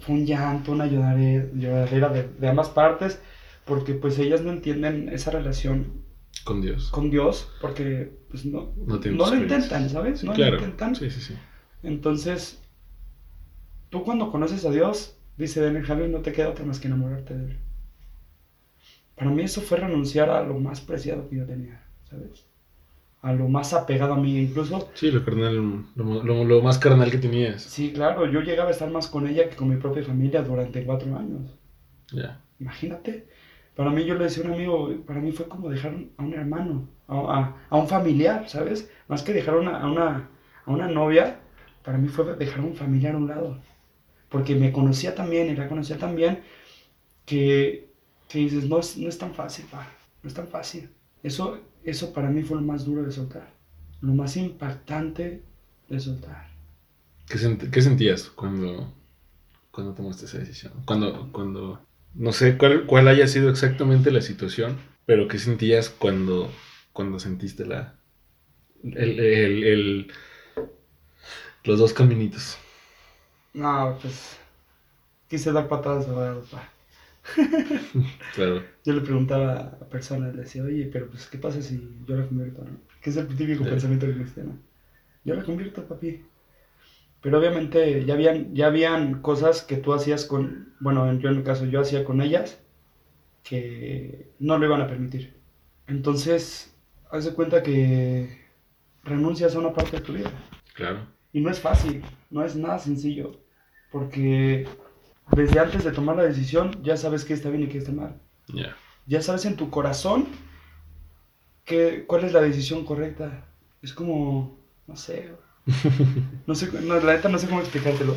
fue 0.00 0.16
un 0.16 0.26
llanto, 0.26 0.72
una 0.72 0.86
lloradera, 0.86 1.46
lloradera 1.54 2.08
de, 2.08 2.28
de 2.28 2.48
ambas 2.48 2.68
partes, 2.70 3.20
porque 3.64 3.94
pues 3.94 4.18
ellas 4.18 4.42
no 4.42 4.50
entienden 4.50 5.08
esa 5.08 5.30
relación 5.30 6.02
Con 6.44 6.60
Dios. 6.60 6.90
con 6.90 7.10
Dios, 7.10 7.48
porque 7.60 8.18
pues 8.28 8.44
no, 8.44 8.72
No 8.76 8.98
no 8.98 9.30
lo 9.30 9.36
intentan, 9.36 9.88
¿sabes? 9.88 10.24
No 10.24 10.32
claro. 10.32 10.56
lo 10.56 10.58
intentan. 10.58 10.96
Sí, 10.96 11.10
sí, 11.10 11.20
sí. 11.20 11.34
Entonces, 11.84 12.61
tú 13.92 14.04
cuando 14.04 14.32
conoces 14.32 14.66
a 14.66 14.72
Dios, 14.72 15.16
dice 15.38 15.62
Daniel 15.62 15.86
Javier, 15.86 16.10
no 16.10 16.20
te 16.22 16.32
queda 16.32 16.50
otra 16.50 16.66
más 16.66 16.80
que 16.80 16.88
enamorarte 16.88 17.36
de 17.38 17.44
Él. 17.52 17.58
Para 19.16 19.30
mí 19.30 19.42
eso 19.42 19.60
fue 19.60 19.78
renunciar 19.78 20.30
a 20.30 20.42
lo 20.42 20.58
más 20.58 20.80
preciado 20.80 21.28
que 21.28 21.36
yo 21.36 21.46
tenía, 21.46 21.82
¿sabes? 22.10 22.46
A 23.22 23.32
lo 23.32 23.48
más 23.48 23.72
apegado 23.74 24.14
a 24.14 24.18
mí, 24.18 24.38
incluso 24.38 24.90
Sí, 24.94 25.10
lo 25.10 25.24
carnal, 25.24 25.84
lo, 25.96 26.24
lo- 26.24 26.44
lo 26.44 26.62
más 26.62 26.78
carnal 26.78 27.10
que 27.10 27.18
tenías. 27.18 27.62
Sí, 27.62 27.92
claro, 27.92 28.26
yo 28.26 28.40
llegaba 28.42 28.68
a 28.70 28.72
estar 28.72 28.90
más 28.90 29.08
con 29.08 29.28
ella 29.28 29.48
que 29.48 29.56
con 29.56 29.68
mi 29.70 29.76
propia 29.76 30.04
familia 30.04 30.42
durante 30.42 30.84
cuatro 30.84 31.16
años. 31.16 31.58
Ya. 32.12 32.40
Imagínate. 32.60 33.26
Para 33.76 33.90
mí, 33.90 34.04
yo 34.04 34.14
le 34.16 34.24
decía 34.24 34.44
a 34.44 34.46
un 34.48 34.54
amigo, 34.54 34.90
para 35.06 35.20
mí 35.20 35.32
fue 35.32 35.48
como 35.48 35.70
dejar 35.70 35.94
a 36.16 36.22
un 36.22 36.34
hermano, 36.34 36.88
a, 37.08 37.16
a- 37.38 37.56
a 37.70 37.76
un 37.78 37.88
familiar, 37.88 38.48
¿sabes? 38.48 38.90
Más 39.08 39.22
que 39.22 39.32
dejar 39.32 39.54
a 39.54 39.58
una, 39.58 39.78
a, 39.80 39.90
una, 39.90 40.28
a 40.66 40.70
una 40.70 40.88
novia, 40.88 41.38
para 41.84 41.98
mí 41.98 42.08
fue 42.08 42.36
dejar 42.36 42.60
a 42.60 42.64
un 42.64 42.74
familiar 42.74 43.14
a 43.14 43.18
un 43.18 43.28
lado. 43.28 43.58
Porque 44.32 44.54
me 44.56 44.72
conocía 44.72 45.14
también 45.14 45.48
y 45.50 45.56
la 45.56 45.68
conocía 45.68 45.98
también 45.98 46.42
que, 47.26 47.88
que 48.28 48.38
dices, 48.40 48.64
no 48.68 48.80
no 48.98 49.08
es 49.08 49.18
tan 49.18 49.34
fácil, 49.34 49.66
pa, 49.66 49.88
no 50.22 50.28
es 50.28 50.34
tan 50.34 50.48
fácil. 50.48 50.90
Eso, 51.22 51.58
eso 51.84 52.12
para 52.12 52.30
mí 52.30 52.42
fue 52.42 52.56
lo 52.58 52.62
más 52.64 52.84
duro 52.84 53.02
de 53.04 53.12
soltar, 53.12 53.48
lo 54.02 54.14
más 54.14 54.36
impactante 54.36 55.42
de 55.88 56.00
soltar. 56.00 56.48
¿Qué, 57.28 57.38
sent- 57.38 57.70
qué 57.70 57.82
sentías 57.82 58.28
cuando, 58.30 58.92
cuando 59.72 59.94
tomaste 59.94 60.26
esa 60.26 60.38
decisión? 60.38 60.72
Cuando, 60.86 61.30
cuando, 61.32 61.82
no 62.14 62.32
sé 62.32 62.58
cuál, 62.58 62.86
cuál 62.86 63.08
haya 63.08 63.26
sido 63.26 63.50
exactamente 63.50 64.10
la 64.10 64.20
situación, 64.22 64.78
pero 65.06 65.28
¿qué 65.28 65.38
sentías 65.38 65.90
cuando, 65.90 66.50
cuando 66.92 67.18
sentiste 67.18 67.66
la, 67.66 67.96
el, 68.84 69.20
el- 69.20 69.64
el- 69.64 70.12
los 71.64 71.78
dos 71.78 71.92
caminitos? 71.92 72.56
No, 73.54 73.98
pues 74.00 74.38
quise 75.28 75.52
dar 75.52 75.68
patadas 75.68 76.06
de 76.06 76.12
ahogado, 76.12 76.42
pa. 76.50 76.68
Claro. 78.34 78.62
Yo 78.84 78.92
le 78.94 79.00
preguntaba 79.00 79.78
a 79.80 79.88
personas, 79.88 80.34
le 80.34 80.42
decía, 80.42 80.62
oye, 80.64 80.88
pero 80.92 81.08
pues, 81.08 81.26
¿qué 81.28 81.38
pasa 81.38 81.62
si 81.62 81.80
yo 82.06 82.16
la 82.16 82.26
convierto, 82.26 82.64
no? 82.64 82.78
Que 83.00 83.10
es 83.10 83.16
el 83.16 83.28
típico 83.28 83.64
Sí. 83.64 83.70
pensamiento 83.70 84.06
cristiano. 84.06 84.58
Yo 85.24 85.34
la 85.34 85.44
convierto, 85.44 85.84
papi. 85.86 86.22
Pero 87.20 87.38
obviamente 87.38 88.04
ya 88.04 88.14
habían, 88.14 88.54
ya 88.54 88.66
habían 88.66 89.22
cosas 89.22 89.62
que 89.62 89.76
tú 89.76 89.92
hacías 89.94 90.24
con, 90.24 90.74
bueno, 90.80 91.12
yo 91.20 91.28
en 91.30 91.38
mi 91.38 91.42
caso, 91.44 91.64
yo 91.66 91.80
hacía 91.80 92.04
con 92.04 92.20
ellas 92.20 92.60
que 93.44 94.32
no 94.40 94.58
lo 94.58 94.66
iban 94.66 94.80
a 94.80 94.88
permitir. 94.88 95.34
Entonces, 95.86 96.74
haz 97.10 97.24
de 97.24 97.32
cuenta 97.34 97.62
que 97.62 98.40
renuncias 99.04 99.54
a 99.54 99.60
una 99.60 99.72
parte 99.72 99.98
de 99.98 100.02
tu 100.02 100.12
vida. 100.14 100.32
Claro. 100.74 101.06
Y 101.32 101.40
no 101.40 101.50
es 101.50 101.60
fácil, 101.60 102.02
no 102.30 102.44
es 102.44 102.56
nada 102.56 102.78
sencillo, 102.78 103.40
porque 103.92 104.66
desde 105.32 105.60
antes 105.60 105.84
de 105.84 105.92
tomar 105.92 106.16
la 106.16 106.24
decisión 106.24 106.82
ya 106.82 106.96
sabes 106.96 107.24
qué 107.24 107.34
está 107.34 107.50
bien 107.50 107.64
y 107.64 107.68
qué 107.68 107.78
está 107.78 107.92
mal. 107.92 108.20
Ya. 108.48 108.76
Ya 109.06 109.22
sabes 109.22 109.44
en 109.44 109.56
tu 109.56 109.70
corazón 109.70 110.26
que, 111.64 112.04
cuál 112.06 112.24
es 112.24 112.32
la 112.32 112.40
decisión 112.40 112.84
correcta. 112.84 113.46
Es 113.82 113.92
como, 113.92 114.58
no 114.86 114.96
sé, 114.96 115.32
no 116.46 116.54
sé, 116.54 116.70
no, 116.82 116.98
la 117.00 117.14
neta 117.14 117.28
no 117.28 117.38
sé 117.38 117.46
cómo 117.46 117.60
explicártelo. 117.60 118.16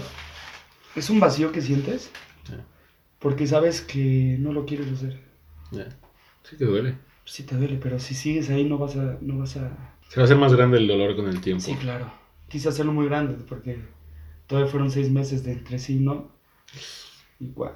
Es 0.96 1.10
un 1.10 1.20
vacío 1.20 1.52
que 1.52 1.62
sientes 1.62 2.10
porque 3.20 3.48
sabes 3.48 3.82
que 3.82 4.38
no 4.40 4.54
lo 4.54 4.66
quieres 4.66 4.92
hacer. 4.92 5.20
Ya. 5.72 5.88
Sí 6.44 6.58
que 6.58 6.66
duele. 6.66 6.96
Sí 7.24 7.44
te 7.44 7.56
duele, 7.56 7.80
pero 7.82 7.98
si 8.00 8.14
sigues 8.14 8.50
ahí 8.52 8.66
no 8.66 8.78
vas 8.78 8.96
a... 8.98 9.18
No 9.22 9.40
vas 9.40 9.58
a... 9.58 9.72
Se 10.10 10.18
va 10.18 10.22
a 10.22 10.26
hacer 10.26 10.38
más 10.38 10.54
grande 10.54 10.78
el 10.78 10.88
dolor 10.88 11.16
con 11.16 11.28
el 11.28 11.42
tiempo. 11.42 11.64
Sí, 11.64 11.74
claro. 11.76 12.14
Quise 12.50 12.70
hacerlo 12.70 12.94
muy 12.94 13.08
grande 13.08 13.44
porque 13.50 13.80
todavía 14.48 14.72
fueron 14.72 14.91
seis 14.91 15.10
meses 15.12 15.43
de 15.43 15.54
entre 15.54 15.80
sí, 15.80 15.96
¿no? 16.00 16.32
Y 17.39 17.48
what. 17.56 17.72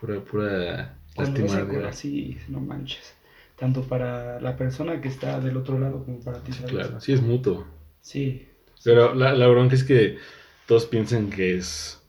Pura, 0.00 0.20
pura 0.20 0.98
Cuando 1.14 1.42
vas 1.42 1.52
a 1.52 1.56
lastimar. 1.56 1.74
curar, 1.74 1.94
sí, 1.94 2.36
no 2.48 2.60
manches. 2.60 3.14
Tanto 3.56 3.82
para 3.82 4.40
la 4.40 4.56
persona 4.56 5.00
que 5.00 5.08
está 5.08 5.38
del 5.40 5.56
otro 5.56 5.78
lado 5.78 6.04
como 6.04 6.18
para 6.20 6.42
ti, 6.42 6.52
¿sabes? 6.52 6.70
Claro, 6.72 7.00
sí 7.00 7.12
es 7.12 7.22
mutuo. 7.22 7.66
Sí. 8.00 8.48
Pero 8.84 9.14
la, 9.14 9.32
la 9.32 9.46
bronca 9.46 9.74
es 9.74 9.84
que 9.84 10.18
todos 10.66 10.86
piensan 10.86 11.30
que 11.30 11.56
es 11.56 12.00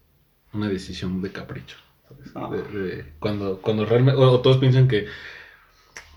una 0.53 0.69
decisión 0.69 1.21
de 1.21 1.31
capricho. 1.31 1.77
¿sabes? 2.07 2.33
No. 2.35 2.49
De- 2.51 2.79
de- 2.79 3.05
cuando, 3.19 3.61
cuando 3.61 3.85
realmente, 3.85 4.19
o, 4.19 4.31
o 4.31 4.41
todos 4.41 4.57
piensan 4.57 4.87
que, 4.87 5.05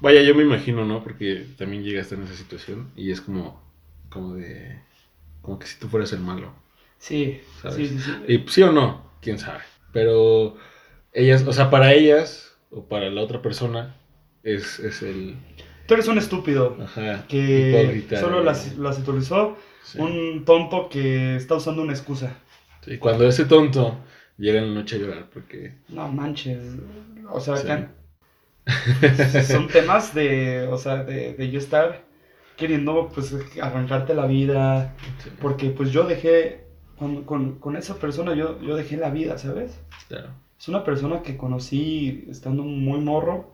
vaya, 0.00 0.22
yo 0.22 0.34
me 0.34 0.42
imagino, 0.42 0.84
¿no? 0.84 1.02
Porque 1.02 1.46
también 1.58 1.82
llega 1.82 1.98
a 2.00 2.02
estar 2.02 2.18
en 2.18 2.24
esa 2.24 2.34
situación 2.36 2.90
y 2.96 3.10
es 3.10 3.20
como, 3.20 3.60
como 4.08 4.34
de, 4.34 4.80
como 5.42 5.58
que 5.58 5.66
si 5.66 5.78
tú 5.78 5.88
fueras 5.88 6.12
el 6.12 6.20
malo. 6.20 6.52
Sí, 6.98 7.40
¿Sabes? 7.62 7.76
sí, 7.76 7.88
sí, 7.88 7.98
sí. 8.00 8.12
Y 8.26 8.44
sí 8.48 8.62
o 8.62 8.72
no, 8.72 9.12
quién 9.20 9.38
sabe. 9.38 9.62
Pero 9.92 10.56
ellas, 11.12 11.44
o 11.46 11.52
sea, 11.52 11.70
para 11.70 11.92
ellas 11.92 12.56
o 12.70 12.88
para 12.88 13.10
la 13.10 13.22
otra 13.22 13.42
persona 13.42 13.96
es, 14.42 14.78
es 14.80 15.02
el, 15.02 15.36
Tú 15.86 15.94
eres 15.94 16.08
un 16.08 16.18
estúpido 16.18 16.76
ajá, 16.82 17.26
que 17.28 18.04
solo 18.18 18.42
las, 18.42 18.76
las 18.76 18.98
utilizó, 18.98 19.56
sí. 19.82 19.98
un 20.00 20.44
tonto 20.44 20.88
que 20.88 21.36
está 21.36 21.54
usando 21.54 21.82
una 21.82 21.92
excusa. 21.92 22.36
Y 22.86 22.98
cuando 22.98 23.26
ese 23.26 23.44
tonto 23.44 23.98
llega 24.36 24.58
en 24.60 24.74
la 24.74 24.80
noche 24.80 24.96
a 24.96 24.98
llorar 24.98 25.30
porque... 25.32 25.74
No 25.88 26.08
manches. 26.08 26.58
O 27.30 27.40
sea, 27.40 27.56
Sí. 27.56 27.68
son 29.52 29.68
temas 29.68 30.12
de, 30.14 30.66
o 30.68 30.76
sea, 30.76 31.04
de, 31.04 31.34
de 31.34 31.50
yo 31.50 31.58
estar 31.60 32.04
queriendo 32.56 33.08
pues 33.14 33.34
arrancarte 33.62 34.14
la 34.14 34.26
vida. 34.26 34.94
sí, 35.22 35.30
Porque 35.40 35.70
pues 35.70 35.92
yo 35.92 36.04
dejé, 36.04 36.65
con, 36.98 37.24
con, 37.24 37.58
con 37.58 37.76
esa 37.76 37.96
persona 37.96 38.34
yo, 38.34 38.60
yo 38.60 38.76
dejé 38.76 38.96
la 38.96 39.10
vida, 39.10 39.38
¿sabes? 39.38 39.78
claro. 40.08 40.30
Es 40.58 40.68
una 40.68 40.84
persona 40.84 41.22
que 41.22 41.36
conocí 41.36 42.24
estando 42.30 42.62
muy 42.62 42.98
morro 43.00 43.50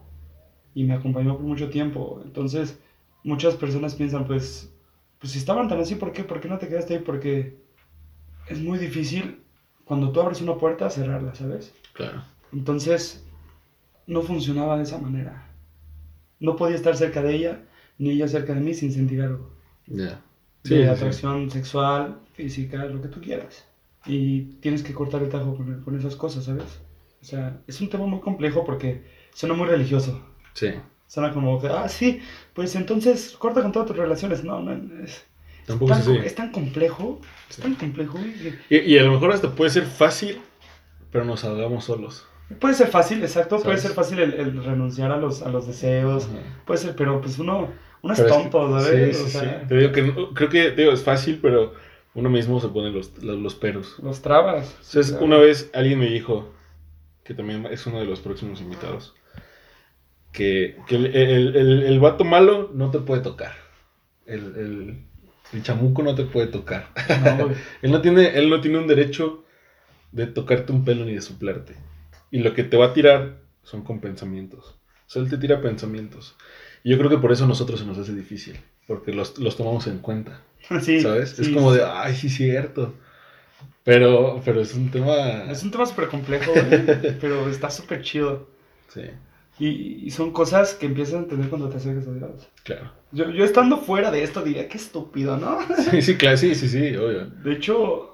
y 0.73 0.85
me 0.85 0.93
acompañó 0.93 1.35
por 1.35 1.45
mucho 1.45 1.69
tiempo. 1.69 2.21
Entonces, 2.23 2.79
muchas 3.23 3.55
personas 3.55 3.95
piensan, 3.95 4.25
pues, 4.25 4.73
pues 5.19 5.33
si 5.33 5.39
estaban 5.39 5.67
tan 5.67 5.79
así, 5.79 5.95
¿por 5.95 6.13
qué? 6.13 6.23
¿Por 6.23 6.39
qué 6.39 6.47
no 6.47 6.59
te 6.59 6.67
quedaste 6.67 6.95
ahí? 6.95 6.99
Porque 7.01 7.57
es 8.47 8.61
muy 8.61 8.77
difícil 8.77 9.41
cuando 9.83 10.11
tú 10.11 10.21
abres 10.21 10.41
una 10.41 10.57
puerta 10.57 10.89
cerrarla, 10.89 11.35
¿sabes? 11.35 11.73
Claro. 11.93 12.23
Entonces, 12.53 13.25
no 14.07 14.21
funcionaba 14.21 14.77
de 14.77 14.83
esa 14.83 14.97
manera. 14.97 15.49
No 16.39 16.55
podía 16.55 16.75
estar 16.75 16.95
cerca 16.95 17.21
de 17.21 17.35
ella, 17.35 17.61
ni 17.97 18.11
ella 18.11 18.27
cerca 18.27 18.53
de 18.53 18.61
mí 18.61 18.73
sin 18.73 18.93
sentir 18.93 19.21
algo. 19.21 19.51
Ya. 19.87 20.21
sí. 20.63 20.83
atracción 20.83 21.51
sexual, 21.51 22.19
física, 22.33 22.85
lo 22.85 23.01
que 23.01 23.07
tú 23.07 23.21
quieras. 23.21 23.65
Y 24.05 24.41
tienes 24.59 24.83
que 24.83 24.93
cortar 24.93 25.21
el 25.23 25.29
tajo 25.29 25.55
con, 25.55 25.81
con 25.81 25.97
esas 25.97 26.15
cosas, 26.15 26.43
¿sabes? 26.45 26.81
O 27.21 27.25
sea, 27.25 27.61
es 27.67 27.79
un 27.79 27.89
tema 27.89 28.05
muy 28.05 28.19
complejo 28.19 28.65
porque 28.65 29.03
suena 29.33 29.55
muy 29.55 29.67
religioso. 29.67 30.21
Sí. 30.53 30.71
Suena 31.07 31.31
como 31.31 31.61
que, 31.61 31.67
ah, 31.67 31.87
sí, 31.87 32.19
pues 32.53 32.75
entonces 32.75 33.35
corta 33.37 33.61
con 33.61 33.71
todas 33.71 33.87
tus 33.87 33.95
relaciones. 33.97 34.43
No, 34.43 34.59
no, 34.61 35.03
es, 35.03 35.25
Tampoco 35.65 35.91
tan, 35.91 36.01
es 36.01 36.05
com- 36.07 36.17
es 36.17 36.35
tan 36.35 36.51
complejo, 36.51 37.21
es 37.49 37.55
Sí. 37.55 37.61
tan 37.61 37.75
complejo. 37.75 38.19
Y, 38.69 38.77
y 38.77 38.97
a 38.97 39.03
lo 39.03 39.11
mejor 39.13 39.31
hasta 39.31 39.51
puede 39.51 39.69
ser 39.71 39.85
fácil, 39.85 40.41
pero 41.11 41.23
nos 41.23 41.43
ahogamos 41.45 41.85
solos. 41.85 42.25
Puede 42.59 42.73
ser 42.73 42.87
fácil, 42.87 43.21
exacto, 43.23 43.55
puede 43.57 43.77
¿Sabes? 43.77 43.81
ser 43.83 43.91
fácil 43.93 44.19
el, 44.19 44.33
el 44.33 44.63
renunciar 44.63 45.11
a 45.11 45.17
los, 45.17 45.41
a 45.43 45.49
los 45.49 45.65
deseos, 45.65 46.25
Ajá. 46.25 46.39
puede 46.65 46.79
ser, 46.81 46.95
pero 46.95 47.21
pues 47.21 47.39
uno, 47.39 47.69
uno 48.01 48.13
es 48.13 48.19
Pero 48.19 48.31
es 48.31 48.35
que- 48.37 48.49
tonto, 48.49 48.81
¿sabes? 48.81 49.17
Sí, 49.17 49.23
o 49.23 49.25
sí, 49.27 49.31
sea, 49.31 49.59
sí. 49.61 49.67
Te 49.69 49.77
digo 49.77 49.91
que 49.93 50.13
creo 50.33 50.49
que 50.49 50.71
te 50.71 50.81
digo, 50.81 50.91
es 50.91 51.03
fácil, 51.03 51.39
pero 51.41 51.73
uno 52.15 52.29
mismo 52.29 52.59
se 52.59 52.67
pone 52.69 52.91
los, 52.91 53.21
los, 53.23 53.37
los 53.39 53.55
peros. 53.55 53.97
los 54.01 54.21
trabas. 54.21 54.69
Entonces, 54.77 55.11
Claro. 55.11 55.25
una 55.25 55.37
vez 55.37 55.69
alguien 55.73 55.99
me 55.99 56.07
dijo, 56.07 56.53
que 57.23 57.33
también 57.33 57.65
es 57.71 57.85
uno 57.87 57.99
de 57.99 58.05
los 58.05 58.19
próximos 58.19 58.61
invitados, 58.61 59.13
que, 60.31 60.77
que 60.87 60.95
el, 60.95 61.05
el, 61.15 61.55
el- 61.55 61.83
el 61.83 61.99
vato 61.99 62.23
malo 62.23 62.71
no 62.73 62.89
te 62.91 62.99
puede 62.99 63.21
tocar. 63.21 63.53
El, 64.25 64.39
el, 64.55 65.03
el 65.53 65.63
chamuco 65.63 66.01
no 66.03 66.15
te 66.15 66.23
puede 66.25 66.47
tocar. 66.47 66.89
No. 67.37 67.49
Él 67.81 67.91
no 67.91 68.01
tiene, 68.01 68.37
él 68.37 68.49
no 68.49 68.61
tiene 68.61 68.77
un 68.79 68.87
derecho 68.87 69.43
de 70.11 70.27
tocarte 70.27 70.71
un 70.71 70.85
pelo 70.85 71.05
ni 71.05 71.13
de 71.13 71.21
soplarte. 71.21 71.75
Y 72.31 72.39
lo 72.39 72.53
que 72.53 72.63
te 72.63 72.77
va 72.77 72.87
a 72.87 72.93
tirar 72.93 73.39
son 73.63 73.83
con 73.83 73.99
pensamientos. 73.99 74.75
O 75.05 75.09
sea, 75.09 75.21
él 75.21 75.29
te 75.29 75.37
tira 75.37 75.61
pensamientos. 75.61 76.35
Y 76.83 76.89
yo 76.91 76.97
creo 76.97 77.09
que 77.09 77.17
por 77.17 77.31
eso 77.31 77.43
a 77.43 77.47
nosotros 77.47 77.79
se 77.79 77.85
nos 77.85 77.97
hace 77.97 78.13
difícil. 78.15 78.59
Porque 78.87 79.13
los, 79.13 79.37
los 79.37 79.55
tomamos 79.55 79.85
en 79.87 79.99
cuenta. 79.99 80.41
Sí, 80.81 81.01
¿Sabes? 81.01 81.37
es 81.39 81.47
sí, 81.47 81.53
como 81.53 81.73
sí. 81.73 81.75
de, 81.75 81.83
ay, 81.85 82.15
sí, 82.15 82.29
cierto. 82.29 82.93
Pero, 83.83 84.41
pero 84.45 84.61
es 84.61 84.73
un 84.75 84.91
tema. 84.91 85.51
Es 85.51 85.63
un 85.63 85.71
tema 85.71 85.85
súper 85.85 86.07
complejo, 86.09 86.59
güey, 86.59 86.85
pero 87.19 87.49
está 87.49 87.69
súper 87.69 88.01
chido. 88.01 88.49
Sí, 88.87 89.01
Y, 89.57 90.05
y 90.07 90.11
son 90.11 90.31
cosas 90.31 90.73
que 90.75 90.85
empiezas 90.87 91.15
a 91.15 91.17
entender 91.19 91.49
cuando 91.49 91.69
te 91.69 91.77
acercas 91.77 92.07
a 92.07 92.13
Dios. 92.13 92.49
claro. 92.63 92.91
Yo, 93.11 93.29
yo 93.29 93.45
estando 93.45 93.77
fuera 93.77 94.09
de 94.11 94.23
esto 94.23 94.41
diría, 94.41 94.67
qué 94.67 94.77
estúpido, 94.77 95.37
¿no? 95.37 95.59
Sí, 95.77 96.01
sí, 96.01 96.17
claro, 96.17 96.37
sí, 96.37 96.55
sí, 96.55 96.67
sí, 96.67 96.95
obvio. 96.95 97.27
De 97.27 97.53
hecho, 97.53 98.09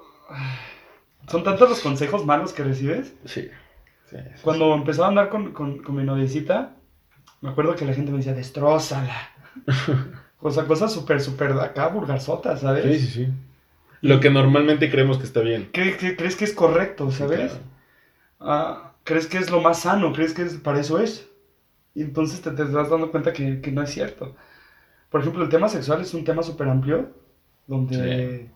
son 1.27 1.43
tantos 1.43 1.69
los 1.69 1.81
consejos 1.81 2.25
malos 2.25 2.53
que 2.53 2.63
recibes. 2.63 3.13
Sí. 3.25 3.49
sí, 4.09 4.17
sí, 4.35 4.41
Cuando 4.41 4.73
empezaba 4.73 5.07
a 5.07 5.09
andar 5.09 5.29
con, 5.29 5.53
con, 5.53 5.81
con 5.83 5.95
mi 5.95 6.03
noviecita, 6.03 6.75
me 7.41 7.49
acuerdo 7.49 7.75
que 7.75 7.85
la 7.85 7.93
gente 7.93 8.11
me 8.11 8.17
decía, 8.17 8.33
destrózala. 8.33 9.15
O 10.41 10.51
sea, 10.51 10.65
cosas 10.65 10.93
súper, 10.93 11.19
súper 11.21 11.51
acá, 11.53 11.87
vulgarzotas, 11.89 12.61
¿sabes? 12.61 12.83
Sí, 13.01 13.07
sí, 13.07 13.25
sí. 13.25 13.27
Lo 14.01 14.19
que 14.21 14.29
normalmente 14.29 14.89
creemos 14.89 15.17
que 15.17 15.25
está 15.25 15.41
bien. 15.41 15.69
¿Cre- 15.73 15.97
cre- 15.97 16.15
¿Crees 16.17 16.35
que 16.37 16.45
es 16.45 16.53
correcto, 16.53 17.11
Sí, 17.11 17.17
sabes? 17.17 17.51
claro. 17.51 17.63
Ah, 18.39 18.93
¿Crees 19.03 19.27
que 19.27 19.37
es 19.37 19.49
lo 19.51 19.59
más 19.61 19.81
sano? 19.81 20.13
¿Crees 20.13 20.33
que 20.33 20.43
es, 20.43 20.53
para 20.55 20.79
eso 20.79 20.99
es? 20.99 21.27
Y 21.93 22.01
entonces 22.03 22.41
te, 22.41 22.51
te 22.51 22.63
vas 22.63 22.89
dando 22.89 23.11
cuenta 23.11 23.33
que, 23.33 23.59
que 23.59 23.71
no 23.71 23.81
es 23.83 23.89
cierto. 23.89 24.35
Por 25.09 25.21
ejemplo, 25.21 25.43
el 25.43 25.49
tema 25.49 25.67
sexual 25.67 26.01
es 26.01 26.13
un 26.13 26.23
tema 26.23 26.43
súper 26.43 26.69
amplio, 26.69 27.09
donde... 27.67 28.49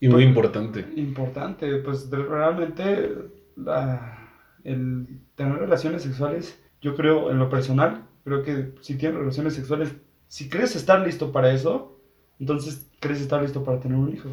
Y 0.00 0.08
muy 0.08 0.16
Pues- 0.16 0.26
importante. 0.26 0.84
Importante, 0.96 1.76
pues 1.76 2.10
realmente 2.10 3.10
la- 3.56 4.30
el 4.64 5.06
tener 5.36 5.58
relaciones 5.58 6.02
sexuales, 6.02 6.58
yo 6.80 6.96
creo, 6.96 7.30
en 7.30 7.38
lo 7.38 7.48
personal, 7.48 8.04
creo 8.24 8.42
que 8.42 8.72
si 8.80 8.96
tienes 8.96 9.18
relaciones 9.18 9.54
sexuales, 9.54 9.94
si 10.28 10.48
crees 10.48 10.76
estar 10.76 11.00
listo 11.04 11.32
para 11.32 11.52
eso, 11.52 12.00
entonces 12.38 12.88
crees 13.00 13.20
estar 13.20 13.42
listo 13.42 13.64
para 13.64 13.80
tener 13.80 13.98
un 13.98 14.12
hijo. 14.12 14.30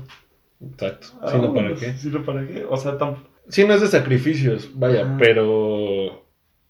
Exacto. 0.62 1.08
Ah, 1.22 1.32
Si 1.32 1.38
no, 1.38 1.54
¿para 1.54 1.70
pues, 1.70 1.80
qué? 1.82 1.94
Si 1.98 2.08
no, 2.10 2.24
¿para 2.24 2.48
qué? 2.48 2.66
O 2.70 2.78
sea, 2.78 2.98
tam- 2.98 3.18
Sí, 3.50 3.66
no 3.66 3.74
es 3.74 3.82
de 3.82 3.88
sacrificios, 3.88 4.70
vaya, 4.74 5.02
Ajá. 5.04 5.18
pero. 5.20 6.26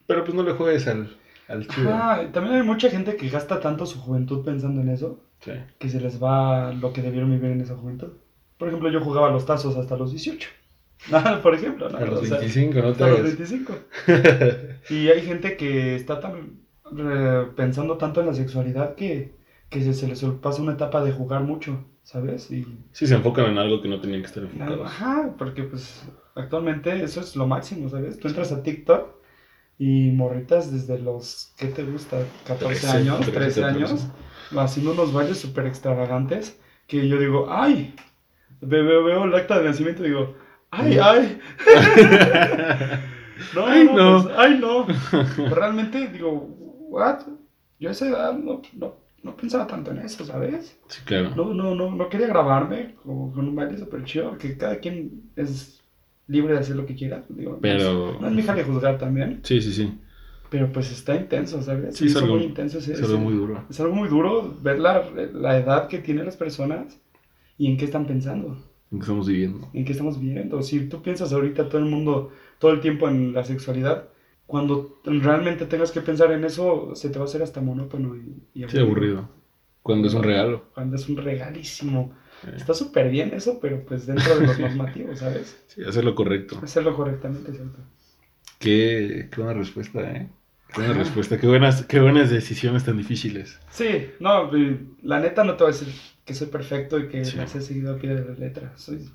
Pero 0.08 0.24
pues 0.24 0.36
no 0.36 0.44
le 0.44 0.52
juegues 0.54 0.88
al, 0.88 1.16
al 1.48 1.68
chido. 1.68 1.90
Y 2.24 2.28
también 2.32 2.56
hay 2.58 2.64
mucha 2.64 2.90
gente 2.90 3.16
que 3.16 3.30
gasta 3.30 3.60
tanto 3.60 3.86
su 3.86 4.00
juventud 4.00 4.44
pensando 4.44 4.82
en 4.82 4.90
eso, 4.90 5.20
Sí. 5.40 5.52
que 5.80 5.90
se 5.90 6.00
les 6.02 6.22
va 6.22 6.74
lo 6.74 6.92
que 6.94 7.02
debieron 7.02 7.32
vivir 7.32 7.52
en 7.52 7.62
esa 7.62 7.76
juventud. 7.76 8.10
Por 8.58 8.68
ejemplo, 8.68 8.90
yo 8.90 9.02
jugaba 9.02 9.28
a 9.30 9.32
los 9.32 9.46
tazos 9.46 9.76
hasta 9.78 9.96
los 9.98 10.12
18. 10.12 10.50
Ah, 11.12 11.40
Por 11.44 11.54
ejemplo, 11.54 11.90
¿no? 11.90 11.98
A 11.98 12.02
los 12.06 12.22
O 12.22 12.26
sea, 12.26 12.38
25, 12.40 12.74
no 12.76 12.82
te 12.82 12.90
hasta 12.92 13.08
los 13.10 13.20
hagas. 13.20 13.38
25. 13.38 13.74
Y 14.90 15.08
hay 15.10 15.22
gente 15.22 15.56
que 15.58 15.96
está 15.96 16.20
tan 16.20 16.62
pensando 17.56 17.98
tanto 17.98 18.22
en 18.22 18.28
la 18.28 18.34
sexualidad 18.34 18.96
que, 18.96 19.36
que 19.70 19.82
se, 19.82 19.94
se 19.94 20.08
les 20.08 20.24
pasa 20.42 20.62
una 20.62 20.74
etapa 20.74 21.04
de 21.04 21.12
jugar 21.12 21.42
mucho, 21.44 21.84
¿sabes? 22.04 22.52
Y 22.52 22.66
Sí, 22.92 23.08
se 23.08 23.16
enfocan 23.16 23.46
en 23.48 23.58
algo 23.58 23.82
que 23.82 23.88
no 23.90 24.00
tenían 24.00 24.22
que 24.22 24.28
estar 24.28 24.44
enfocados. 24.44 24.88
ajá, 24.88 25.36
porque 25.38 25.64
pues 25.64 26.04
actualmente 26.36 27.04
eso 27.04 27.20
es 27.22 27.36
lo 27.36 27.48
máximo, 27.48 27.90
¿sabes? 27.90 28.20
Tú 28.20 28.28
entras 28.28 28.52
a 28.52 28.62
TikTok 28.64 29.10
y 29.78 30.12
morritas 30.12 30.72
desde 30.72 31.00
los, 31.00 31.54
¿qué 31.58 31.68
te 31.68 31.84
gusta? 31.84 32.18
14 32.48 32.88
13, 32.88 32.98
años, 32.98 33.20
13, 33.20 33.32
13 33.32 33.64
años, 33.64 33.92
14. 33.92 34.08
haciendo 34.58 34.92
unos 34.94 35.14
bailes 35.14 35.40
súper 35.40 35.66
extravagantes 35.68 36.60
que 36.88 37.08
yo 37.08 37.20
digo, 37.20 37.48
¡ay! 37.50 37.96
Ve- 38.62 38.84
Veo, 38.84 39.04
veo 39.04 39.24
el 39.26 39.36
acta 39.36 39.60
de 39.60 39.66
nacimiento 39.66 40.04
y 40.06 40.10
digo, 40.10 40.36
¡ay, 40.72 40.98
ay! 41.02 41.40
No, 43.54 43.68
Ay, 43.68 43.86
no, 43.86 43.94
no. 43.94 44.24
pues, 44.24 44.36
ay, 44.38 44.60
no. 44.60 44.88
Pero 45.44 45.56
realmente 45.56 46.08
digo, 46.10 46.55
¿what? 46.90 47.20
Yo 47.80 47.90
a 47.90 47.92
esa 47.92 48.08
edad 48.08 48.38
no, 48.38 48.62
no, 48.74 48.96
no 49.24 49.36
pensaba 49.36 49.68
tanto 49.68 49.92
en 49.92 50.00
eso, 50.00 50.24
¿sabes? 50.26 50.78
Sí, 50.88 51.02
claro. 51.06 51.32
No, 51.36 51.54
no, 51.54 51.76
no, 51.76 51.92
no 51.92 52.10
quería 52.10 52.28
grabarme 52.28 52.96
como 53.04 53.32
con 53.34 53.48
un 53.48 53.56
baile 53.56 53.78
súper 53.78 54.04
chido, 54.06 54.38
que 54.38 54.58
cada 54.58 54.78
quien 54.80 55.24
es 55.36 55.82
libre 56.28 56.54
de 56.54 56.60
hacer 56.60 56.76
lo 56.76 56.86
que 56.86 56.96
quiera. 56.96 57.24
Digo, 57.30 57.54
no 57.54 57.60
Pero- 57.60 58.14
es- 58.16 58.22
No 58.22 58.28
es 58.28 58.34
mi 58.34 58.42
hija 58.42 58.54
de 58.56 58.64
juzgar 58.64 58.98
también, 58.98 59.42
Sí, 59.44 59.62
sí, 59.62 59.72
sí. 59.74 59.94
pero 60.50 60.72
pues 60.72 60.92
está 60.92 61.16
intenso, 61.16 61.62
¿sabes? 61.62 61.96
Sí, 61.98 62.06
es 62.08 62.16
algo- 62.16 62.36
muy 62.36 62.46
intenso 62.46 62.78
ese- 62.80 62.94
Es 62.94 63.04
algo 63.04 63.18
muy 63.20 63.34
duro. 63.34 63.64
es 63.70 63.80
algo 63.80 63.94
muy 63.96 64.08
duro 64.10 64.56
ver 64.62 64.80
la, 64.80 65.04
la 65.34 65.58
edad 65.58 65.88
que 65.88 66.00
tienen 66.00 66.26
las 66.26 66.38
personas 66.38 67.00
y 67.58 67.68
en 67.68 67.78
qué 67.78 67.86
están 67.86 68.06
pensando, 68.08 68.58
En 68.92 69.00
que 69.00 69.04
estamos 69.04 69.28
viviendo. 69.28 69.68
en 69.74 69.86
qué 69.86 69.92
estamos 69.92 70.20
viviendo. 70.20 70.62
Si 70.62 70.88
tú 70.88 71.02
piensas 71.02 71.34
ahorita 71.34 71.68
todo 71.68 71.80
el 71.80 71.86
mundo, 71.90 72.32
todo 72.60 72.72
el 72.72 72.80
tiempo 72.80 73.08
en 73.10 73.34
la 73.34 73.44
sexualidad, 73.44 74.08
cuando 74.48 75.00
realmente 75.06 75.66
tengas 75.66 75.92
que 75.92 76.02
pensar 76.02 76.32
en 76.32 76.44
eso, 76.46 76.96
se 76.96 77.10
te 77.10 77.18
va 77.20 77.26
a 77.26 77.28
hacer 77.28 77.42
hasta 77.44 77.62
monótono 77.62 78.16
y, 78.16 78.44
y 78.54 78.68
Sí, 78.70 78.78
aburrido. 78.80 79.30
Cuando 79.82 80.08
es 80.08 80.14
un 80.14 80.24
regalo. 80.24 80.66
Cuando 80.74 80.96
es 80.96 81.08
un 81.10 81.18
regalísimo. 81.18 82.14
Eh, 82.46 82.54
Está 82.58 82.74
súper 82.74 83.10
bien 83.10 83.34
eso, 83.34 83.60
pero 83.60 83.84
pues 83.86 84.06
dentro 84.08 84.38
de 84.40 84.48
los 84.48 84.60
normativos, 84.60 85.20
¿sabes? 85.20 85.64
Sí, 85.68 85.84
hacer 85.84 86.04
lo 86.06 86.16
correcto. 86.16 86.60
Hacerlo 86.64 86.96
correctamente, 86.96 87.52
¿cierto? 87.52 87.78
Qué, 88.60 89.30
qué 89.32 89.42
buena 89.42 89.60
respuesta, 89.60 90.00
¿eh? 90.12 90.30
Qué 90.74 90.82
buena 90.82 90.94
respuesta. 90.96 91.38
Qué 91.40 91.48
buenas, 91.48 91.86
qué 91.86 92.00
buenas 92.00 92.30
decisiones 92.30 92.84
tan 92.84 92.98
difíciles. 92.98 93.60
Sí, 93.70 94.10
no, 94.20 94.52
la 95.04 95.20
neta 95.20 95.44
no 95.44 95.56
te 95.56 95.64
voy 95.64 95.74
a 95.74 95.78
decir 95.78 95.94
que 96.26 96.34
soy 96.34 96.48
perfecto 96.48 96.98
y 97.00 97.08
que 97.08 97.24
Sí. 97.26 97.38
las 97.38 97.56
he 97.56 97.62
seguido 97.62 97.96
a 97.96 97.98
pie 98.00 98.16
de 98.16 98.26
la 98.26 98.34
letra. 98.34 98.74
Soy... 98.78 99.10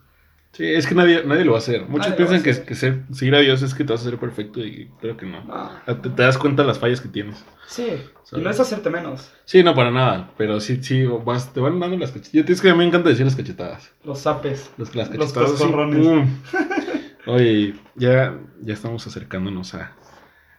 Sí, 0.52 0.66
es 0.66 0.86
que 0.86 0.94
nadie, 0.96 1.22
nadie 1.24 1.44
lo 1.44 1.52
va 1.52 1.58
a 1.58 1.60
hacer. 1.60 1.82
Muchos 1.88 2.10
Nadie 2.10 2.16
piensan 2.26 2.42
que, 2.42 2.62
que 2.64 2.74
ser, 2.74 3.02
seguir 3.12 3.34
a 3.36 3.38
Dios 3.38 3.62
es 3.62 3.72
que 3.72 3.84
te 3.84 3.92
vas 3.92 4.04
a 4.04 4.08
hacer 4.08 4.18
perfecto 4.18 4.60
y 4.60 4.90
creo 5.00 5.16
que 5.16 5.24
no. 5.24 5.44
No. 5.44 5.70
Te, 5.86 6.08
te 6.10 6.22
das 6.22 6.38
cuenta 6.38 6.62
de 6.62 6.68
las 6.68 6.78
fallas 6.78 7.00
que 7.00 7.08
tienes. 7.08 7.44
Sí, 7.68 7.86
y 8.32 8.40
no 8.40 8.50
es 8.50 8.58
hacerte 8.58 8.90
menos. 8.90 9.30
Sí, 9.44 9.62
no, 9.62 9.74
para 9.76 9.92
nada. 9.92 10.32
Pero 10.36 10.58
sí, 10.60 10.82
sí, 10.82 11.04
vas, 11.06 11.52
te 11.52 11.60
van 11.60 11.78
dando 11.78 11.96
las 11.96 12.10
cachetadas. 12.10 12.50
Es 12.50 12.60
que 12.60 12.70
a 12.70 12.72
mí 12.72 12.78
me 12.78 12.86
encanta 12.86 13.08
decir 13.10 13.24
las 13.24 13.36
cachetadas. 13.36 13.92
Los 14.04 14.18
zapes. 14.20 14.72
Las, 14.76 14.94
las 14.96 15.14
Los 15.14 15.32
cachetadas. 15.32 15.52
así, 15.52 15.62
coscorrones. 15.62 16.28
Oye, 17.26 17.74
ya, 17.94 18.36
ya 18.60 18.74
estamos 18.74 19.06
acercándonos 19.06 19.74
a, 19.74 19.94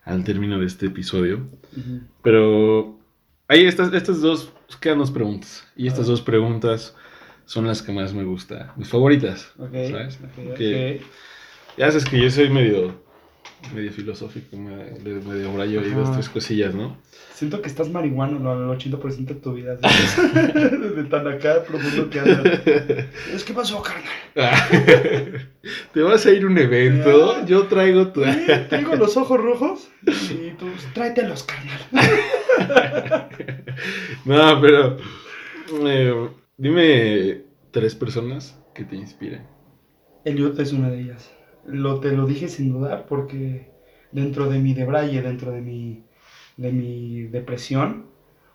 al 0.05 0.23
término 0.23 0.57
de 0.57 0.67
este 0.67 0.85
episodio. 0.85 1.47
Pero 2.21 2.97
hay 3.49 3.65
estas, 3.65 3.93
estas 3.93 4.21
dos, 4.21 4.53
quedan 4.79 4.99
dos 4.99 5.11
preguntas. 5.11 5.67
Y 5.75 5.87
estas 5.87 6.07
dos 6.07 6.21
preguntas 6.21 6.95
son 7.51 7.67
las 7.67 7.81
que 7.81 7.91
más 7.91 8.13
me 8.13 8.23
gustan. 8.23 8.71
Mis 8.77 8.87
favoritas. 8.87 9.51
Ok, 9.59 9.71
¿Sabes? 9.73 10.19
ok, 10.23 10.55
Que- 10.55 11.01
ok. 11.01 11.07
Ya 11.77 11.87
sabes 11.87 12.05
que 12.05 12.17
yo 12.21 12.29
soy 12.31 12.49
medio, 12.49 12.95
medio 13.75 13.91
filosófico, 13.91 14.55
medio, 14.55 15.21
medio 15.21 15.51
brayo 15.53 15.81
y 15.85 15.89
dos, 15.89 16.13
tres 16.13 16.29
cosillas, 16.29 16.73
¿no? 16.73 16.97
Siento 17.33 17.61
que 17.61 17.67
estás 17.67 17.89
marihuano 17.89 18.39
¿no? 18.39 18.53
el 18.73 18.79
80% 18.79 19.25
de 19.25 19.35
tu 19.35 19.53
vida. 19.53 19.77
¿sabes? 19.81 20.33
de 20.95 21.03
tan 21.05 21.27
acá 21.27 21.63
profundo 21.65 22.09
que 22.09 22.19
andas. 22.19 22.61
Es 23.35 23.43
que 23.43 23.53
pasó, 23.53 23.81
carnal. 23.83 24.11
Te 25.93 26.01
vas 26.01 26.25
a 26.25 26.31
ir 26.31 26.43
a 26.43 26.47
un 26.47 26.57
evento, 26.57 27.37
Ya. 27.39 27.45
yo 27.45 27.63
traigo 27.67 28.07
tu... 28.09 28.23
Sí, 28.23 28.29
Tengo 28.69 28.95
los 28.95 29.17
ojos 29.17 29.39
rojos 29.41 29.89
y 30.05 30.51
tú, 30.51 30.67
tráetelos, 30.93 31.43
carnal. 31.43 31.81
No, 34.25 34.61
pero... 34.61 34.97
eh, 35.87 36.29
dime 36.61 37.43
tres 37.71 37.95
personas 37.95 38.55
que 38.75 38.83
te 38.83 38.95
inspiren. 38.95 39.41
Elliot 40.23 40.59
es 40.59 40.73
una 40.73 40.89
de 40.91 41.01
ellas. 41.01 41.31
Lo, 41.65 41.99
te 41.99 42.11
lo 42.11 42.27
dije 42.27 42.47
sin 42.49 42.71
dudar 42.71 43.07
porque 43.07 43.71
dentro 44.11 44.47
de 44.47 44.59
mi 44.59 44.75
debraye, 44.75 45.21
dentro 45.23 45.51
de 45.51 45.61
mi, 45.61 46.03
de 46.57 46.71
mi 46.71 47.23
depresión, 47.23 48.05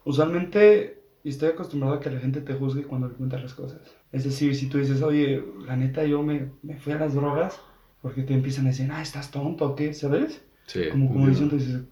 usualmente 0.05 1.03
estoy 1.25 1.49
acostumbrado 1.49 1.97
a 1.97 2.01
que 2.01 2.11
la 2.11 2.21
gente 2.21 2.41
te 2.41 2.55
juzgue 2.55 2.85
cuando 2.85 3.09
le 3.09 3.15
cuentas 3.15 3.43
las 3.43 3.55
cosas. 3.55 3.81
Es 4.13 4.23
decir, 4.23 4.55
si 4.55 4.69
tú 4.69 4.79
dices, 4.79 5.03
oye, 5.03 5.43
la 5.67 5.77
neta 5.77 6.05
yo 6.05 6.23
me, 6.23 6.53
me 6.63 6.77
fui 6.79 6.93
a 6.93 6.99
las 6.99 7.15
drogas, 7.15 7.61
porque 8.03 8.23
te 8.23 8.35
empiezan 8.35 8.67
a 8.67 8.69
decir, 8.69 8.89
ah, 8.93 9.03
estás 9.03 9.33
tonto, 9.33 9.67
¿o 9.67 9.75
qué? 9.75 9.93
¿Sabes? 9.93 10.45
Sí. 10.67 10.89
Como, 10.93 11.09
como 11.13 11.27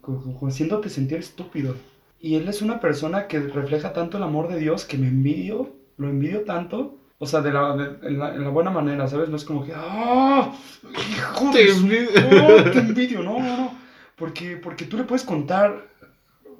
como 0.01 0.47
haciéndote 0.47 0.89
sentir 0.89 1.17
estúpido. 1.17 1.75
Y 2.21 2.35
él 2.35 2.47
es 2.47 2.61
una 2.61 2.79
persona 2.79 3.27
que 3.27 3.39
refleja 3.39 3.91
tanto 3.91 4.17
el 4.17 4.23
amor 4.23 4.47
de 4.47 4.59
Dios 4.59 4.85
que 4.85 4.97
me 4.97 5.07
envidio, 5.07 5.74
lo 5.97 6.09
envidio 6.09 6.41
tanto. 6.41 6.97
O 7.17 7.25
sea, 7.25 7.41
de 7.41 7.51
la, 7.53 7.75
de- 7.77 8.07
en, 8.07 8.19
la, 8.19 8.35
en 8.35 8.43
la 8.43 8.49
buena 8.49 8.71
manera, 8.71 9.07
¿sabes? 9.07 9.29
No 9.29 9.37
es 9.37 9.45
como 9.45 9.63
que, 9.65 9.73
¡ah! 9.75 10.51
¡Hijo 11.11 11.51
Te 11.51 11.63
de 11.65 11.71
envidio. 11.71 12.09
¡Oh, 12.43 12.63
te 12.71 12.79
envidio! 12.79 13.23
No, 13.23 13.39
no, 13.39 13.57
no. 13.57 13.71
Porque, 14.17 14.57
porque 14.57 14.85
tú 14.85 14.97
le 14.97 15.03
puedes 15.05 15.23
contar 15.23 15.87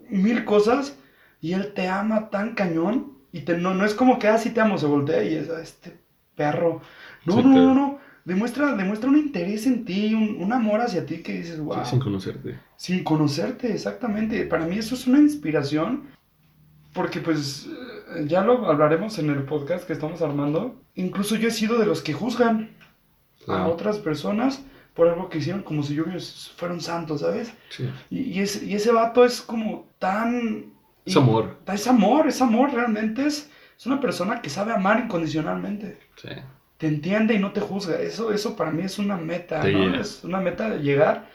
mil 0.10 0.46
cosas 0.46 0.98
y 1.42 1.54
él 1.54 1.74
te 1.74 1.88
ama 1.90 2.30
tan 2.30 2.56
cañón. 2.56 3.14
Y 3.32 3.42
te, 3.42 3.58
no, 3.58 3.74
no 3.74 3.86
es 3.86 3.94
como 3.94 4.18
que, 4.18 4.30
ah, 4.30 4.38
sí 4.38 4.52
te 4.52 4.62
amo, 4.62 4.78
se 4.78 4.86
voltea 4.86 5.24
y 5.24 5.36
es, 5.36 5.50
"Ah, 5.50 5.62
este 5.62 5.98
perro. 6.36 6.82
No, 7.26 7.34
Sí, 7.34 7.44
no, 7.44 7.54
te- 7.54 7.60
no, 7.60 7.74
no. 7.74 8.00
Demuestra, 8.24 8.76
demuestra 8.76 9.10
un 9.10 9.18
interés 9.18 9.68
en 9.68 9.86
ti, 9.86 10.14
un, 10.16 10.42
un 10.42 10.52
amor 10.54 10.80
hacia 10.82 11.06
ti 11.06 11.18
que 11.18 11.34
dices, 11.34 11.60
wow. 11.60 11.84
Sí, 11.84 11.92
sin 11.92 12.00
conocerte. 12.00 12.60
Sin 12.78 13.04
conocerte, 13.04 13.72
exactamente. 13.74 14.46
Para 14.46 14.66
mí 14.66 14.78
eso 14.78 14.96
es 14.96 15.06
una 15.06 15.20
inspiración, 15.20 16.04
porque 16.94 17.20
pues 17.20 17.68
ya 18.26 18.42
lo 18.44 18.68
hablaremos 18.70 19.18
en 19.20 19.30
el 19.30 19.44
podcast 19.44 19.86
que 19.86 19.94
estamos 19.94 20.22
armando. 20.22 20.82
Incluso 20.96 21.36
yo 21.36 21.48
he 21.48 21.52
sido 21.52 21.78
de 21.78 21.86
los 21.86 22.02
que 22.02 22.14
juzgan 22.14 22.72
a 23.42 23.46
Claro. 23.46 23.72
otras 23.74 24.00
personas 24.00 24.64
por 24.94 25.08
algo 25.10 25.30
que 25.30 25.40
hicieron 25.40 25.62
como 25.64 25.84
si 25.84 25.94
yo 25.96 26.06
fuera 26.56 26.74
un 26.74 26.82
santo, 26.82 27.18
¿sabes? 27.18 27.54
Sí. 27.70 27.90
Y, 28.10 28.22
y 28.22 28.40
ese, 28.40 28.66
y 28.66 28.74
ese 28.76 28.92
vato 28.92 29.26
es 29.26 29.42
como 29.42 29.88
tan... 30.00 30.74
Es 31.06 31.16
amor. 31.18 31.58
Es 31.72 31.86
amor, 31.88 32.28
es 32.28 32.42
amor, 32.42 32.74
realmente 32.74 33.26
es, 33.26 33.52
es 33.78 33.86
una 33.86 34.00
persona 34.00 34.42
que 34.42 34.50
sabe 34.50 34.72
amar 34.72 35.00
incondicionalmente. 35.02 36.00
Sí. 36.16 36.30
Te 36.78 36.88
entiende 36.88 37.34
y 37.36 37.40
no 37.40 37.52
te 37.52 37.62
juzga. 37.62 38.00
Eso, 38.00 38.32
eso 38.32 38.56
para 38.56 38.72
mí 38.72 38.84
es 38.84 38.98
una 38.98 39.18
meta, 39.18 39.62
Te 39.62 39.72
¿no? 39.72 39.80
llena. 39.80 40.02
Es 40.02 40.24
una 40.24 40.40
meta 40.40 40.70
de 40.70 40.80
llegar 40.80 41.28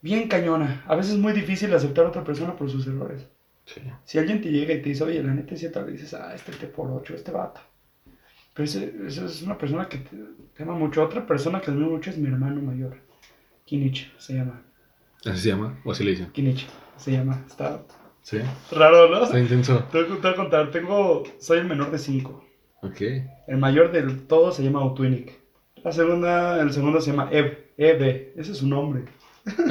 bien 0.00 0.28
cañona. 0.28 0.84
A 0.86 0.94
veces 0.94 1.12
es 1.14 1.18
muy 1.18 1.32
difícil 1.32 1.74
aceptar 1.74 2.04
a 2.04 2.08
otra 2.10 2.22
persona 2.24 2.54
por 2.54 2.70
sus 2.70 2.86
errores. 2.86 3.26
Sí. 3.74 3.82
Si 4.04 4.18
alguien 4.18 4.40
te 4.40 4.50
llega 4.50 4.72
y 4.72 4.80
te 4.80 4.88
dice, 4.88 5.04
oye, 5.04 5.22
la 5.22 5.34
neta 5.34 5.52
es 5.52 5.60
cierta, 5.60 5.82
le 5.82 5.92
dices, 5.92 6.14
ah, 6.14 6.34
este 6.34 6.52
te 6.52 6.66
por 6.68 6.90
ocho, 6.90 7.14
este 7.14 7.30
vato. 7.32 7.60
Pero 8.54 8.64
ese, 8.64 8.94
ese 9.06 9.26
es 9.26 9.42
una 9.42 9.58
persona 9.58 9.88
que 9.88 9.98
te, 9.98 10.16
te 10.54 10.62
ama 10.62 10.74
mucho. 10.74 11.02
Otra 11.02 11.26
persona 11.26 11.60
que 11.60 11.70
admiro 11.70 11.90
mucho 11.90 12.08
es 12.10 12.16
mi 12.16 12.28
hermano 12.28 12.62
mayor. 12.62 12.96
Kinich 13.66 14.10
se 14.18 14.34
llama. 14.34 14.62
¿Así 15.26 15.40
se 15.42 15.48
llama? 15.50 15.78
¿O 15.84 15.92
así 15.92 16.02
le 16.02 16.12
dicen? 16.12 16.30
Kinich 16.32 16.66
se 16.96 17.12
llama. 17.12 17.44
Está 17.46 17.82
Sí. 18.22 18.38
raro, 18.72 19.08
¿no? 19.10 19.24
Está 19.24 19.38
intenso. 19.38 19.84
Te 19.92 20.02
voy 20.02 20.18
a- 20.22 20.34
contar. 20.34 20.70
Tengo, 20.70 21.22
soy 21.38 21.58
el 21.58 21.66
menor 21.66 21.90
de 21.90 21.98
cinco. 21.98 22.44
Ok. 22.82 23.00
El 23.46 23.58
mayor 23.58 23.92
del 23.92 24.26
todo 24.26 24.50
se 24.50 24.62
llama 24.62 24.84
Utwinic. 24.84 25.32
La 25.84 25.92
segunda, 25.92 26.60
el 26.62 26.72
segundo 26.72 27.00
se 27.00 27.10
llama 27.10 27.28
Eb. 27.30 27.68
Ebe. 27.76 28.32
Ese 28.36 28.52
es 28.52 28.58
su 28.58 28.66
nombre. 28.66 29.04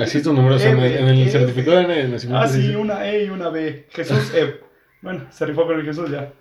Así 0.01 0.21
tu 0.21 0.34
número. 0.34 0.57
en 0.59 0.78
el, 0.80 0.93
en 0.97 1.07
el 1.07 1.28
Eh, 1.28 1.30
certificado 1.32 1.78
de 1.78 2.07
nacimiento. 2.07 2.43
Ah, 2.43 2.47
sí, 2.47 2.75
una 2.75 3.07
E 3.09 3.25
y 3.25 3.30
una 3.30 3.49
B. 3.49 3.86
Jesús 3.89 4.34
Eb. 4.34 4.61
Bueno, 5.01 5.25
se 5.30 5.45
rifó 5.45 5.65
con 5.65 5.80
el 5.80 5.86
Jesús 5.86 6.09
ya. 6.09 6.32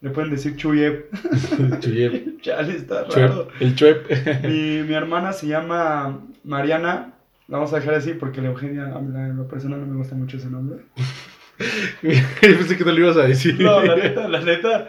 Le 0.00 0.10
pueden 0.10 0.30
decir 0.30 0.56
Chuy 0.56 0.82
Eb. 0.84 1.06
Chuyep. 1.80 2.40
ya 2.42 2.60
está 2.60 3.04
raro. 3.04 3.48
Chuep. 3.48 3.62
El 3.62 3.74
Chuep. 3.74 4.10
Mi, 4.44 4.82
mi 4.82 4.94
hermana 4.94 5.32
se 5.32 5.46
llama 5.46 6.20
Mariana. 6.44 7.14
La 7.48 7.58
vamos 7.58 7.72
a 7.72 7.76
dejar 7.76 7.94
así 7.94 8.14
porque 8.14 8.40
la 8.40 8.48
Eugenia, 8.48 8.84
a 8.86 9.00
la, 9.02 9.26
en 9.26 9.36
lo 9.36 9.46
personal 9.48 9.80
no 9.80 9.86
me 9.86 9.96
gusta 9.96 10.14
mucho 10.14 10.36
ese 10.38 10.48
nombre. 10.48 10.78
Pensé 12.40 12.76
que 12.76 12.84
no 12.84 12.92
lo 12.92 12.98
ibas 13.00 13.16
a 13.16 13.26
decir. 13.26 13.60
No, 13.60 13.82
la 13.82 13.96
neta, 13.96 14.28
la 14.28 14.40
neta. 14.40 14.88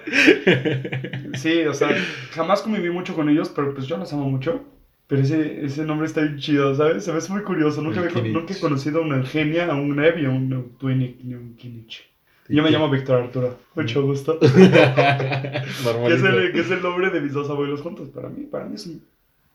Sí, 1.35 1.61
o 1.65 1.73
sea, 1.73 1.89
jamás 2.31 2.61
conviví 2.61 2.89
mucho 2.89 3.13
con 3.13 3.29
ellos, 3.29 3.49
pero 3.55 3.73
pues 3.73 3.87
yo 3.87 3.97
los 3.97 4.11
amo 4.13 4.29
mucho. 4.29 4.63
Pero 5.07 5.21
ese, 5.21 5.65
ese 5.65 5.85
nombre 5.85 6.07
está 6.07 6.21
bien 6.21 6.37
chido, 6.37 6.73
¿sabes? 6.73 7.03
Se 7.03 7.11
me 7.11 7.19
hace 7.19 7.31
muy 7.31 7.43
curioso. 7.43 7.81
Nunca, 7.81 8.07
Kinich. 8.07 8.33
nunca 8.33 8.53
he 8.53 8.59
conocido 8.59 8.99
a 8.99 9.01
una 9.03 9.17
Eugenia, 9.17 9.67
a 9.67 9.75
un 9.75 10.03
Ev 10.03 10.19
y 10.19 10.25
a 10.25 10.29
un 10.29 10.75
Twinic 10.79 11.23
ni 11.23 11.33
a 11.33 11.37
un 11.37 11.55
Kinich. 11.55 12.09
Yo 12.47 12.61
me 12.61 12.69
llamo 12.69 12.89
Víctor 12.89 13.23
Arturo. 13.23 13.57
Mucho 13.75 14.03
gusto. 14.03 14.39
que, 14.39 14.47
es 14.47 16.23
el, 16.23 16.51
que 16.51 16.59
es 16.59 16.71
el 16.71 16.81
nombre 16.81 17.09
de 17.09 17.21
mis 17.21 17.33
dos 17.33 17.49
abuelos 17.49 17.81
juntos. 17.81 18.09
Para 18.09 18.29
mí, 18.29 18.45
para 18.45 18.65
mí 18.65 18.75
es 18.75 18.85
un 18.85 19.03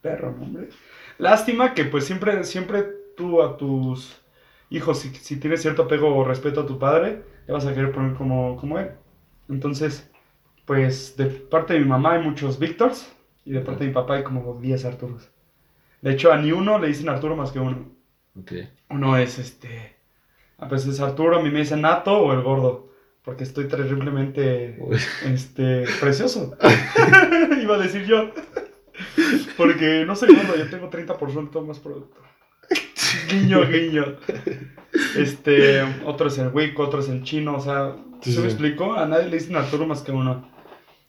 perro 0.01 0.35
nombre. 0.37 0.69
Lástima 1.19 1.75
que 1.75 1.85
pues 1.85 2.05
siempre, 2.05 2.43
siempre 2.45 2.85
tú 3.17 3.43
a 3.43 3.57
tus 3.57 4.21
hijos, 4.71 4.99
si, 4.99 5.11
si 5.11 5.37
tienes 5.39 5.63
cierto 5.63 5.83
apego 5.83 6.17
o 6.17 6.25
respeto 6.25 6.63
a 6.63 6.67
tu 6.67 6.79
padre, 6.79 7.23
le 7.47 7.53
vas 7.53 7.67
a 7.67 7.75
querer 7.75 7.93
poner 7.93 8.15
como, 8.15 8.57
como 8.57 8.79
él. 8.79 8.91
Entonces, 9.49 10.11
pues 10.65 11.17
de 11.17 11.27
parte 11.27 11.75
de 11.75 11.81
mi 11.81 11.87
mamá 11.87 12.15
hay 12.15 12.23
muchos 12.23 12.59
Víctors 12.59 13.13
y 13.45 13.53
de 13.53 13.61
parte 13.61 13.85
de 13.85 13.89
mi 13.89 13.95
papá 13.95 14.17
hay 14.17 14.23
como 14.25 14.59
10 14.61 14.85
Arturos. 14.85 15.29
De 16.03 16.13
hecho, 16.13 16.33
a 16.33 16.37
ni 16.39 16.53
uno 16.53 16.79
le 16.79 16.89
dicen 16.89 17.09
Arturo 17.09 17.37
más 17.37 17.53
que 17.53 17.59
uno. 17.61 17.89
Ok. 18.39 18.53
Uno 18.91 19.17
es 19.17 19.39
este. 19.39 19.97
A 20.59 20.69
veces 20.69 21.01
Arturo, 21.01 21.39
a 21.39 21.43
mí 21.43 21.51
me 21.51 21.61
dicen 21.61 21.83
Nato 21.83 22.19
o 22.19 22.33
el 22.33 22.43
gordo. 22.43 22.89
Porque 23.23 23.45
estoy 23.45 23.69
terriblemente 23.69 24.77
Uy. 24.81 24.97
este, 25.27 25.85
precioso. 26.01 26.57
Iba 27.63 27.77
a 27.77 27.79
decir 27.79 28.05
yo. 28.07 28.31
Porque 29.57 30.05
no 30.07 30.17
soy 30.17 30.35
gordo, 30.35 30.57
yo 30.57 30.69
tengo 30.71 30.91
30% 30.91 31.65
más 31.67 31.79
producto. 31.79 32.21
Guiño, 33.31 33.67
guiño. 33.67 34.17
Este, 35.17 35.83
otro 36.05 36.29
es 36.29 36.39
el 36.39 36.49
Wico, 36.49 36.83
otro 36.83 37.01
es 37.01 37.09
el 37.09 37.23
chino, 37.23 37.57
o 37.57 37.61
sea, 37.61 37.97
Sí, 38.21 38.33
¿se 38.33 38.41
me 38.41 38.47
sí. 38.47 38.53
explicó? 38.53 38.95
A 38.95 39.07
nadie 39.07 39.29
le 39.29 39.37
dicen 39.39 39.57
Arturo 39.57 39.87
más 39.87 40.03
que 40.03 40.13
uno. 40.13 40.49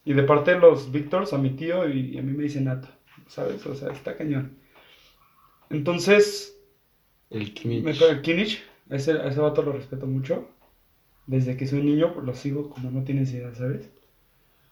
Y 0.05 0.13
de 0.13 0.23
parte 0.23 0.51
de 0.53 0.59
los 0.59 0.91
Víctors, 0.91 1.33
a 1.33 1.37
mi 1.37 1.51
tío 1.51 1.87
y 1.89 2.17
a 2.17 2.21
mí 2.21 2.31
me 2.33 2.43
dicen 2.43 2.65
Nato, 2.65 2.87
¿sabes? 3.27 3.65
O 3.65 3.75
sea, 3.75 3.91
está 3.91 4.15
cañón. 4.17 4.57
Entonces, 5.71 6.57
El 7.29 7.53
me 7.83 7.93
toca 7.93 8.11
el 8.11 8.21
Kinich, 8.21 8.61
a 8.89 8.95
ese, 8.95 9.13
ese 9.27 9.39
vato 9.39 9.61
lo 9.63 9.73
respeto 9.73 10.05
mucho. 10.07 10.49
Desde 11.27 11.55
que 11.57 11.67
soy 11.67 11.83
niño, 11.83 12.13
pues 12.13 12.25
lo 12.25 12.33
sigo 12.35 12.69
como 12.69 12.91
no 12.91 13.03
tienes 13.03 13.33
idea, 13.33 13.53
¿sabes? 13.55 13.91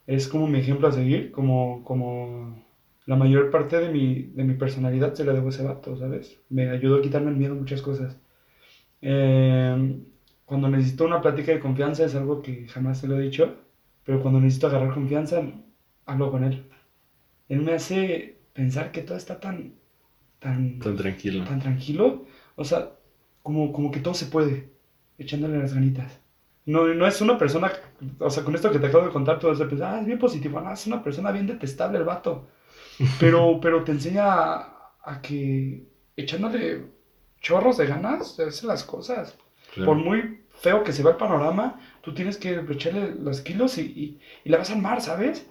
Es 0.08 0.28
como 0.28 0.48
mi 0.48 0.60
ejemplo 0.60 0.88
a 0.88 0.92
seguir, 0.92 1.32
como, 1.32 1.84
como 1.84 2.64
la 3.06 3.16
mayor 3.16 3.52
parte 3.52 3.80
de 3.80 3.90
mi, 3.90 4.24
de 4.36 4.44
mi 4.44 4.56
personalidad 4.56 5.14
se 5.14 5.26
la 5.26 5.34
debo 5.34 5.48
a 5.48 5.50
ese 5.52 5.64
vato, 5.64 5.98
¿sabes? 5.98 6.40
Me 6.50 6.70
ayudó 6.70 6.98
a 6.98 7.02
quitarme 7.02 7.32
el 7.32 7.38
miedo 7.38 7.54
a 7.54 7.58
muchas 7.58 7.82
cosas. 7.82 8.18
Eh, 9.02 10.00
cuando 10.46 10.70
necesito 10.70 11.06
una 11.06 11.22
plática 11.22 11.52
de 11.54 11.60
confianza 11.60 12.06
es 12.06 12.16
algo 12.16 12.42
que 12.42 12.68
jamás 12.68 13.00
se 13.00 13.08
lo 13.08 13.18
he 13.20 13.24
dicho, 13.24 13.56
pero 14.06 14.22
cuando 14.22 14.40
necesito 14.42 14.68
agarrar 14.68 14.94
confianza, 14.94 15.44
hablo 16.06 16.32
con 16.32 16.44
él. 16.44 16.66
Él 17.50 17.62
me 17.62 17.74
hace 17.74 18.40
pensar 18.54 18.92
que 18.92 19.02
todo 19.02 19.18
está 19.18 19.40
tan, 19.40 19.76
tan, 20.40 20.80
Tan 20.80 20.96
tranquilo. 20.98 21.44
tan 21.44 21.60
tranquilo, 21.60 22.26
o 22.56 22.64
sea, 22.66 22.92
como, 23.44 23.72
como 23.74 23.92
que 23.92 24.00
todo 24.00 24.14
se 24.14 24.28
puede, 24.28 24.72
echándole 25.18 25.60
las 25.60 25.74
ganitas. 25.74 26.22
No, 26.66 26.88
no 26.94 27.08
es 27.08 27.20
una 27.22 27.38
persona, 27.38 27.72
o 28.20 28.30
sea, 28.30 28.44
con 28.44 28.54
esto 28.56 28.72
que 28.72 28.80
te 28.80 28.88
acabo 28.88 29.06
de 29.06 29.12
contar, 29.12 29.40
tú 29.40 29.48
vas 29.48 29.60
a 29.60 29.68
pensar, 29.68 29.96
ah, 29.96 30.00
es 30.02 30.06
bien 30.06 30.20
positivo, 30.20 30.62
no, 30.62 30.72
es 30.72 30.86
una 30.88 31.04
persona 31.04 31.32
bien 31.32 31.48
detestable 31.48 31.98
el 31.98 32.04
vato. 32.06 32.48
Pero, 33.20 33.60
pero 33.62 33.84
te 33.84 33.94
enseña 33.94 34.26
a, 34.26 34.94
a 35.04 35.22
que 35.22 35.88
echándole 36.18 36.86
chorros 37.42 37.78
de 37.78 37.88
ganas 37.88 38.36
se 38.36 38.44
hacen 38.44 38.68
las 38.68 38.84
cosas. 38.84 39.38
Claro. 39.74 39.92
Por 39.92 39.98
muy 39.98 40.42
feo 40.50 40.84
que 40.84 40.92
se 40.94 41.04
vea 41.04 41.14
el 41.14 41.18
panorama, 41.18 41.80
tú 42.02 42.14
tienes 42.14 42.38
que 42.38 42.56
echarle 42.70 43.16
los 43.16 43.42
kilos 43.42 43.78
y, 43.78 43.82
y, 43.84 44.20
y 44.44 44.50
la 44.50 44.58
vas 44.58 44.70
a 44.70 44.74
armar, 44.74 45.02
¿sabes? 45.02 45.50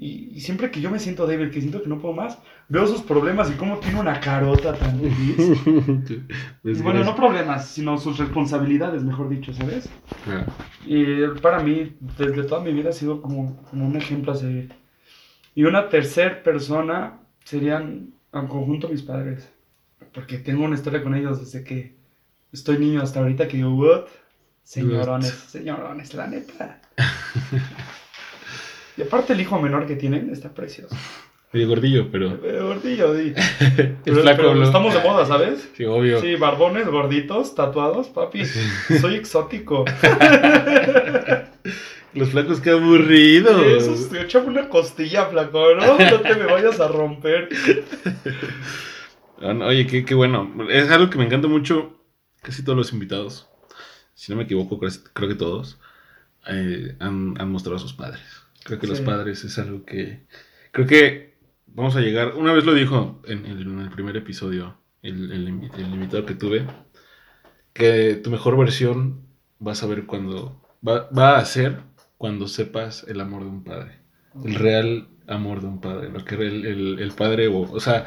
Y, 0.00 0.30
y 0.32 0.40
siempre 0.40 0.70
que 0.70 0.80
yo 0.80 0.90
me 0.90 1.00
siento 1.00 1.26
débil, 1.26 1.50
que 1.50 1.60
siento 1.60 1.82
que 1.82 1.88
no 1.88 1.98
puedo 1.98 2.14
más, 2.14 2.38
veo 2.68 2.86
sus 2.86 3.02
problemas 3.02 3.50
y 3.50 3.54
cómo 3.54 3.78
tiene 3.78 3.98
una 3.98 4.20
carota 4.20 4.72
tan 4.74 5.00
feliz. 5.00 5.58
Bueno, 6.82 7.02
no 7.02 7.16
problemas, 7.16 7.66
sino 7.68 7.98
sus 7.98 8.16
responsabilidades, 8.18 9.02
mejor 9.02 9.28
dicho, 9.28 9.52
¿sabes? 9.52 9.90
Ah, 10.28 10.46
Y 10.86 11.26
para 11.42 11.60
mí, 11.60 11.96
desde 12.16 12.44
toda 12.44 12.62
mi 12.62 12.72
vida 12.72 12.90
ha 12.90 12.92
sido 12.92 13.20
como, 13.20 13.56
como 13.70 13.86
un 13.86 13.96
ejemplo 13.96 14.32
a 14.32 14.36
seguir. 14.36 14.72
Y 15.54 15.64
una 15.64 15.88
tercera 15.88 16.42
persona 16.44 17.18
serían 17.44 18.14
en 18.32 18.46
conjunto 18.46 18.88
mis 18.88 19.02
padres. 19.02 19.50
Porque 20.12 20.38
tengo 20.38 20.64
una 20.64 20.76
historia 20.76 21.02
con 21.02 21.14
ellos 21.14 21.40
desde 21.40 21.64
que 21.64 21.96
estoy 22.52 22.78
niño 22.78 23.02
hasta 23.02 23.18
ahorita 23.20 23.48
que 23.48 23.56
digo, 23.56 23.74
what? 23.74 24.06
Señorones, 24.62 25.32
señorones, 25.32 26.14
la 26.14 26.26
neta. 26.28 26.80
y 28.98 29.02
aparte 29.02 29.32
el 29.32 29.40
hijo 29.40 29.60
menor 29.60 29.86
que 29.86 29.96
tienen 29.96 30.30
está 30.30 30.52
precioso. 30.52 30.94
Medio 31.52 31.68
gordillo, 31.68 32.10
pero 32.10 32.38
Pero 32.40 32.66
gordillo, 32.74 33.14
di. 33.14 33.32
es 33.36 33.44
Pero, 34.04 34.20
flaco, 34.22 34.36
pero 34.38 34.54
¿no? 34.54 34.64
estamos 34.64 34.92
de 34.92 35.00
moda, 35.00 35.24
¿sabes? 35.24 35.70
Sí, 35.76 35.84
obvio. 35.84 36.20
Sí, 36.20 36.36
barbones, 36.36 36.86
gorditos, 36.88 37.54
tatuados, 37.54 38.08
papi. 38.08 38.44
Soy 38.44 39.14
exótico. 39.14 39.84
Los 42.14 42.30
flacos, 42.30 42.60
qué 42.60 42.70
aburridos. 42.70 43.64
Eso, 43.64 44.08
te 44.08 44.22
echame 44.22 44.48
una 44.48 44.68
costilla, 44.68 45.26
flaco, 45.26 45.74
¿no? 45.74 45.98
No 45.98 46.20
te 46.20 46.34
me 46.34 46.46
vayas 46.46 46.80
a 46.80 46.88
romper. 46.88 47.48
Ah, 49.40 49.56
Oye, 49.66 49.86
qué, 49.86 50.04
qué 50.04 50.14
bueno. 50.14 50.50
Es 50.70 50.90
algo 50.90 51.10
que 51.10 51.18
me 51.18 51.24
encanta 51.24 51.46
mucho. 51.48 51.94
Casi 52.42 52.64
todos 52.64 52.76
los 52.78 52.92
invitados, 52.92 53.48
si 54.14 54.32
no 54.32 54.38
me 54.38 54.44
equivoco, 54.44 54.78
creo, 54.78 54.90
creo 55.12 55.28
que 55.28 55.34
todos, 55.34 55.78
eh, 56.48 56.96
han, 57.00 57.34
han 57.38 57.50
mostrado 57.50 57.76
a 57.76 57.80
sus 57.80 57.92
padres. 57.92 58.22
Creo 58.68 58.78
que 58.78 58.86
los 58.86 59.00
padres 59.00 59.42
es 59.44 59.58
algo 59.58 59.84
que... 59.84 60.26
Creo 60.70 60.86
que 60.86 61.34
vamos 61.66 61.96
a 61.96 62.00
llegar... 62.00 62.34
Una 62.36 62.52
vez 62.52 62.64
lo 62.64 62.74
dijo 62.74 63.20
en, 63.26 63.44
el- 63.46 63.62
en 63.62 63.80
el 63.80 63.90
primer 63.90 64.16
episodio 64.16 64.78
el, 65.02 65.32
el 65.32 65.48
el 65.74 65.94
invitado 65.94 66.24
que 66.26 66.34
tuve, 66.34 66.66
que 67.72 68.14
tu 68.22 68.30
mejor 68.30 68.56
versión 68.56 69.22
vas 69.58 69.82
a 69.82 69.86
ver 69.86 70.06
cuando... 70.06 70.62
Va, 70.86 71.08
va 71.10 71.38
a 71.38 71.44
ser 71.44 71.80
cuando 72.18 72.46
sepas 72.46 73.04
el 73.08 73.20
amor 73.20 73.42
de 73.42 73.48
un 73.48 73.64
padre. 73.64 73.98
El 74.44 74.54
real 74.54 75.08
amor 75.26 75.60
de 75.60 75.66
un 75.66 75.80
padre. 75.80 76.10
Lo 76.10 76.24
que 76.24 76.34
el, 76.36 76.66
el, 76.66 76.98
el 77.00 77.12
padre 77.12 77.48
o... 77.48 77.60
O 77.62 77.80
sea, 77.80 78.06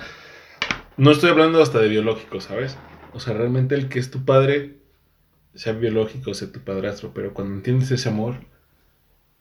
no 0.97 1.12
estoy 1.12 1.32
hablando 1.32 1.62
hasta 1.62 1.80
de 1.80 1.89
biológico, 1.89 2.39
¿sabes? 2.39 2.78
O 3.14 3.20
sea, 3.20 3.34
realmente 3.34 3.76
el 3.76 3.89
que 3.89 3.99
es 3.99 4.12
tu 4.12 4.24
padre, 4.24 4.78
sea 5.55 5.74
biológico, 5.74 6.34
sea 6.34 6.51
tu 6.51 6.59
padrastro, 6.62 7.12
pero 7.14 7.34
cuando 7.34 7.55
entiendes 7.55 7.91
ese 7.91 8.07
amor, 8.09 8.36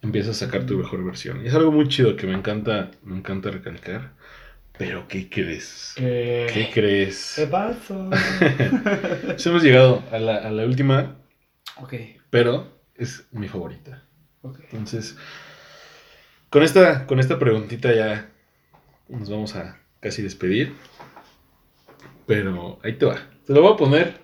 empiezas 0.02 0.36
a 0.42 0.46
sacar 0.46 0.66
tu 0.66 0.76
mejor 0.78 1.04
versión. 1.04 1.44
Y 1.44 1.48
es 1.48 1.54
algo 1.54 1.72
muy 1.72 1.88
chido 1.88 2.16
que 2.16 2.26
me 2.26 2.34
encanta, 2.34 2.90
me 3.02 3.16
encanta 3.16 3.50
recalcar. 3.50 4.12
Pero, 4.78 5.06
¿qué 5.08 5.28
crees? 5.28 5.94
¿Qué 6.46 6.46
¿Qué? 6.46 6.70
crees? 6.72 7.34
¿Qué 7.36 7.46
pasó? 7.46 8.10
Hemos 9.44 9.62
llegado 9.62 10.02
a 10.10 10.18
la, 10.18 10.36
a 10.36 10.50
la 10.50 10.64
última, 10.64 11.16
ok, 11.76 11.94
pero 12.30 12.80
es 12.94 13.26
mi 13.32 13.48
favorita. 13.48 14.04
ok. 14.42 14.58
Entonces, 14.72 15.16
con 16.50 16.62
esta, 16.62 17.06
con 17.06 17.20
esta 17.20 17.38
preguntita 17.38 17.94
ya 17.94 18.30
nos 19.08 19.30
vamos 19.30 19.56
a 19.56 19.80
casi 20.00 20.22
despedir. 20.22 20.74
Pero 22.26 22.78
ahí 22.82 22.94
te 22.94 23.06
va. 23.06 23.16
Te 23.46 23.52
lo 23.52 23.62
voy 23.62 23.72
a 23.72 23.76
poner. 23.76 24.14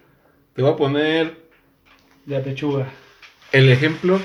Te 0.55 0.63
voy 0.63 0.73
a 0.73 0.77
poner 0.77 1.37
De 2.27 2.41
pechuga. 2.41 2.89
el 3.53 3.69
ejemplo 3.71 4.21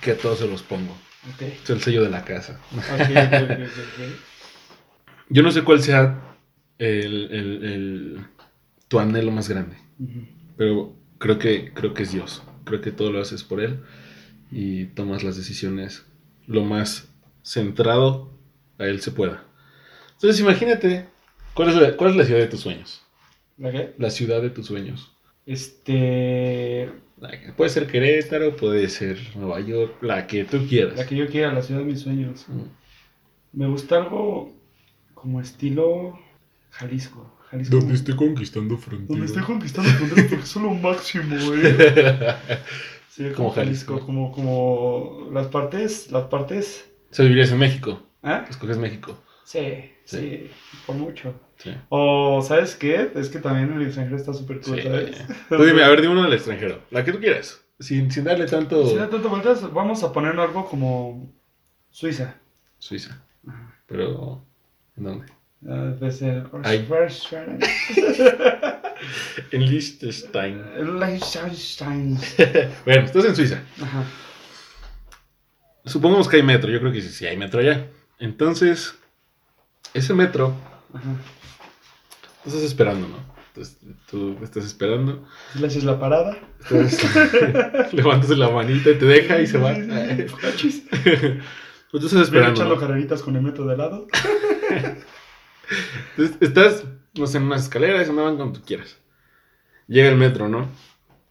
que 0.00 0.12
a 0.12 0.16
todos 0.16 0.38
se 0.38 0.46
los 0.48 0.62
pongo. 0.62 0.92
Ok. 1.34 1.42
Es 1.42 1.70
el 1.70 1.80
sello 1.80 2.02
de 2.02 2.10
la 2.10 2.24
casa. 2.24 2.60
Ok, 2.72 2.80
ok, 3.10 3.42
ok, 3.42 3.60
ok, 3.60 5.16
Yo 5.28 5.42
no 5.42 5.50
sé 5.50 5.62
cuál 5.62 5.82
sea 5.82 6.36
el, 6.78 7.30
el- 7.32 7.64
el- 7.64 8.26
tu 8.88 8.98
anhelo 9.00 9.30
más 9.32 9.48
grande. 9.48 9.76
Pero 10.56 10.94
creo 11.18 11.38
que, 11.38 11.72
creo 11.74 11.94
que 11.94 12.04
es 12.04 12.12
Dios. 12.12 12.42
Creo 12.64 12.80
que 12.80 12.92
todo 12.92 13.10
lo 13.10 13.20
haces 13.20 13.42
por 13.42 13.60
Él. 13.60 13.80
Y 14.52 14.86
tomas 14.86 15.24
las 15.24 15.36
decisiones 15.36 16.06
lo 16.46 16.62
más 16.64 17.08
centrado 17.42 18.30
a 18.78 18.84
Él 18.86 19.00
se 19.00 19.10
pueda. 19.10 19.42
Entonces 20.12 20.40
imagínate, 20.40 21.06
¿cuál 21.54 21.70
es 21.70 21.74
la, 21.74 21.96
cuál 21.96 22.10
es 22.12 22.16
la 22.16 22.24
ciudad 22.24 22.40
de 22.40 22.46
tus 22.46 22.60
sueños? 22.60 23.02
¿La 23.58 23.72
qué? 23.72 23.94
La 23.98 24.10
ciudad 24.10 24.40
de 24.40 24.50
tus 24.50 24.66
sueños. 24.66 25.12
Este. 25.46 26.90
Puede 27.56 27.70
ser 27.70 27.86
Querétaro, 27.86 28.56
puede 28.56 28.88
ser 28.88 29.18
Nueva 29.34 29.60
York, 29.60 30.02
la 30.02 30.26
que 30.26 30.44
tú 30.44 30.66
quieras. 30.68 30.96
La 30.96 31.06
que 31.06 31.16
yo 31.16 31.26
quiera, 31.28 31.52
la 31.52 31.62
ciudad 31.62 31.80
de 31.80 31.86
mis 31.86 32.00
sueños. 32.00 32.46
Mm. 32.48 33.58
Me 33.60 33.66
gusta 33.66 33.96
algo 33.96 34.54
como 35.14 35.40
estilo 35.40 36.18
Jalisco. 36.70 37.32
Jalisco. 37.50 37.78
conquistando 38.16 38.76
Donde 39.08 39.26
estoy 39.26 39.42
conquistando 39.42 39.90
fronteras 39.90 40.26
porque 40.28 40.46
son 40.46 40.62
lo 40.64 40.74
máximo, 40.74 41.36
eh. 41.54 42.36
Sí, 43.08 43.22
Como 43.22 43.34
como 43.34 43.50
Jalisco, 43.52 43.94
Jalisco. 43.94 44.06
como, 44.06 44.32
como 44.32 45.30
las 45.32 45.46
partes, 45.46 46.10
las 46.10 46.24
partes. 46.24 46.90
Se 47.10 47.22
vivirías 47.22 47.50
en 47.50 47.58
México. 47.58 48.02
¿Ah? 48.22 48.44
Escoges 48.50 48.76
México. 48.76 49.16
Sí, 49.46 49.92
Sí. 50.04 50.18
sí, 50.18 50.50
por 50.86 50.96
mucho. 50.96 51.32
Sí. 51.56 51.72
O, 51.88 52.42
¿sabes 52.42 52.74
qué? 52.74 53.12
Es 53.14 53.28
que 53.28 53.38
también 53.38 53.72
el 53.72 53.86
extranjero 53.86 54.16
está 54.16 54.34
súper 54.34 54.60
cool, 54.60 54.76
Sí. 54.76 54.82
¿sabes? 54.82 55.24
Tú 55.48 55.64
dime, 55.64 55.84
a 55.84 55.88
ver, 55.88 56.00
dime 56.00 56.12
uno 56.14 56.24
del 56.24 56.32
extranjero. 56.32 56.82
La 56.90 57.04
que 57.04 57.12
tú 57.12 57.20
quieras. 57.20 57.62
Sin, 57.78 58.10
sin 58.10 58.24
darle 58.24 58.46
tanto. 58.46 58.88
Si 58.88 58.96
da 58.96 59.08
tanto 59.08 59.28
vueltas, 59.28 59.72
vamos 59.72 60.02
a 60.02 60.12
poner 60.12 60.38
algo 60.38 60.66
como 60.68 61.32
Suiza. 61.90 62.34
Suiza. 62.78 63.22
Ajá. 63.46 63.74
Pero. 63.86 64.44
¿En 64.96 65.04
dónde? 65.04 65.26
Ah, 65.68 65.94
eh, 66.00 66.44
Ay. 66.64 66.86
Liechtenstein. 69.52 70.62
En 70.76 70.98
Liechtenstein. 71.00 72.14
Liechtenstein. 72.18 72.18
Bueno, 72.84 73.04
estás 73.04 73.24
en 73.26 73.36
Suiza. 73.36 73.62
Ajá. 73.80 74.04
Supongamos 75.84 76.28
que 76.28 76.36
hay 76.36 76.42
metro. 76.42 76.70
Yo 76.70 76.80
creo 76.80 76.92
que 76.92 77.00
sí, 77.00 77.08
sí 77.10 77.26
hay 77.26 77.36
metro 77.36 77.60
allá. 77.60 77.86
Entonces, 78.18 78.98
ese 79.94 80.14
metro, 80.14 80.54
Ajá. 80.92 81.16
tú 82.42 82.50
estás 82.50 82.62
esperando, 82.62 83.08
¿no? 83.08 83.36
Entonces, 83.48 83.78
tú 84.10 84.36
estás 84.42 84.66
esperando. 84.66 85.26
Le 85.58 85.66
haces 85.66 85.82
la 85.84 85.98
parada. 85.98 86.36
Entonces, 86.60 87.02
levantas 87.92 88.36
la 88.36 88.50
manita 88.50 88.90
y 88.90 88.98
te 88.98 89.06
deja 89.06 89.40
y 89.40 89.46
se 89.46 89.58
va. 89.58 89.74
Cachis. 90.40 90.84
Pues 91.88 92.00
tú 92.00 92.06
estás 92.08 92.22
esperando. 92.22 92.52
echando 92.52 92.74
¿no? 92.74 92.80
carreritas 92.80 93.22
con 93.22 93.36
el 93.36 93.42
metro 93.42 93.64
de 93.64 93.76
lado. 93.76 94.08
Entonces, 96.10 96.36
estás, 96.40 96.84
no 97.14 97.26
sé, 97.28 97.38
en 97.38 97.44
unas 97.44 97.62
escaleras, 97.62 98.08
banca, 98.08 98.42
donde 98.42 98.58
tú 98.58 98.66
quieras. 98.66 98.98
Llega 99.86 100.08
el 100.08 100.16
metro, 100.16 100.48
¿no? 100.48 100.68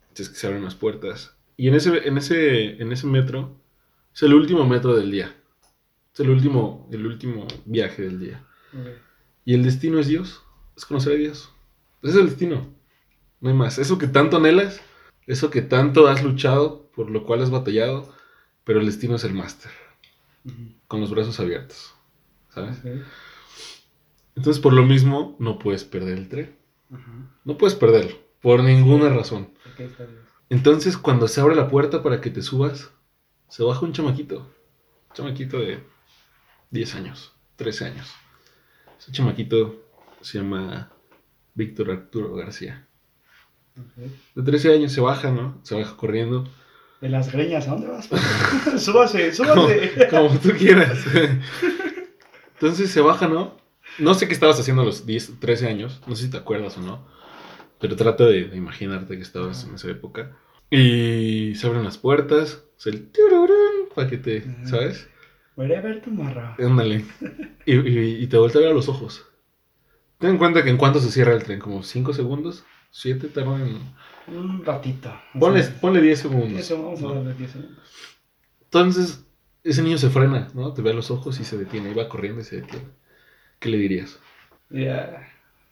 Entonces 0.08 0.30
que 0.30 0.40
se 0.40 0.48
abren 0.48 0.64
las 0.64 0.74
puertas. 0.74 1.36
Y 1.58 1.68
en 1.68 1.76
ese, 1.76 2.08
en 2.08 2.18
ese, 2.18 2.82
en 2.82 2.92
ese 2.92 3.06
metro, 3.06 3.60
es 4.14 4.24
el 4.24 4.34
último 4.34 4.66
metro 4.66 4.96
del 4.96 5.12
día. 5.12 5.36
Es 6.16 6.22
el 6.22 6.30
último, 6.30 6.88
el 6.94 7.06
último 7.06 7.46
viaje 7.66 8.04
del 8.04 8.22
día. 8.22 8.42
Y 9.44 9.54
el 9.54 9.64
destino 9.64 10.00
es 10.00 10.08
Dios. 10.08 10.42
Es 10.78 10.86
conocer 10.86 11.12
a 11.12 11.18
Dios. 11.18 11.52
Ese 12.02 12.14
es 12.14 12.20
el 12.20 12.30
destino. 12.30 12.74
No 13.42 13.50
hay 13.50 13.56
más. 13.56 13.78
Eso 13.80 13.98
que 13.98 14.08
tanto 14.08 14.38
anhelas, 14.38 14.80
eso 15.28 15.50
que 15.50 15.62
tanto 15.62 16.08
has 16.08 16.24
luchado, 16.24 16.90
por 16.96 17.10
lo 17.10 17.26
cual 17.26 17.42
has 17.44 17.50
batallado, 17.50 18.16
pero 18.64 18.80
el 18.80 18.86
destino 18.86 19.18
es 19.18 19.26
el 19.26 19.34
máster. 19.34 19.70
Con 20.88 21.02
los 21.02 21.12
brazos 21.12 21.38
abiertos. 21.42 21.94
¿Sabes? 22.48 22.82
Entonces, 24.38 24.62
por 24.62 24.72
lo 24.72 24.86
mismo, 24.86 25.36
no 25.38 25.60
puedes 25.60 25.84
perder 25.84 26.18
el 26.18 26.30
tren. 26.30 26.56
No 27.44 27.58
puedes 27.58 27.76
perderlo. 27.76 28.16
Por 28.42 28.64
ninguna 28.64 29.10
razón. 29.10 29.50
Ok, 29.74 29.82
está 29.82 30.06
bien. 30.06 30.20
Entonces, 30.50 30.98
cuando 30.98 31.28
se 31.28 31.42
abre 31.42 31.56
la 31.56 31.68
puerta 31.68 32.02
para 32.02 32.22
que 32.22 32.30
te 32.30 32.42
subas, 32.42 32.94
se 33.50 33.64
baja 33.64 33.86
un 33.86 33.92
chamaquito. 33.92 34.50
Un 35.10 35.14
chamaquito 35.14 35.60
de 35.60 35.84
10 36.72 36.96
años, 36.96 37.34
13 37.56 37.86
años. 37.86 38.14
Ese 39.00 39.12
chamaquito 39.12 39.84
se 40.22 40.40
llama 40.40 40.92
Víctor 41.54 41.92
Arturo 41.92 42.36
García. 42.36 42.88
De 44.36 44.44
13 44.44 44.74
años 44.74 44.92
se 44.92 45.02
baja, 45.02 45.32
¿no? 45.32 45.60
Se 45.64 45.76
baja 45.76 45.98
corriendo. 45.98 46.48
De 47.02 47.10
las 47.10 47.32
greñas, 47.32 47.68
¿a 47.68 47.72
dónde 47.72 47.88
vas? 47.88 48.08
súbase, 48.82 49.34
súbase. 49.34 50.08
como 50.10 50.38
tú 50.40 50.52
quieras. 50.52 50.98
Entonces 52.54 52.90
se 52.90 53.02
baja, 53.02 53.28
¿no? 53.28 53.58
No 54.00 54.14
sé 54.14 54.28
qué 54.28 54.34
estabas 54.34 54.60
haciendo 54.60 54.82
a 54.82 54.86
los 54.86 55.06
10, 55.06 55.40
13 55.40 55.68
años. 55.68 56.02
No 56.08 56.16
sé 56.16 56.24
si 56.24 56.32
te 56.32 56.38
acuerdas 56.38 56.78
o 56.78 56.82
no. 56.82 57.06
Pero 57.80 57.96
trata 57.96 58.26
de, 58.26 58.46
de 58.46 58.58
imaginarte 58.58 59.18
que 59.18 59.22
estabas 59.22 59.66
en 59.66 59.76
esa 59.76 59.90
época. 59.90 60.38
Y 60.70 61.54
se 61.56 61.68
abren 61.68 61.84
las 61.84 61.98
puertas. 61.98 62.64
Se 62.78 62.90
el 62.90 63.10
tururún, 63.12 63.90
para 63.94 64.10
que 64.10 64.18
te. 64.18 64.44
¿sabes? 64.66 65.08
Wherever 65.56 66.02
tomorrow. 66.02 66.56
Ándale. 66.60 67.06
Y, 67.66 67.74
y- 67.76 68.24
y 68.24 68.28
te 68.28 68.38
voltea 68.38 68.60
a 68.60 68.64
ver 68.64 68.72
a 68.72 68.76
los 68.76 68.90
ojos. 68.90 69.26
Ten 70.20 70.32
en 70.32 70.38
cuenta 70.38 70.64
que 70.64 70.70
en 70.70 70.78
cuánto 70.78 71.00
se 71.00 71.12
cierra 71.12 71.34
el 71.34 71.44
tren, 71.44 71.60
como 71.60 71.84
5 71.84 72.14
segundos, 72.14 72.64
7 72.92 73.28
tardan 73.28 73.62
en... 74.28 74.36
Un 74.36 74.66
ratito. 74.66 75.14
Ponle, 75.40 75.64
sea, 75.64 75.80
ponle 75.80 76.02
10 76.02 76.20
segundos. 76.20 76.50
10 76.50 76.66
segundos, 76.66 77.02
vamos 77.02 77.18
a 77.18 77.20
darle 77.20 77.34
10 77.38 77.52
segundos. 77.52 77.78
Entonces, 78.64 79.26
ese 79.64 79.82
niño 79.84 79.98
se 79.98 80.10
frena, 80.10 80.48
¿no? 80.54 80.74
Te 80.74 80.82
ve 80.82 80.92
a 80.92 80.94
los 80.94 81.12
ojos 81.12 81.40
y 81.40 81.44
se 81.44 81.58
detiene. 81.58 81.92
Y 81.92 81.94
va 81.94 82.10
corriendo 82.10 82.42
y 82.42 82.44
se 82.44 82.62
detiene. 82.62 82.86
¿Qué 83.60 83.70
le 83.70 83.78
dirías? 83.78 84.20
Ya. 84.70 85.28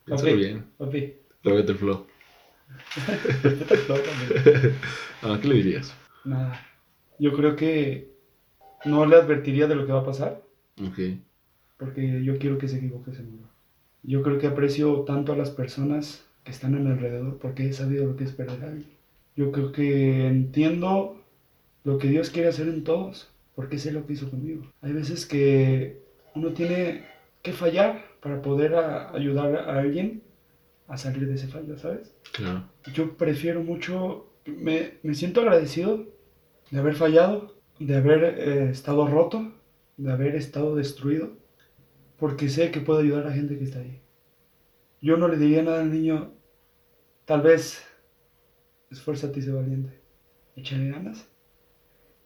Piénsalo 0.05 0.35
bien. 0.35 0.65
papi. 0.77 1.13
Revete 1.43 1.71
el 1.73 1.77
flow. 1.77 2.07
Respeta 3.43 3.73
el 3.73 3.79
flow 3.81 3.97
también. 3.99 4.75
Ah, 5.23 5.39
¿Qué 5.41 5.47
le 5.47 5.55
dirías? 5.55 5.93
Nada. 6.25 6.59
Yo 7.17 7.33
creo 7.33 7.55
que 7.55 8.12
no 8.85 9.05
le 9.05 9.15
advertiría 9.15 9.67
de 9.67 9.75
lo 9.75 9.85
que 9.85 9.91
va 9.93 9.99
a 10.01 10.05
pasar, 10.05 10.41
Ok. 10.81 10.99
porque 11.77 12.23
yo 12.23 12.37
quiero 12.37 12.57
que 12.57 12.67
se 12.67 12.77
equivoque 12.77 13.11
ese 13.11 13.23
mundo. 13.23 13.47
Yo 14.03 14.21
creo 14.21 14.37
que 14.37 14.47
aprecio 14.47 15.01
tanto 15.01 15.33
a 15.33 15.37
las 15.37 15.49
personas 15.51 16.25
que 16.43 16.51
están 16.51 16.75
a 16.75 16.79
mi 16.79 16.89
alrededor 16.91 17.37
porque 17.37 17.67
he 17.67 17.73
sabido 17.73 18.05
lo 18.05 18.15
que 18.15 18.25
es 18.25 18.31
perder 18.33 18.63
a 18.63 18.67
alguien. 18.67 18.89
Yo 19.35 19.51
creo 19.51 19.71
que 19.71 20.27
entiendo 20.27 21.21
lo 21.83 21.97
que 21.97 22.09
Dios 22.09 22.29
quiere 22.29 22.49
hacer 22.49 22.67
en 22.67 22.83
todos, 22.83 23.29
porque 23.55 23.77
sé 23.79 23.91
lo 23.91 24.05
que 24.05 24.13
hizo 24.13 24.29
conmigo. 24.29 24.63
Hay 24.81 24.93
veces 24.93 25.25
que 25.25 26.01
uno 26.35 26.49
tiene 26.53 27.05
que 27.41 27.53
fallar 27.53 28.03
para 28.21 28.41
poder 28.41 28.75
a- 28.75 29.13
ayudar 29.15 29.55
a 29.55 29.79
alguien 29.79 30.21
a 30.87 30.97
salir 30.97 31.27
de 31.27 31.35
ese 31.35 31.47
fallo, 31.47 31.77
¿sabes? 31.77 32.13
Claro. 32.33 32.63
Yo 32.93 33.15
prefiero 33.17 33.63
mucho, 33.63 34.27
me, 34.45 34.93
me 35.01 35.15
siento 35.15 35.41
agradecido 35.41 36.05
de 36.71 36.79
haber 36.79 36.95
fallado, 36.95 37.55
de 37.85 37.95
haber 37.97 38.23
eh, 38.23 38.69
estado 38.69 39.07
roto, 39.07 39.51
de 39.97 40.11
haber 40.11 40.35
estado 40.35 40.75
destruido, 40.75 41.31
porque 42.17 42.49
sé 42.49 42.71
que 42.71 42.81
puedo 42.81 42.99
ayudar 42.99 43.27
a 43.27 43.33
gente 43.33 43.57
que 43.57 43.65
está 43.65 43.79
ahí. 43.79 44.01
Yo 45.01 45.17
no 45.17 45.27
le 45.27 45.37
diría 45.37 45.63
nada 45.63 45.81
al 45.81 45.91
niño, 45.91 46.31
tal 47.25 47.41
vez, 47.41 47.85
esfuérzate 48.91 49.39
y 49.39 49.43
sé 49.43 49.51
valiente, 49.51 49.99
échale 50.55 50.89
ganas, 50.89 51.27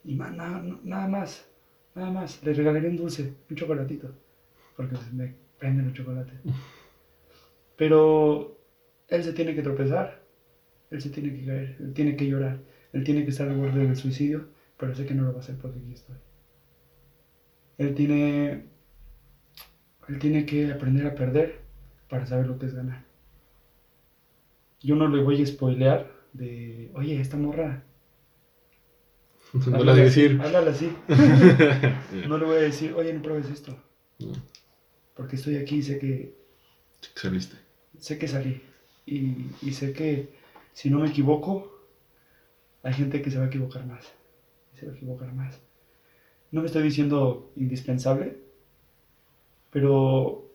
y 0.04 0.16
ma- 0.16 0.30
nada, 0.32 0.62
nada 0.84 1.08
más, 1.08 1.50
nada 1.96 2.12
más, 2.12 2.44
le 2.44 2.54
regalaría 2.54 2.90
un 2.90 2.98
dulce, 2.98 3.34
un 3.50 3.56
chocolatito, 3.56 4.10
porque 4.76 4.96
pues, 4.96 5.14
me 5.14 5.36
prenden 5.60 5.88
el 5.88 5.94
chocolate. 5.94 6.34
Pero 7.76 8.58
él 9.08 9.24
se 9.24 9.34
tiene 9.34 9.56
que 9.56 9.62
tropezar, 9.62 10.24
él 10.92 11.02
se 11.02 11.10
tiene 11.10 11.34
que 11.34 11.46
caer, 11.46 11.78
él 11.80 11.94
tiene 11.94 12.16
que 12.16 12.28
llorar, 12.28 12.60
él 12.94 13.04
tiene 13.04 13.24
que 13.24 13.32
estar 13.32 13.48
al 13.50 13.58
borde 13.58 13.86
del 13.86 13.96
suicidio, 13.96 14.48
pero 14.78 14.96
sé 14.96 15.06
que 15.06 15.14
no 15.14 15.24
lo 15.24 15.32
va 15.32 15.38
a 15.38 15.42
hacer 15.42 15.58
porque 15.58 15.80
aquí 15.80 15.94
estoy. 15.94 16.16
Él 17.78 17.94
tiene, 17.96 18.70
él 20.08 20.20
tiene 20.20 20.46
que 20.46 20.72
aprender 20.72 21.06
a 21.08 21.16
perder 21.16 21.62
para 22.10 22.26
saber 22.26 22.48
lo 22.48 22.58
que 22.58 22.66
es 22.68 22.74
ganar. 22.74 23.06
Yo 24.82 24.96
no 24.96 25.08
le 25.08 25.22
voy 25.24 25.42
a 25.42 25.46
spoilear 25.46 26.12
de, 26.34 26.92
oye, 26.96 27.20
esta 27.20 27.38
morra. 27.38 27.84
No 29.54 29.78
le 29.84 29.92
voy 29.92 30.02
a 30.02 30.04
decir. 30.04 30.42
Así. 30.42 30.92
No 32.28 32.38
le 32.38 32.46
voy 32.46 32.58
a 32.58 32.62
decir, 32.62 32.94
oye, 32.94 33.14
no 33.14 33.22
pruebes 33.22 33.50
esto, 33.50 33.78
No, 34.20 34.34
porque 35.16 35.36
estoy 35.38 35.56
aquí 35.58 35.78
y 35.78 35.84
sé 35.84 36.00
que 36.00 36.36
Saliste. 37.16 37.56
sé 37.98 38.18
que 38.18 38.28
salí 38.28 38.62
y, 39.06 39.48
y 39.62 39.72
sé 39.72 39.94
que 39.94 40.34
si 40.74 40.90
no 40.90 41.00
me 41.00 41.10
equivoco, 41.10 41.72
hay 42.84 42.94
gente 42.94 43.22
que 43.22 43.32
se 43.32 43.38
va 43.40 43.46
a 43.46 43.48
equivocar 43.48 43.86
más. 43.86 44.14
Se 44.78 44.86
va 44.86 44.92
a 44.92 44.96
equivocar 44.96 45.34
más. 45.34 45.60
No 46.52 46.62
me 46.62 46.68
estoy 46.68 46.84
diciendo 46.84 47.52
indispensable, 47.56 48.38
pero 49.72 50.50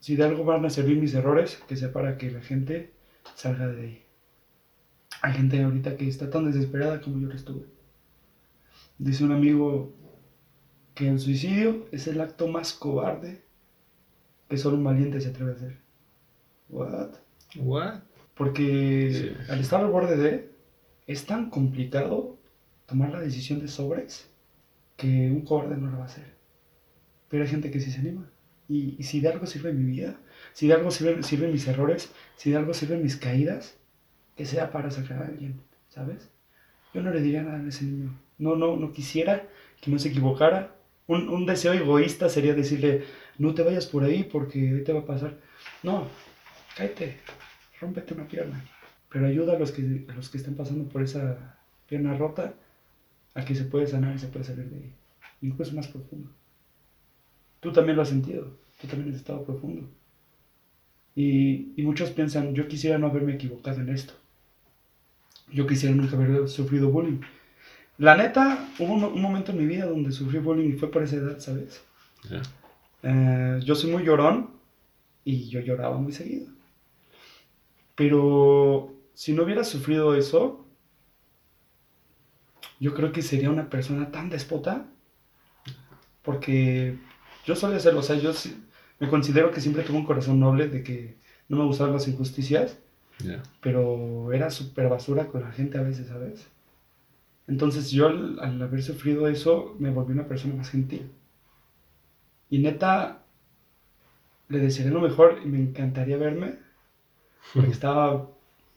si 0.00 0.16
de 0.16 0.24
algo 0.24 0.44
van 0.44 0.64
a 0.64 0.70
servir 0.70 0.98
mis 0.98 1.14
errores, 1.14 1.62
que 1.68 1.76
sea 1.76 1.92
para 1.92 2.18
que 2.18 2.30
la 2.30 2.40
gente 2.40 2.92
salga 3.34 3.68
de 3.68 3.80
ahí. 3.82 4.04
Hay 5.22 5.32
gente 5.32 5.62
ahorita 5.62 5.96
que 5.96 6.08
está 6.08 6.28
tan 6.28 6.44
desesperada 6.50 7.00
como 7.00 7.18
yo 7.20 7.28
lo 7.28 7.34
estuve. 7.34 7.66
Dice 8.98 9.24
un 9.24 9.32
amigo 9.32 9.94
que 10.94 11.08
el 11.08 11.18
suicidio 11.18 11.86
es 11.90 12.06
el 12.06 12.20
acto 12.20 12.48
más 12.48 12.72
cobarde 12.72 13.42
que 14.48 14.58
solo 14.58 14.76
un 14.76 14.84
valiente 14.84 15.20
se 15.20 15.28
atreve 15.28 15.52
a 15.52 15.54
hacer. 15.54 15.78
What? 16.68 17.10
What? 17.56 18.00
Porque 18.34 19.10
Sí. 19.36 19.50
al 19.52 19.60
estar 19.60 19.80
al 19.80 19.90
borde 19.90 20.16
de, 20.16 20.50
es 21.06 21.24
tan 21.24 21.50
complicado 21.50 22.36
tomar 22.86 23.10
la 23.10 23.20
decisión 23.20 23.60
de 23.60 23.68
sobres 23.68 24.30
que 24.96 25.30
un 25.30 25.42
cobarde 25.42 25.76
no 25.76 25.90
lo 25.90 25.98
va 25.98 26.04
a 26.04 26.06
hacer. 26.06 26.34
Pero 27.28 27.42
hay 27.42 27.48
gente 27.48 27.70
que 27.70 27.80
sí 27.80 27.90
se 27.90 28.00
anima. 28.00 28.30
Y, 28.68 28.96
y 28.98 29.02
si 29.02 29.20
de 29.20 29.28
algo 29.28 29.46
sirve 29.46 29.72
mi 29.72 29.84
vida, 29.84 30.16
si 30.52 30.68
de 30.68 30.74
algo 30.74 30.90
sirven, 30.90 31.22
sirven 31.22 31.52
mis 31.52 31.66
errores, 31.66 32.12
si 32.36 32.50
de 32.50 32.56
algo 32.56 32.72
sirven 32.72 33.02
mis 33.02 33.16
caídas, 33.16 33.76
que 34.36 34.46
sea 34.46 34.70
para 34.70 34.90
sacar 34.90 35.22
a 35.22 35.26
alguien, 35.26 35.60
¿sabes? 35.88 36.30
Yo 36.92 37.02
no 37.02 37.10
le 37.10 37.20
diría 37.20 37.42
nada 37.42 37.58
a 37.58 37.68
ese 37.68 37.84
niño. 37.84 38.18
No, 38.38 38.56
no, 38.56 38.76
no 38.76 38.92
quisiera 38.92 39.48
que 39.80 39.90
no 39.90 39.98
se 39.98 40.08
equivocara. 40.08 40.76
Un, 41.06 41.28
un 41.28 41.44
deseo 41.46 41.72
egoísta 41.72 42.28
sería 42.28 42.54
decirle, 42.54 43.04
no 43.38 43.54
te 43.54 43.62
vayas 43.62 43.86
por 43.86 44.04
ahí 44.04 44.24
porque 44.24 44.58
ahí 44.58 44.84
te 44.84 44.92
va 44.92 45.00
a 45.00 45.06
pasar. 45.06 45.38
No, 45.82 46.08
cállate, 46.76 47.18
rómpete 47.80 48.14
una 48.14 48.26
pierna. 48.26 48.64
Pero 49.10 49.26
ayuda 49.26 49.54
a 49.54 49.58
los 49.58 49.70
que, 49.72 50.06
a 50.08 50.14
los 50.14 50.28
que 50.28 50.38
estén 50.38 50.56
pasando 50.56 50.88
por 50.88 51.02
esa 51.02 51.58
pierna 51.86 52.16
rota 52.16 52.54
a 53.34 53.44
que 53.44 53.54
se 53.54 53.64
puede 53.64 53.86
sanar 53.86 54.14
y 54.14 54.18
se 54.18 54.28
puede 54.28 54.44
salir 54.44 54.68
de 54.70 54.76
ahí. 54.76 54.92
Incluso 55.42 55.74
más 55.74 55.88
profundo. 55.88 56.30
Tú 57.60 57.72
también 57.72 57.96
lo 57.96 58.02
has 58.02 58.08
sentido, 58.08 58.56
tú 58.80 58.86
también 58.86 59.10
has 59.10 59.20
estado 59.20 59.44
profundo. 59.44 59.88
Y, 61.16 61.72
y 61.76 61.82
muchos 61.82 62.10
piensan, 62.10 62.54
yo 62.54 62.68
quisiera 62.68 62.98
no 62.98 63.06
haberme 63.06 63.34
equivocado 63.34 63.80
en 63.80 63.88
esto. 63.88 64.14
Yo 65.52 65.66
quisiera 65.66 65.94
nunca 65.94 66.16
haber 66.16 66.48
sufrido 66.48 66.90
bullying. 66.90 67.20
La 67.98 68.16
neta, 68.16 68.68
hubo 68.78 68.92
un, 68.92 69.04
un 69.04 69.22
momento 69.22 69.52
en 69.52 69.58
mi 69.58 69.66
vida 69.66 69.86
donde 69.86 70.10
sufrí 70.10 70.38
bullying 70.38 70.70
y 70.70 70.78
fue 70.78 70.90
por 70.90 71.02
esa 71.02 71.16
edad, 71.16 71.38
¿sabes? 71.38 71.82
Ya. 72.28 72.42
Eh, 73.02 73.60
yo 73.62 73.74
soy 73.74 73.90
muy 73.90 74.04
llorón 74.04 74.50
y 75.24 75.48
yo 75.48 75.60
lloraba 75.60 75.96
muy 75.98 76.12
seguido. 76.12 76.48
Pero 77.94 78.92
si 79.14 79.32
no 79.32 79.44
hubiera 79.44 79.62
sufrido 79.62 80.14
eso, 80.16 80.63
yo 82.84 82.94
creo 82.94 83.12
que 83.12 83.22
sería 83.22 83.50
una 83.50 83.70
persona 83.70 84.10
tan 84.12 84.28
déspota. 84.30 84.86
Porque 86.22 86.98
yo 87.44 87.54
solía 87.56 87.80
serlo, 87.80 88.00
o 88.00 88.02
sea, 88.02 88.16
yo 88.16 88.32
me 88.98 89.08
considero 89.08 89.50
que 89.50 89.60
siempre 89.60 89.82
tuve 89.82 89.98
un 89.98 90.06
corazón 90.06 90.40
noble 90.40 90.68
de 90.68 90.82
que 90.82 91.16
no 91.48 91.56
me 91.58 91.64
gustaban 91.64 91.92
las 91.92 92.08
injusticias, 92.08 92.78
Ya. 93.20 93.42
pero 93.60 94.32
era 94.32 94.50
súper 94.50 94.88
basura 94.88 95.26
con 95.28 95.42
la 95.42 95.52
gente 95.52 95.78
a 95.78 95.82
veces, 95.82 96.08
¿sabes? 96.08 96.48
Entonces 97.46 97.90
yo 97.90 98.06
al, 98.08 98.38
al 98.40 98.60
haber 98.62 98.82
sufrido 98.82 99.28
eso 99.28 99.76
me 99.78 99.90
volví 99.90 100.12
una 100.12 100.26
persona 100.26 100.54
más 100.54 100.70
gentil. 100.70 101.10
Y 102.50 102.58
neta, 102.58 103.22
le 104.48 104.58
desearía 104.58 104.92
lo 104.94 105.00
mejor 105.00 105.40
y 105.44 105.48
me 105.48 105.58
encantaría 105.58 106.16
verme, 106.16 106.58
porque 107.54 107.70
estaba 107.78 108.30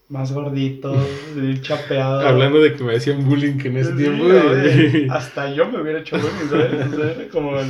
más 0.10 0.32
gordito, 0.32 0.94
bien 1.36 1.62
chapeado. 1.62 2.22
Hablando 2.28 2.60
de 2.60 2.76
que 2.76 2.84
me 2.84 2.96
hacían 2.96 3.26
bullying 3.26 3.60
en 3.64 3.78
ese 3.78 3.92
Sí, 3.92 3.98
tiempo. 3.98 4.24
oye, 4.26 5.08
hasta 5.10 5.52
yo 5.54 5.70
me 5.70 5.82
hubiera 5.82 6.00
hecho 6.00 6.18
bullying, 6.18 6.50
¿sabes? 6.50 6.94
O 6.94 6.96
sea, 6.96 7.12
era 7.12 7.30
como 7.30 7.60
el 7.60 7.68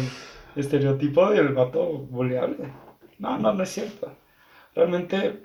estereotipo 0.56 1.30
del 1.32 1.50
vato 1.50 1.88
buleable. 1.90 2.72
No, 3.20 3.38
no, 3.40 3.54
no 3.54 3.64
es 3.64 3.70
cierto. 3.70 4.14
Realmente 4.76 5.42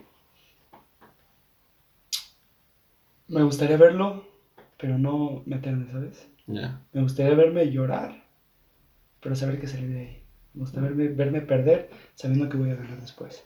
me 3.29 3.43
gustaría 3.43 3.77
verlo, 3.77 4.25
pero 4.79 4.99
no 4.99 5.43
meterme, 5.47 5.91
¿sabes? 5.91 6.29
Ya. 6.47 6.81
Me 6.93 7.03
gustaría 7.03 7.35
verme 7.35 7.71
llorar, 7.71 8.25
pero 9.21 9.35
saber 9.35 9.59
que 9.61 9.67
salí 9.67 9.87
de 9.87 10.01
ahí. 10.01 10.23
Me 10.55 10.61
gustaría 10.61 10.91
verme, 10.91 11.09
verme 11.09 11.41
perder 11.41 11.89
sabiendo 12.15 12.49
que 12.51 12.59
voy 12.59 12.71
a 12.71 12.75
ganar 12.75 13.01
después. 13.01 13.45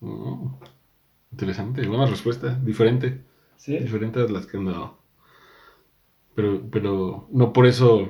Oh, 0.00 0.58
interesante, 1.32 1.86
buena 1.86 2.06
respuesta. 2.06 2.54
Diferente. 2.62 3.20
¿Sí? 3.56 3.76
Diferente 3.78 4.20
a 4.20 4.24
las 4.24 4.46
que 4.46 4.56
han 4.58 4.66
dado. 4.66 4.98
Pero, 6.34 6.62
pero 6.70 7.28
no 7.30 7.52
por 7.52 7.66
eso. 7.66 8.08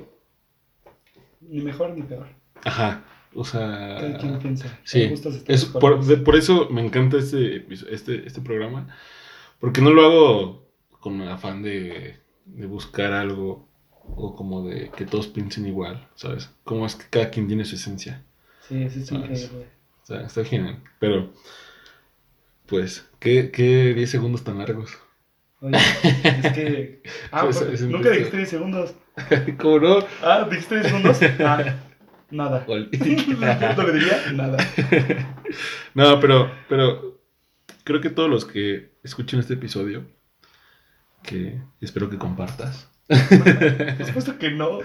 Ni 1.40 1.60
mejor 1.60 1.90
ni 1.90 2.02
peor. 2.02 2.26
Ajá. 2.64 3.04
O 3.34 3.44
sea. 3.44 3.96
Cada 4.00 4.18
quien 4.18 4.38
piensa. 4.38 4.78
Sí, 4.84 5.02
es 5.46 5.64
por, 5.66 5.80
colores. 5.80 6.06
de- 6.06 6.16
por 6.18 6.36
eso 6.36 6.68
me 6.70 6.84
encanta 6.84 7.16
este, 7.18 7.66
este, 7.90 8.26
este 8.26 8.40
programa, 8.40 8.94
Porque 9.58 9.80
no 9.80 9.90
lo 9.90 10.02
hago 10.04 10.68
con 11.00 11.20
afán 11.22 11.62
de, 11.62 12.16
de 12.44 12.66
buscar 12.66 13.12
algo 13.12 13.68
o 14.04 14.34
como 14.36 14.64
de 14.66 14.90
que 14.90 15.04
todos 15.06 15.26
piensen 15.28 15.66
igual, 15.66 16.08
¿sabes? 16.14 16.50
Como 16.64 16.86
es 16.86 16.94
que 16.96 17.06
cada 17.10 17.30
quien 17.30 17.46
tiene 17.48 17.64
su 17.64 17.74
esencia. 17.76 18.24
Sí, 18.68 18.88
sí, 18.90 19.00
sí, 19.00 19.06
¿Sabes? 19.06 19.42
increíble. 19.44 19.66
O 20.02 20.06
sea, 20.06 20.20
está 20.22 20.44
genial. 20.44 20.82
Pero, 20.98 21.32
pues, 22.72 23.06
¿qué, 23.20 23.50
qué 23.50 23.92
10 23.94 24.10
segundos 24.10 24.42
tan 24.44 24.58
largos? 24.58 24.96
Oye, 25.60 25.76
es 25.76 26.52
que. 26.52 27.02
Ah, 27.30 27.42
porque 27.50 27.74
eso 27.74 27.86
nunca 27.86 28.10
dijiste 28.10 28.36
10 28.38 28.48
segundos. 28.48 28.94
¿Cómo 29.58 29.78
no? 29.78 29.98
Ah, 30.22 30.48
dijiste 30.50 30.76
10 30.80 30.86
segundos. 30.86 31.18
Ah, 31.40 31.76
nada. 32.30 32.64
Ol- 32.66 32.88
¿Cuánto 33.58 33.82
le 33.86 33.92
diría? 33.92 34.32
Nada. 34.32 34.56
no, 35.94 36.18
pero, 36.18 36.50
pero 36.68 37.20
creo 37.84 38.00
que 38.00 38.08
todos 38.10 38.30
los 38.30 38.44
que 38.46 38.92
escuchen 39.04 39.38
este 39.38 39.54
episodio, 39.54 40.04
que 41.22 41.60
espero 41.82 42.08
que 42.08 42.16
compartas, 42.18 42.88
Por 43.06 44.06
supuesto 44.06 44.38
que 44.38 44.50
no. 44.50 44.80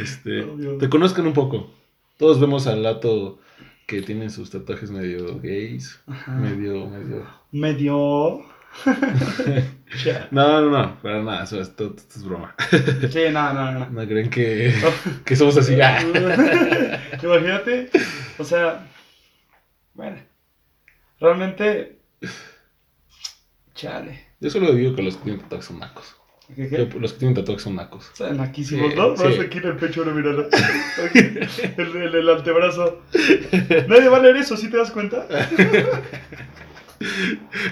este, 0.00 0.42
Obvio. 0.42 0.78
te 0.78 0.88
conozcan 0.88 1.26
un 1.26 1.34
poco. 1.34 1.70
Todos 2.16 2.40
vemos 2.40 2.66
al 2.66 2.82
lato 2.82 3.40
que 3.86 4.02
tiene 4.02 4.30
sus 4.30 4.50
tatuajes 4.50 4.90
medio 4.90 5.38
gays, 5.40 6.00
Ajá. 6.06 6.32
medio, 6.32 6.86
medio... 6.86 7.26
Medio. 7.52 8.44
No, 10.32 10.60
no, 10.60 10.70
no, 10.70 11.00
para 11.00 11.22
nada, 11.22 11.44
eso, 11.44 11.60
esto, 11.60 11.94
esto 11.96 12.18
es 12.18 12.24
broma. 12.24 12.56
Sí, 13.10 13.20
no, 13.30 13.52
no, 13.52 13.70
no. 13.70 13.90
No 13.90 14.06
creen 14.08 14.28
que, 14.28 14.74
que 15.24 15.36
somos 15.36 15.56
así. 15.56 15.74
Imagínate, 17.22 17.90
o 18.36 18.42
sea, 18.42 18.84
bueno, 19.94 20.16
realmente, 21.20 22.00
chale. 23.76 24.26
Yo 24.40 24.50
solo 24.50 24.72
digo 24.72 24.96
que 24.96 25.02
los 25.02 25.16
que 25.16 25.22
tienen 25.22 25.42
tatuajes 25.42 25.66
son 25.66 25.78
nacos. 25.78 26.16
¿Qué, 26.54 26.68
qué? 26.68 26.88
Yo- 26.92 27.00
Los 27.00 27.12
que 27.14 27.18
tienen 27.20 27.34
tatuajes 27.34 27.62
son 27.62 27.76
nacos. 27.76 28.06
Están 28.12 28.36
naquísimos, 28.36 28.90
Sí, 28.92 28.96
¿no? 28.98 29.16
sí. 29.16 29.24
Más 29.24 29.38
aquí 29.40 29.58
en 29.58 29.64
el 29.66 29.76
pecho, 29.76 30.04
no. 30.04 30.12
Aquí, 31.04 31.18
el, 31.78 31.96
el, 31.96 32.14
el 32.14 32.28
antebrazo. 32.28 33.00
Nadie 33.88 34.08
va 34.08 34.18
a 34.18 34.20
leer 34.20 34.36
eso, 34.36 34.56
¿sí 34.56 34.68
te 34.70 34.76
das 34.76 34.90
cuenta? 34.90 35.26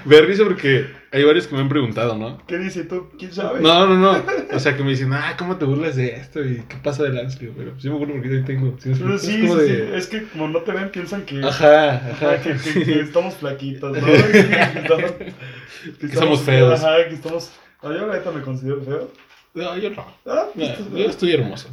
Me 0.04 0.20
risa 0.20 0.44
porque 0.44 0.86
hay 1.12 1.24
varios 1.24 1.46
que 1.46 1.54
me 1.54 1.60
han 1.62 1.68
preguntado, 1.68 2.16
¿no? 2.18 2.38
¿Qué 2.46 2.58
dice 2.58 2.84
tú? 2.84 3.08
¿Quién 3.18 3.32
sabe? 3.32 3.60
No, 3.60 3.86
no, 3.86 3.96
no. 3.96 4.22
O 4.52 4.58
sea, 4.58 4.76
que 4.76 4.82
me 4.82 4.90
dicen, 4.90 5.12
ah, 5.12 5.36
¿cómo 5.38 5.56
te 5.56 5.64
burlas 5.64 5.96
de 5.96 6.16
esto? 6.16 6.44
¿Y 6.44 6.56
qué 6.68 6.76
pasa 6.82 7.04
del? 7.04 7.14
Pero 7.38 7.78
sí 7.80 7.88
me 7.88 7.94
acuerdo 7.94 8.14
porque 8.14 8.30
yo 8.30 8.44
tengo. 8.44 8.76
¿Sí 8.78 8.90
me 8.90 8.96
Pero 8.96 9.18
sí, 9.18 9.44
es 9.44 9.50
sí, 9.52 9.58
de... 9.58 9.66
sí, 9.76 9.82
es 9.94 10.06
que 10.08 10.24
como 10.24 10.48
no 10.48 10.60
te 10.62 10.72
ven, 10.72 10.90
piensan 10.90 11.22
que, 11.22 11.40
Ajá, 11.42 11.94
ajá, 11.94 12.10
ajá. 12.10 12.40
que, 12.42 12.56
que- 12.56 12.84
que 12.84 13.00
estamos 13.00 13.34
flaquitos, 13.34 13.96
¿no? 13.96 14.04
Que, 14.06 14.12
que 14.22 14.78
estamos, 14.80 15.12
que 15.12 16.08
Que 16.08 16.16
somos 16.16 16.40
feos. 16.42 16.82
Ajá, 16.82 17.08
que 17.08 17.14
estamos... 17.14 17.52
Ah, 17.82 17.88
yo 17.92 18.06
neta 18.06 18.30
me 18.30 18.42
considero 18.42 18.80
feo. 18.82 19.10
No, 19.54 19.76
yo 19.76 19.90
no. 19.90 20.06
Ah, 20.26 20.46
No, 20.54 20.62
estás 20.62 20.78
yo 20.90 20.96
feo. 20.96 21.10
estoy 21.10 21.32
hermoso. 21.32 21.68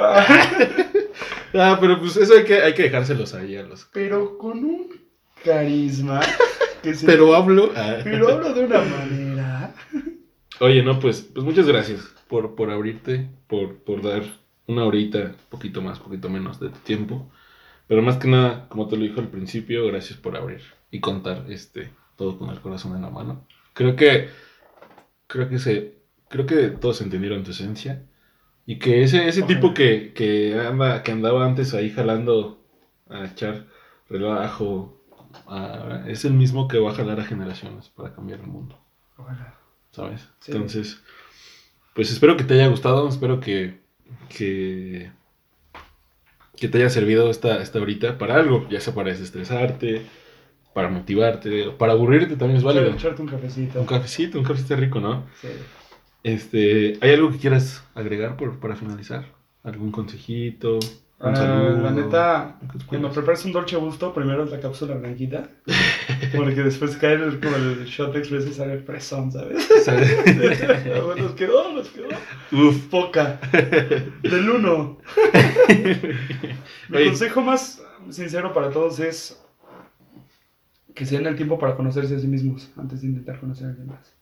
Ah. 0.00 0.50
Ah, 1.56 1.78
pero 1.80 2.00
pues 2.00 2.16
eso 2.16 2.34
hay 2.34 2.42
que, 2.44 2.60
hay 2.60 2.74
que 2.74 2.82
dejárselos 2.82 3.32
ahí 3.32 3.54
a 3.56 3.62
los... 3.62 3.84
Pero 3.92 4.36
con 4.38 4.64
un 4.64 4.88
carisma 5.44 6.18
que 6.82 6.94
se... 6.96 7.06
Pero 7.06 7.32
hablo... 7.32 7.70
ah. 7.76 7.98
Pero 8.02 8.28
hablo 8.28 8.52
de 8.52 8.64
una 8.64 8.80
manera... 8.80 9.74
Oye, 10.58 10.82
no, 10.82 10.98
pues, 10.98 11.22
pues 11.32 11.44
muchas 11.46 11.68
gracias 11.68 12.00
por, 12.26 12.56
por 12.56 12.70
abrirte, 12.72 13.28
por, 13.46 13.76
por 13.76 14.02
dar 14.02 14.24
una 14.66 14.84
horita, 14.84 15.36
poquito 15.48 15.80
más, 15.80 16.00
poquito 16.00 16.28
menos 16.28 16.58
de 16.58 16.70
tu 16.70 16.78
tiempo. 16.80 17.30
Pero 17.86 18.02
más 18.02 18.16
que 18.16 18.26
nada, 18.26 18.68
como 18.68 18.88
te 18.88 18.96
lo 18.96 19.02
dijo 19.04 19.20
al 19.20 19.28
principio, 19.28 19.86
gracias 19.86 20.18
por 20.18 20.36
abrir 20.36 20.62
y 20.90 20.98
contar 20.98 21.44
este 21.50 21.90
todo 22.16 22.36
con 22.36 22.50
el 22.50 22.58
corazón 22.60 22.96
en 22.96 23.02
la 23.02 23.10
mano. 23.10 23.46
Creo 23.74 23.94
que 23.94 24.28
creo 25.34 25.48
que 25.48 25.58
se 25.58 25.98
creo 26.28 26.46
que 26.46 26.68
todos 26.70 27.00
entendieron 27.02 27.42
tu 27.42 27.50
esencia 27.50 28.02
y 28.66 28.78
que 28.78 29.02
ese 29.02 29.28
ese 29.28 29.42
Ojalá. 29.42 29.54
tipo 29.60 29.74
que, 29.74 30.12
que 30.14 30.58
anda 30.58 31.02
que 31.02 31.10
andaba 31.12 31.44
antes 31.44 31.74
ahí 31.74 31.90
jalando 31.90 32.64
a 33.10 33.24
echar 33.26 33.66
relajo 34.08 34.96
a- 35.46 36.04
es 36.06 36.24
el 36.24 36.34
mismo 36.34 36.68
que 36.68 36.78
va 36.78 36.92
a 36.92 36.94
jalar 36.94 37.18
a 37.18 37.24
generaciones 37.24 37.88
para 37.88 38.14
cambiar 38.14 38.38
el 38.40 38.46
mundo. 38.46 38.78
Ojalá. 39.16 39.58
¿sabes? 39.90 40.28
Sí. 40.40 40.52
Entonces, 40.52 41.02
pues 41.94 42.12
espero 42.12 42.36
que 42.36 42.44
te 42.44 42.54
haya 42.54 42.68
gustado, 42.68 43.08
espero 43.08 43.40
que, 43.40 43.80
que, 44.28 45.10
que 46.56 46.68
te 46.68 46.78
haya 46.78 46.90
servido 46.90 47.30
esta, 47.30 47.60
esta 47.60 47.80
horita 47.80 48.18
para 48.18 48.36
algo, 48.36 48.68
ya 48.68 48.80
sea 48.80 48.94
para 48.94 49.10
desestresarte, 49.10 50.06
para 50.74 50.88
motivarte, 50.88 51.70
para 51.78 51.92
aburrirte 51.92 52.36
también 52.36 52.58
es 52.58 52.64
válido. 52.64 52.86
Echarte 52.90 53.22
un 53.22 53.28
cafecito. 53.28 53.80
Un 53.80 53.86
cafecito, 53.86 54.38
un 54.38 54.44
cafecito 54.44 54.76
rico, 54.76 55.00
¿no? 55.00 55.24
Sí. 55.40 55.48
Este, 56.22 56.98
¿hay 57.00 57.12
algo 57.12 57.30
que 57.30 57.38
quieras 57.38 57.84
agregar 57.94 58.36
por, 58.36 58.58
para 58.58 58.76
finalizar? 58.76 59.24
¿Algún 59.62 59.90
consejito? 59.92 60.78
¿Un 61.20 61.28
Ah, 61.30 61.36
saludo? 61.36 61.80
la 61.80 61.90
neta, 61.92 62.58
¿Qué 62.72 62.78
te 62.78 62.84
cuando 62.86 63.10
prepares 63.10 63.44
un 63.44 63.52
dolce 63.52 63.76
gusto, 63.76 64.12
primero 64.12 64.44
es 64.44 64.50
la 64.50 64.60
cápsula 64.60 64.94
blanquita. 64.96 65.48
Porque 66.36 66.62
después 66.62 66.96
cae 66.96 67.14
el, 67.14 67.40
como 67.40 67.54
el 67.56 67.84
shot 67.84 68.14
express 68.16 68.46
y 68.46 68.52
sale 68.52 68.80
fresón, 68.80 69.30
¿sabes? 69.30 69.68
Nos 71.16 71.32
quedó, 71.34 71.72
nos 71.72 71.88
quedó. 71.88 72.08
Uf. 72.52 72.76
Poca. 72.90 73.38
Del 74.22 74.50
uno. 74.50 74.98
Mi 76.88 76.96
Oye, 76.96 77.06
consejo 77.06 77.40
más 77.42 77.80
sincero 78.10 78.52
para 78.52 78.70
todos 78.70 78.98
es 78.98 79.43
que 80.94 81.06
se 81.06 81.16
den 81.16 81.26
el 81.26 81.36
tiempo 81.36 81.58
para 81.58 81.74
conocerse 81.76 82.16
a 82.16 82.18
sí 82.18 82.26
mismos 82.28 82.70
antes 82.76 83.00
de 83.02 83.08
intentar 83.08 83.40
conocer 83.40 83.66
a 83.66 83.70
alguien 83.70 83.88
más. 83.88 84.14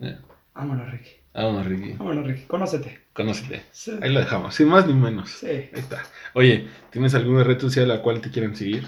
eh, 0.00 0.18
Vámonos, 0.54 0.90
Ricky. 0.90 1.10
Vámonos, 1.34 1.66
Ricky. 1.66 1.92
Vámonos, 1.94 2.26
Ricky. 2.26 2.42
Conócete. 2.46 3.00
Conócete. 3.12 3.62
Sí. 3.72 3.92
Ahí 4.00 4.12
lo 4.12 4.20
dejamos, 4.20 4.54
sin 4.54 4.68
más 4.68 4.86
ni 4.86 4.94
menos. 4.94 5.30
Sí. 5.30 5.46
Ahí 5.48 5.68
está. 5.74 6.02
Oye, 6.34 6.68
¿tienes 6.90 7.14
alguna 7.14 7.42
red 7.42 7.58
social 7.58 7.90
a 7.90 7.96
la 7.96 8.02
cual 8.02 8.20
te 8.20 8.30
quieran 8.30 8.54
seguir? 8.54 8.84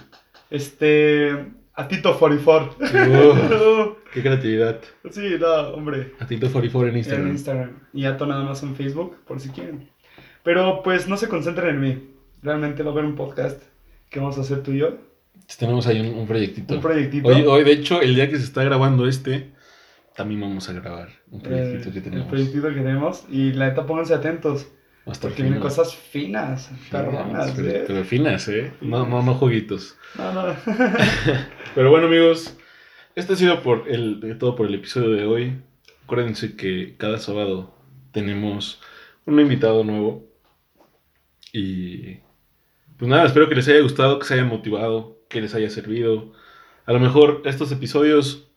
Este. 0.50 1.46
A 1.74 1.88
Tito 1.88 2.18
44. 2.18 2.76
Oh, 3.10 3.96
qué 4.14 4.22
creatividad. 4.22 4.80
sí, 5.10 5.36
no, 5.38 5.54
hombre. 5.74 6.14
A 6.20 6.26
Tito 6.26 6.50
44 6.50 6.88
en 6.88 6.94
En 6.94 6.98
Instagram. 6.98 7.28
Instagram. 7.28 7.70
Y 7.92 8.04
a 8.06 8.12
nada 8.12 8.44
más 8.44 8.62
en 8.62 8.74
Facebook, 8.76 9.16
por 9.26 9.40
si 9.40 9.50
quieren. 9.50 9.90
Pero 10.42 10.82
pues 10.82 11.06
no 11.08 11.16
se 11.16 11.28
concentren 11.28 11.74
en 11.74 11.80
mí. 11.80 12.10
Realmente 12.42 12.82
va 12.82 12.90
a 12.90 12.92
haber 12.92 13.04
un 13.04 13.16
podcast 13.16 13.60
que 14.08 14.20
vamos 14.20 14.38
a 14.38 14.42
hacer 14.42 14.62
tú 14.62 14.70
y 14.72 14.78
yo. 14.78 14.96
Tenemos 15.58 15.86
ahí 15.86 16.00
un, 16.00 16.18
un 16.18 16.26
proyectito. 16.26 16.74
Un 16.74 16.80
proyectito. 16.80 17.28
Hoy, 17.28 17.42
hoy, 17.42 17.64
de 17.64 17.72
hecho, 17.72 18.00
el 18.02 18.14
día 18.14 18.28
que 18.28 18.36
se 18.36 18.44
está 18.44 18.62
grabando 18.64 19.06
este, 19.08 19.52
también 20.16 20.40
vamos 20.40 20.68
a 20.68 20.72
grabar 20.72 21.08
un 21.30 21.40
proyectito 21.40 21.88
Eh, 21.88 21.92
que 21.92 22.00
tenemos. 22.00 22.24
El 22.24 22.30
proyectito 22.30 22.68
que 22.68 22.74
tenemos. 22.74 23.24
Y 23.30 23.52
la 23.52 23.68
neta, 23.68 23.86
pónganse 23.86 24.14
atentos. 24.14 24.66
Porque 25.20 25.42
vienen 25.42 25.60
cosas 25.60 25.94
finas, 25.94 26.68
perronas, 26.90 27.52
pero, 27.52 27.68
¿eh? 27.68 27.84
pero 27.86 28.04
finas, 28.04 28.48
¿eh? 28.48 28.72
No, 28.80 29.06
no, 29.06 29.22
no 29.22 29.34
jueguitos. 29.34 29.96
No, 30.18 30.32
no. 30.32 30.42
Pero 31.76 31.90
bueno, 31.90 32.08
amigos, 32.08 32.56
este 33.14 33.34
ha 33.34 33.36
sido 33.36 33.62
por 33.62 33.88
el, 33.88 34.36
todo 34.40 34.56
por 34.56 34.66
el 34.66 34.74
episodio 34.74 35.10
de 35.10 35.24
hoy. 35.24 35.62
Acuérdense 36.04 36.56
que 36.56 36.96
cada 36.98 37.18
sábado 37.18 37.72
tenemos 38.10 38.80
un 39.26 39.38
invitado 39.38 39.84
nuevo. 39.84 40.24
Y 41.52 42.16
pues 42.98 43.08
nada, 43.08 43.26
espero 43.26 43.48
que 43.48 43.54
les 43.54 43.68
haya 43.68 43.82
gustado, 43.82 44.18
que 44.18 44.26
se 44.26 44.34
hayan 44.34 44.48
motivado, 44.48 45.15
que 45.36 45.42
les 45.42 45.54
haya 45.54 45.68
servido. 45.68 46.32
A 46.86 46.92
lo 46.94 46.98
mejor 47.00 47.42
estos 47.44 47.70
episodios 47.72 48.48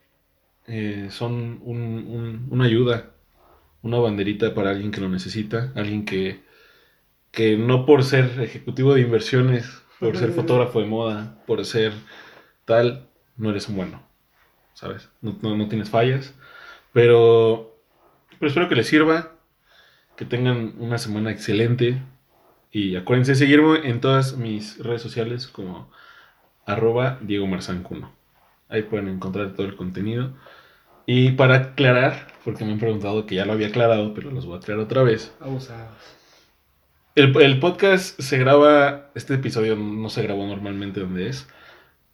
eh, 0.68 1.08
son 1.12 1.60
un- 1.64 2.06
un- 2.08 2.48
una 2.52 2.64
ayuda, 2.66 3.12
una 3.82 3.98
banderita 3.98 4.54
para 4.54 4.70
alguien 4.70 4.92
que 4.92 5.02
lo 5.02 5.10
necesita, 5.10 5.74
alguien 5.76 6.06
que, 6.06 6.42
que 7.32 7.58
no 7.58 7.86
por 7.86 8.04
ser 8.04 8.40
ejecutivo 8.40 8.94
de 8.94 9.02
inversiones, 9.02 9.66
por 10.00 10.16
ser 10.16 10.30
fotógrafo 10.36 10.80
de 10.80 10.86
moda, 10.88 11.44
por 11.48 11.66
ser 11.66 11.92
tal, 12.66 13.08
no 13.36 13.50
eres 13.50 13.68
un 13.68 13.76
bueno, 13.76 14.02
¿sabes? 14.74 15.10
No, 15.22 15.36
no- 15.42 15.58
no 15.58 15.68
tienes 15.68 15.90
fallas, 15.90 16.34
pero, 16.94 17.76
pero 18.38 18.48
espero 18.48 18.70
que 18.70 18.76
les 18.76 18.88
sirva, 18.88 19.34
que 20.16 20.24
tengan 20.26 20.76
una 20.78 20.98
semana 20.98 21.32
excelente 21.32 22.02
y 22.72 22.96
acuérdense 22.96 23.32
de 23.32 23.38
seguirme 23.38 23.90
en 23.90 24.00
todas 24.02 24.38
mis 24.38 24.78
redes 24.78 25.02
sociales 25.02 25.48
como 25.48 25.90
arroba 26.70 27.18
Diego 27.22 27.48
Marzancuno. 27.48 28.12
Ahí 28.70 28.84
pueden 28.84 29.08
encontrar 29.08 29.54
todo 29.54 29.66
el 29.66 29.76
contenido. 29.76 30.34
Y 31.06 31.32
para 31.32 31.56
aclarar, 31.56 32.28
porque 32.46 32.64
me 32.64 32.74
han 32.74 32.80
preguntado 32.80 33.26
que 33.26 33.36
ya 33.36 33.46
lo 33.46 33.54
había 33.54 33.68
aclarado, 33.68 34.14
pero 34.14 34.30
los 34.30 34.46
voy 34.46 34.56
a 34.56 34.58
aclarar 34.60 34.84
otra 34.84 35.02
vez. 35.02 35.34
Abusados. 35.40 35.98
El, 37.16 37.36
el 37.42 37.60
podcast 37.60 38.20
se 38.20 38.38
graba, 38.38 39.10
este 39.16 39.34
episodio 39.34 39.76
no 39.76 40.10
se 40.10 40.22
grabó 40.22 40.46
normalmente 40.46 41.00
donde 41.00 41.28
es, 41.28 41.48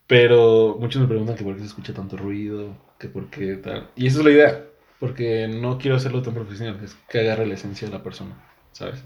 pero 0.06 0.76
muchos 0.80 1.02
me 1.02 1.08
preguntan 1.08 1.36
que 1.36 1.44
por 1.44 1.54
qué 1.54 1.60
se 1.60 1.66
escucha 1.66 1.92
tanto 1.92 2.16
ruido, 2.16 2.76
que 2.98 3.08
por 3.08 3.28
qué 3.28 3.56
tal. 3.56 3.90
Y 3.96 4.06
esa 4.06 4.20
es 4.20 4.24
la 4.24 4.30
idea, 4.30 4.64
porque 4.98 5.48
no 5.48 5.78
quiero 5.78 5.96
hacerlo 5.96 6.22
tan 6.22 6.34
profesional, 6.34 6.80
es 6.82 6.96
que 7.08 7.20
agarre 7.20 7.46
la 7.46 7.54
esencia 7.54 7.86
de 7.88 7.94
la 7.94 8.02
persona, 8.02 8.34
¿sabes? 8.76 9.02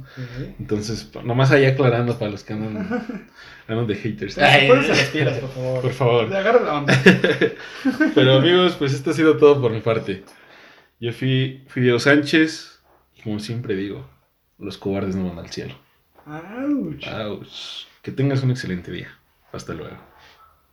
Entonces, 0.59 1.09
nomás 1.23 1.53
ahí 1.53 1.64
aclarando 1.64 2.18
para 2.18 2.33
los 2.33 2.43
que 2.43 2.55
andan, 2.55 3.07
andan 3.68 3.87
de 3.87 3.95
haters. 3.95 4.37
Ay, 4.39 4.66
por 4.66 4.83
favor. 4.83 5.83
Por 5.83 5.93
favor. 5.93 6.29
La 6.29 6.75
onda. 6.75 7.03
Pero 8.16 8.35
amigos, 8.35 8.75
pues 8.77 8.93
esto 8.93 9.11
ha 9.11 9.14
sido 9.14 9.37
todo 9.37 9.61
por 9.61 9.71
mi 9.71 9.81
parte. 9.81 10.25
Yo 10.99 11.12
fui, 11.12 11.64
Diego 11.77 12.01
Sánchez 12.01 12.81
y 13.16 13.23
como 13.23 13.39
siempre 13.39 13.77
digo, 13.77 14.11
los 14.59 14.77
cobardes 14.77 15.14
no 15.14 15.29
van 15.29 15.39
al 15.39 15.51
cielo. 15.51 15.79
Ouch. 16.27 17.07
Ouch. 17.07 17.87
Que 18.03 18.11
tengas 18.11 18.43
un 18.43 18.51
excelente 18.51 18.91
día. 18.91 19.16
Hasta 19.53 19.73
luego. 19.73 19.97